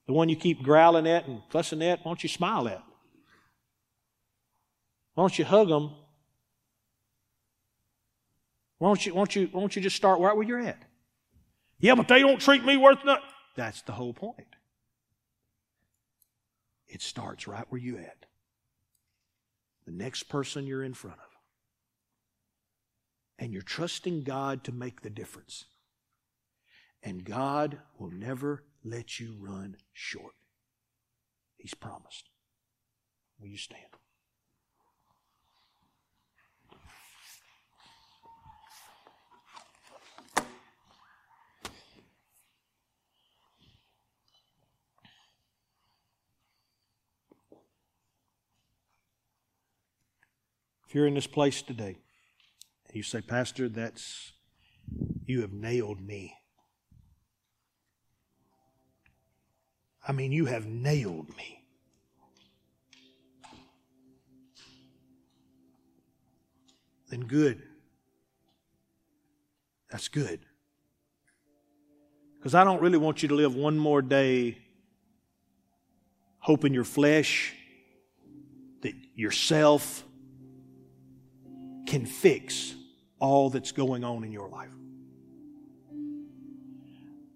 The 0.08 0.14
one 0.14 0.30
you 0.30 0.36
keep 0.36 0.64
growling 0.64 1.08
at 1.08 1.28
and 1.28 1.42
fussing 1.50 1.82
at, 1.82 2.00
why 2.00 2.10
don't 2.10 2.24
you 2.24 2.30
smile 2.30 2.68
at? 2.68 2.84
Why 5.14 5.24
don't 5.24 5.38
you 5.38 5.46
hug 5.46 5.70
them 5.70 5.92
why 8.82 8.88
don't 8.88 9.06
you, 9.06 9.14
why 9.14 9.20
don't 9.20 9.36
you, 9.36 9.50
why 9.52 9.60
don't 9.60 9.76
you 9.76 9.82
just 9.84 9.96
start 9.96 10.20
right 10.20 10.36
where 10.36 10.44
you're 10.44 10.60
at? 10.60 10.82
Yeah, 11.80 11.94
but 11.94 12.08
they 12.08 12.22
don't 12.22 12.42
treat 12.42 12.66
me 12.66 12.78
worth 12.78 13.06
nothing. 13.06 13.30
That's 13.56 13.84
the 13.84 13.92
whole 13.92 14.12
point. 14.12 14.48
It 16.88 17.04
starts 17.04 17.48
right 17.48 17.66
where 17.70 17.80
you 17.80 18.00
at. 18.00 18.26
The 19.86 19.92
next 19.92 20.24
person 20.30 20.66
you're 20.66 20.84
in 20.84 20.96
front 20.96 21.20
of. 21.20 21.31
And 23.42 23.52
you're 23.52 23.64
trusting 23.64 24.22
God 24.22 24.64
to 24.66 24.72
make 24.72 25.02
the 25.02 25.10
difference. 25.10 25.66
And 27.02 27.26
God 27.26 27.80
will 27.98 28.12
never 28.12 28.64
let 28.84 29.20
you 29.20 29.36
run 29.40 29.78
short. 29.94 30.36
He's 31.58 31.74
promised. 31.74 32.30
Will 33.40 33.48
you 33.48 33.58
stand? 33.58 33.82
If 50.88 50.94
you're 50.94 51.08
in 51.08 51.16
this 51.16 51.26
place 51.26 51.64
today 51.64 51.98
you 52.96 53.04
say, 53.04 53.22
Pastor, 53.22 53.70
that's, 53.70 54.32
you 55.26 55.42
have 55.42 55.54
nailed 55.54 56.02
me. 56.02 56.36
I 60.08 60.12
mean, 60.12 60.32
you 60.32 60.46
have 60.46 60.66
nailed 60.66 61.30
me. 61.38 61.64
Then 67.10 67.22
good. 67.22 67.62
That's 69.92 70.08
good. 70.08 70.40
Because 72.38 72.56
I 72.56 72.64
don't 72.64 72.82
really 72.82 72.98
want 72.98 73.22
you 73.22 73.30
to 73.30 73.36
live 73.36 73.56
one 73.56 73.78
more 73.78 74.02
day 74.02 74.58
hoping 76.40 76.74
your 76.74 76.84
flesh, 76.84 77.54
that 78.82 78.94
yourself, 79.16 80.04
can 81.86 82.06
fix 82.06 82.76
all 83.22 83.50
that's 83.52 83.72
going 83.72 84.04
on 84.04 84.26
in 84.26 84.34
your 84.34 84.50
life. 84.50 84.68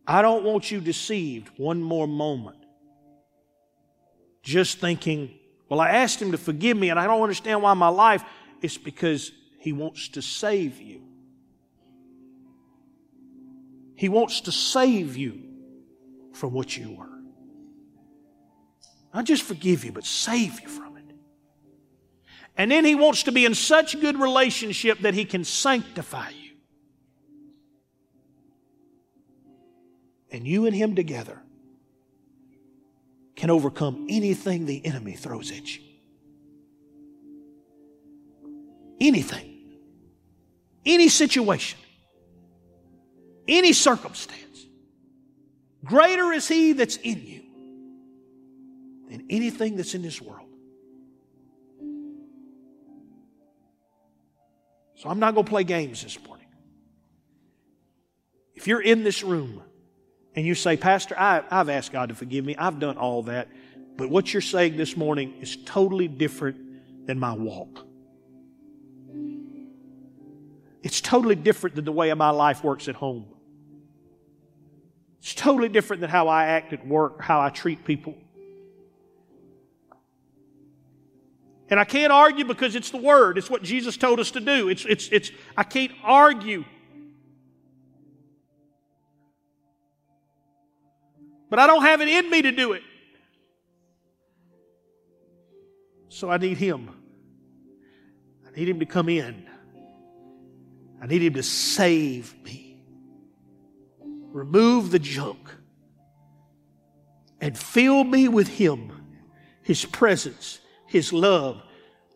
I 0.06 0.22
don't 0.22 0.44
want 0.44 0.70
you 0.70 0.82
deceived 0.82 1.50
one 1.58 1.82
more 1.82 2.08
moment. 2.08 2.58
Just 4.44 4.80
thinking, 4.80 5.34
well, 5.70 5.80
I 5.80 5.90
asked 5.90 6.22
him 6.22 6.32
to 6.32 6.38
forgive 6.38 6.76
me 6.76 6.90
and 6.90 7.00
I 7.00 7.08
don't 7.08 7.22
understand 7.22 7.62
why 7.62 7.74
my 7.76 7.88
life. 7.88 8.24
It's 8.62 8.78
because 8.78 9.32
he 9.60 9.72
wants 9.74 10.10
to 10.10 10.22
save 10.22 10.82
you. 10.82 11.02
He 13.96 14.10
wants 14.10 14.42
to 14.42 14.52
save 14.52 15.16
you 15.16 15.42
from 16.34 16.52
what 16.52 16.76
you 16.76 16.92
were. 16.92 17.10
Not 19.14 19.26
just 19.26 19.44
forgive 19.44 19.86
you, 19.86 19.92
but 19.92 20.04
save 20.04 20.60
you 20.60 20.68
from. 20.68 20.85
And 22.58 22.72
then 22.72 22.86
he 22.86 22.96
wants 22.96 23.24
to 23.24 23.32
be 23.32 23.46
in 23.46 23.54
such 23.54 24.00
good 24.00 24.18
relationship 24.18 25.00
that 25.00 25.14
he 25.14 25.26
can 25.26 25.44
sanctify 25.44 26.30
you. 26.30 26.52
And 30.32 30.48
you 30.48 30.66
and 30.66 30.76
him 30.76 30.96
together 30.96 31.42
can 33.36 33.50
overcome 33.50 34.08
anything 34.10 34.66
the 34.66 34.86
enemy 34.86 35.14
throws 35.14 35.52
at 35.52 35.76
you. 35.76 35.82
Anything. 39.02 39.52
Any 40.86 41.10
situation. 41.10 41.80
Any 43.48 43.74
circumstance. 43.74 44.66
Greater 45.84 46.32
is 46.32 46.48
he 46.48 46.74
that's 46.74 46.96
in 46.98 47.26
you 47.26 47.42
than 49.10 49.26
anything 49.30 49.76
that's 49.76 49.94
in 49.94 50.02
this 50.02 50.22
world. 50.22 50.45
So 54.96 55.10
I'm 55.10 55.20
not 55.20 55.34
going 55.34 55.46
to 55.46 55.50
play 55.50 55.64
games 55.64 56.04
this 56.04 56.18
morning. 56.26 56.48
If 58.56 58.68
you're 58.68 58.82
in 58.82 59.04
this 59.04 59.24
room 59.24 59.62
and 60.36 60.46
you 60.46 60.56
say, 60.56 60.78
Pastor, 60.78 61.16
I, 61.18 61.44
have 61.50 61.70
asked 61.70 61.92
God 61.92 62.10
to 62.10 62.16
forgive 62.16 62.46
me, 62.46 62.56
I've 62.56 62.80
done 62.80 62.98
all 62.98 63.24
that, 63.24 63.50
but 63.98 64.10
what 64.10 64.34
you're 64.34 64.42
saying 64.42 64.78
this 64.78 64.96
morning 64.96 65.36
is 65.42 65.58
totally 65.66 66.08
different 66.08 67.08
than 67.08 67.20
my 67.20 67.34
walk. 67.34 67.86
It's 70.82 71.02
totally 71.02 71.36
different 71.36 71.76
than 71.76 71.86
the 71.86 71.92
way 71.92 72.14
my 72.14 72.30
life 72.30 72.64
works 72.64 72.88
at 72.88 72.96
home. 72.96 73.26
It's 75.20 75.34
totally 75.34 75.70
different 75.70 76.02
than 76.02 76.10
how 76.10 76.28
I 76.28 76.46
act 76.46 76.72
at 76.74 76.86
work, 76.88 77.22
how 77.22 77.42
I 77.42 77.50
treat 77.50 77.84
people. 77.84 78.16
And 81.76 81.80
I 81.82 81.84
can't 81.84 82.14
argue 82.14 82.46
because 82.46 82.74
it's 82.74 82.90
the 82.90 82.98
Word. 82.98 83.38
It's 83.38 83.50
what 83.50 83.62
Jesus 83.62 83.98
told 83.98 84.22
us 84.22 84.32
to 84.32 84.40
do. 84.40 84.70
It's, 84.70 84.86
it's, 84.86 85.10
it's, 85.10 85.30
I 85.58 85.64
can't 85.64 85.92
argue. 86.06 86.64
But 91.50 91.60
I 91.60 91.68
don't 91.68 91.82
have 91.82 92.00
it 92.00 92.08
in 92.08 92.30
me 92.30 92.44
to 92.44 92.54
do 92.54 92.72
it. 92.72 92.82
So 96.08 96.30
I 96.30 96.38
need 96.38 96.56
Him. 96.56 96.90
I 98.48 98.58
need 98.58 98.70
Him 98.70 98.80
to 98.80 98.86
come 98.86 99.10
in. 99.10 99.46
I 101.02 101.08
need 101.08 101.24
Him 101.24 101.34
to 101.34 101.44
save 101.44 102.42
me. 102.46 102.80
Remove 104.32 104.92
the 104.92 105.00
junk. 105.00 105.54
And 107.42 107.58
fill 107.58 108.06
me 108.06 108.30
with 108.30 108.48
Him, 108.48 108.94
His 109.62 109.84
presence 109.84 110.62
his 110.96 111.12
love. 111.12 111.62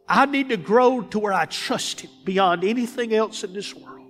I 0.10 0.26
need 0.26 0.50
to 0.50 0.58
grow 0.58 1.02
to 1.02 1.20
where 1.20 1.34
I 1.34 1.46
trust 1.46 2.02
Him 2.02 2.10
beyond 2.24 2.64
anything 2.64 3.14
else 3.14 3.44
in 3.44 3.54
this 3.54 3.76
world. 3.76 4.08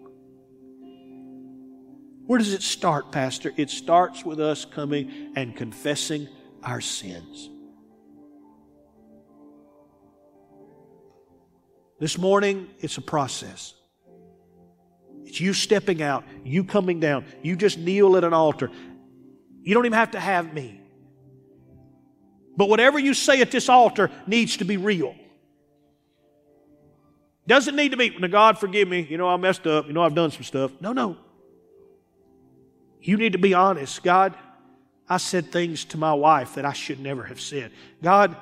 Where 2.25 2.39
does 2.39 2.53
it 2.53 2.61
start, 2.61 3.11
Pastor? 3.11 3.51
It 3.57 3.69
starts 3.69 4.23
with 4.23 4.39
us 4.39 4.63
coming 4.63 5.33
and 5.35 5.55
confessing 5.55 6.29
our 6.63 6.79
sins. 6.79 7.49
This 11.99 12.17
morning, 12.17 12.69
it's 12.79 12.97
a 12.97 13.01
process. 13.01 13.73
It's 15.25 15.41
you 15.41 15.53
stepping 15.53 16.01
out, 16.01 16.23
you 16.45 16.63
coming 16.63 17.01
down, 17.01 17.25
you 17.43 17.57
just 17.57 17.77
kneel 17.77 18.15
at 18.15 18.23
an 18.23 18.33
altar. 18.33 18.71
You 19.61 19.73
don't 19.73 19.85
even 19.85 19.97
have 19.97 20.11
to 20.11 20.19
have 20.19 20.53
me. 20.53 20.79
But 22.55 22.69
whatever 22.69 22.99
you 22.99 23.13
say 23.13 23.41
at 23.41 23.51
this 23.51 23.67
altar 23.67 24.09
needs 24.27 24.57
to 24.57 24.65
be 24.65 24.77
real. 24.77 25.13
Doesn't 27.49 27.75
need 27.75 27.89
to 27.89 27.97
be, 27.97 28.11
now 28.11 28.27
God 28.27 28.59
forgive 28.59 28.87
me, 28.87 29.07
you 29.09 29.17
know, 29.17 29.27
I 29.27 29.35
messed 29.35 29.65
up, 29.65 29.87
you 29.87 29.93
know, 29.93 30.03
I've 30.03 30.13
done 30.13 30.29
some 30.29 30.43
stuff. 30.43 30.71
No, 30.79 30.93
no. 30.93 31.17
You 33.01 33.17
need 33.17 33.31
to 33.31 33.39
be 33.39 33.55
honest. 33.55 34.03
God, 34.03 34.35
I 35.09 35.17
said 35.17 35.51
things 35.51 35.83
to 35.85 35.97
my 35.97 36.13
wife 36.13 36.53
that 36.55 36.65
I 36.65 36.73
should 36.73 36.99
never 36.99 37.23
have 37.23 37.41
said. 37.41 37.71
God, 38.03 38.37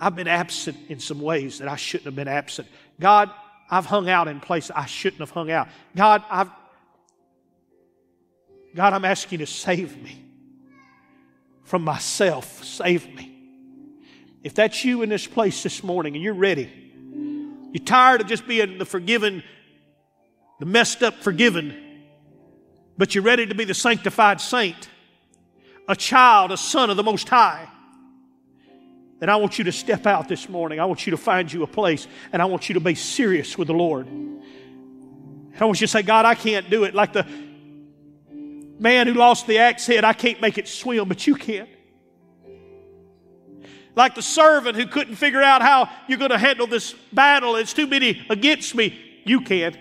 I've 0.00 0.16
been 0.16 0.28
absent 0.28 0.78
in 0.88 0.98
some 0.98 1.20
ways 1.20 1.58
that 1.58 1.68
I 1.68 1.76
shouldn't 1.76 2.06
have 2.06 2.16
been 2.16 2.26
absent. 2.26 2.68
God, 2.98 3.30
I've 3.70 3.84
hung 3.84 4.08
out 4.08 4.28
in 4.28 4.40
places 4.40 4.70
I 4.74 4.86
shouldn't 4.86 5.20
have 5.20 5.30
hung 5.30 5.50
out. 5.50 5.68
God, 5.94 6.24
I've 6.30 6.50
God, 8.74 8.94
I'm 8.94 9.04
asking 9.04 9.40
you 9.40 9.46
to 9.46 9.52
save 9.52 10.02
me 10.02 10.22
from 11.64 11.82
myself. 11.82 12.64
Save 12.64 13.14
me. 13.14 13.30
If 14.42 14.54
that's 14.54 14.86
you 14.86 15.02
in 15.02 15.10
this 15.10 15.26
place 15.26 15.62
this 15.62 15.84
morning 15.84 16.14
and 16.14 16.22
you're 16.22 16.32
ready, 16.32 16.85
you're 17.76 17.84
tired 17.84 18.22
of 18.22 18.26
just 18.26 18.48
being 18.48 18.78
the 18.78 18.86
forgiven, 18.86 19.42
the 20.60 20.64
messed 20.64 21.02
up 21.02 21.12
forgiven, 21.22 21.74
but 22.96 23.14
you're 23.14 23.22
ready 23.22 23.44
to 23.44 23.54
be 23.54 23.64
the 23.64 23.74
sanctified 23.74 24.40
saint, 24.40 24.88
a 25.86 25.94
child, 25.94 26.52
a 26.52 26.56
son 26.56 26.88
of 26.88 26.96
the 26.96 27.02
Most 27.02 27.28
High, 27.28 27.68
then 29.20 29.28
I 29.28 29.36
want 29.36 29.58
you 29.58 29.64
to 29.64 29.72
step 29.72 30.06
out 30.06 30.26
this 30.26 30.48
morning. 30.48 30.80
I 30.80 30.86
want 30.86 31.06
you 31.06 31.10
to 31.10 31.18
find 31.18 31.52
you 31.52 31.64
a 31.64 31.66
place 31.66 32.06
and 32.32 32.40
I 32.40 32.46
want 32.46 32.70
you 32.70 32.74
to 32.74 32.80
be 32.80 32.94
serious 32.94 33.58
with 33.58 33.68
the 33.68 33.74
Lord. 33.74 34.06
I 34.08 35.64
want 35.66 35.78
you 35.78 35.86
to 35.86 35.90
say, 35.90 36.00
God, 36.00 36.24
I 36.24 36.34
can't 36.34 36.70
do 36.70 36.84
it. 36.84 36.94
Like 36.94 37.12
the 37.12 37.26
man 38.78 39.06
who 39.06 39.12
lost 39.12 39.46
the 39.46 39.58
axe 39.58 39.86
head, 39.86 40.02
I 40.02 40.14
can't 40.14 40.40
make 40.40 40.56
it 40.56 40.66
swim, 40.66 41.08
but 41.08 41.26
you 41.26 41.34
can. 41.34 41.68
Like 43.96 44.14
the 44.14 44.22
servant 44.22 44.76
who 44.76 44.86
couldn't 44.86 45.16
figure 45.16 45.42
out 45.42 45.62
how 45.62 45.88
you're 46.06 46.18
going 46.18 46.30
to 46.30 46.38
handle 46.38 46.66
this 46.66 46.94
battle, 47.12 47.56
it's 47.56 47.72
too 47.72 47.86
many 47.86 48.24
against 48.28 48.74
me, 48.74 48.96
you 49.24 49.40
can't. 49.40 49.76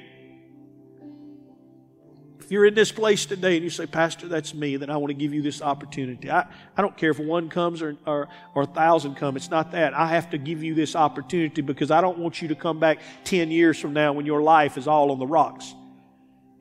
If 2.39 2.51
you're 2.51 2.65
in 2.65 2.75
this 2.75 2.91
place 2.91 3.25
today 3.25 3.55
and 3.55 3.63
you 3.63 3.71
say, 3.71 3.87
Pastor, 3.87 4.27
that's 4.27 4.53
me, 4.53 4.77
then 4.77 4.89
I 4.89 4.97
want 4.97 5.09
to 5.09 5.15
give 5.15 5.33
you 5.33 5.41
this 5.41 5.61
opportunity. 5.61 6.29
I, 6.29 6.47
I 6.77 6.81
don't 6.81 6.95
care 6.95 7.09
if 7.09 7.19
one 7.19 7.49
comes 7.49 7.81
or, 7.81 7.97
or, 8.05 8.29
or 8.53 8.63
a 8.63 8.67
thousand 8.67 9.15
come. 9.15 9.35
It's 9.35 9.49
not 9.49 9.71
that. 9.71 9.93
I 9.95 10.07
have 10.09 10.29
to 10.29 10.37
give 10.37 10.63
you 10.63 10.75
this 10.75 10.95
opportunity 10.95 11.61
because 11.61 11.89
I 11.91 12.01
don't 12.01 12.19
want 12.19 12.41
you 12.41 12.47
to 12.49 12.55
come 12.55 12.79
back 12.79 12.99
10 13.25 13.49
years 13.49 13.79
from 13.79 13.93
now 13.93 14.13
when 14.13 14.27
your 14.27 14.43
life 14.43 14.77
is 14.77 14.87
all 14.87 15.11
on 15.11 15.19
the 15.19 15.27
rocks 15.27 15.73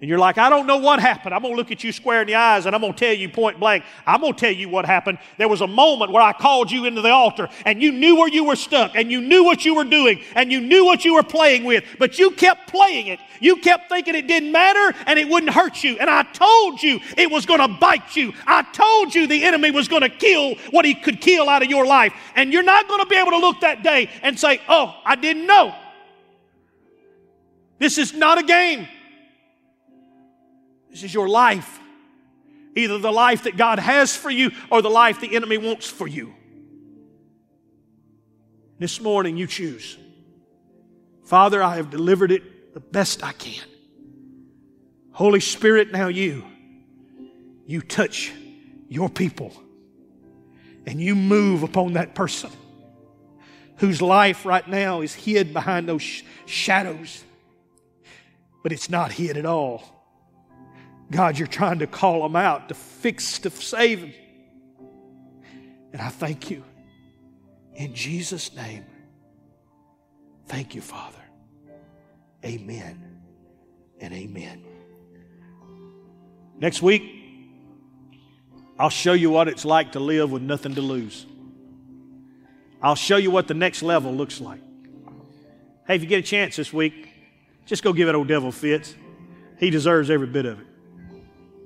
and 0.01 0.09
you're 0.11 0.19
like, 0.19 0.39
I 0.39 0.51
don't 0.51 0.67
know 0.67 0.79
what 0.79 1.01
happened. 1.01 1.35
I'm 1.35 1.41
going 1.41 1.55
to 1.55 1.57
look 1.57 1.71
at 1.71 1.85
you 1.85 1.93
square 1.93 2.21
in 2.23 2.27
the 2.27 2.35
eyes 2.35 2.67
and 2.67 2.75
I'm 2.75 2.81
going 2.83 2.93
to 2.93 2.99
tell 2.99 3.15
you 3.15 3.29
point 3.29 3.61
blank. 3.61 3.85
I'm 4.07 4.21
going 4.21 4.35
to 4.35 4.39
tell 4.39 4.53
you 4.53 4.69
what 4.69 4.85
happened. 4.85 5.19
There 5.39 5.49
was 5.49 5.61
a 5.61 5.67
moment 5.67 6.11
where 6.11 6.23
I 6.23 6.33
called 6.33 6.71
you 6.71 6.85
into 6.85 7.01
the 7.01 7.11
altar 7.11 7.49
and 7.65 7.81
you 7.81 7.93
knew 7.93 8.17
where 8.17 8.29
you 8.29 8.45
were 8.45 8.57
stuck 8.57 8.97
and 8.97 9.11
you 9.11 9.21
knew 9.21 9.45
what 9.45 9.65
you 9.65 9.75
were 9.75 9.85
doing 9.85 10.21
and 10.35 10.51
you 10.51 10.61
knew 10.61 10.85
what 10.85 11.05
you 11.05 11.15
were 11.15 11.23
playing 11.23 11.65
with, 11.65 11.85
but 11.99 12.19
you 12.19 12.33
kept 12.33 12.71
playing 12.71 13.07
it. 13.07 13.21
You 13.41 13.57
kept 13.57 13.89
thinking 13.89 14.15
it 14.17 14.27
didn't 14.27 14.51
matter 14.53 14.99
and 15.07 15.19
it 15.19 15.29
wouldn't 15.29 15.53
hurt 15.55 15.83
you. 15.85 15.97
And 15.99 16.11
I 16.11 16.25
told 16.25 16.83
you 16.83 17.01
it 17.17 17.31
was 17.31 17.47
going 17.47 17.61
to 17.61 17.69
bite 17.69 18.17
you. 18.17 18.35
I 18.47 18.63
told 18.63 19.15
you 19.15 19.27
the 19.29 19.45
enemy 19.45 19.71
was 19.71 19.87
going 19.87 20.03
to 20.03 20.11
kill 20.11 20.57
what 20.71 20.85
he 20.85 20.95
could 20.95 21.21
kill 21.21 21.49
out 21.49 21.63
of 21.63 21.71
your 21.71 21.87
life. 21.87 22.13
And 22.35 22.53
you're 22.53 22.63
not 22.65 22.89
going 22.89 23.01
to 23.01 23.07
be 23.07 23.17
able 23.17 23.31
to 23.31 23.39
look 23.39 23.61
that 23.61 23.83
day 23.83 24.11
and 24.23 24.39
say, 24.39 24.61
Oh, 24.69 24.95
I 25.05 25.15
didn't 25.15 25.47
know. 25.47 25.75
This 27.79 27.97
is 27.97 28.13
not 28.13 28.39
a 28.39 28.43
game. 28.43 28.89
This 30.95 31.03
is 31.03 31.13
your 31.13 31.29
life. 31.29 31.81
Either 32.77 32.99
the 32.99 33.11
life 33.11 33.43
that 33.45 33.57
God 33.57 33.81
has 33.81 34.15
for 34.15 34.31
you 34.31 34.53
or 34.71 34.81
the 34.81 34.89
life 34.89 35.21
the 35.21 35.35
enemy 35.35 35.59
wants 35.59 35.89
for 35.89 36.07
you. 36.07 36.33
This 38.79 39.01
morning, 39.01 39.37
you 39.37 39.49
choose. 39.49 39.99
Father, 41.25 41.61
I 41.61 41.77
have 41.77 41.91
delivered 41.91 42.31
it 42.31 42.75
the 42.75 42.81
best 42.81 43.25
I 43.25 43.33
can. 43.33 43.65
Holy 45.11 45.41
Spirit, 45.41 45.91
now 45.91 46.07
you, 46.07 46.45
you 47.67 47.81
touch 47.81 48.33
your 48.89 49.09
people 49.09 49.53
and 50.87 51.01
you 51.01 51.17
move 51.17 51.65
upon 51.65 51.95
that 51.95 52.15
person 52.15 52.51
whose 53.79 54.01
life 54.01 54.47
right 54.47 54.69
now 54.69 55.01
is 55.01 55.13
hid 55.13 55.53
behind 55.53 55.89
those 55.89 56.03
sh- 56.03 56.23
shadows, 56.47 57.25
but 58.63 58.71
it's 58.71 58.89
not 58.89 59.11
hid 59.11 59.37
at 59.37 59.45
all. 59.45 59.94
God, 61.15 61.39
you're 61.39 61.47
trying 61.47 61.79
to 61.79 61.87
call 61.87 62.25
them 62.25 62.35
out 62.35 62.69
to 62.71 62.75
fix, 62.75 63.39
to 63.39 63.51
save 63.51 64.01
them. 64.01 64.13
And 65.93 66.03
I 66.03 66.09
thank 66.09 66.51
you. 66.51 66.65
In 67.77 67.95
Jesus' 67.95 68.53
name. 68.57 68.85
Thank 70.49 70.75
you, 70.75 70.81
Father. 70.81 71.23
Amen 72.45 73.21
and 74.01 74.13
amen. 74.13 74.65
Next 76.59 76.83
week, 76.83 77.05
I'll 78.77 78.91
show 78.91 79.13
you 79.13 79.31
what 79.31 79.47
it's 79.47 79.65
like 79.65 79.93
to 79.93 80.01
live 80.01 80.33
with 80.33 80.43
nothing 80.43 80.75
to 80.75 80.81
lose. 80.81 81.27
I'll 82.83 82.97
show 82.97 83.19
you 83.19 83.31
what 83.31 83.47
the 83.47 83.55
next 83.55 83.85
level 83.85 84.13
looks 84.13 84.41
like. 84.41 84.61
Hey, 85.87 85.95
if 85.95 86.03
you 86.03 86.09
get 86.09 86.19
a 86.19 86.27
chance 86.27 86.57
this 86.57 86.73
week, 86.73 87.09
just 87.67 87.85
go 87.85 87.93
give 87.93 88.09
it 88.09 88.17
old 88.17 88.27
devil 88.27 88.51
fits. 88.51 88.97
He 89.61 89.71
deserves 89.71 90.11
every 90.11 90.27
bit 90.27 90.45
of 90.45 90.59
it. 90.59 90.67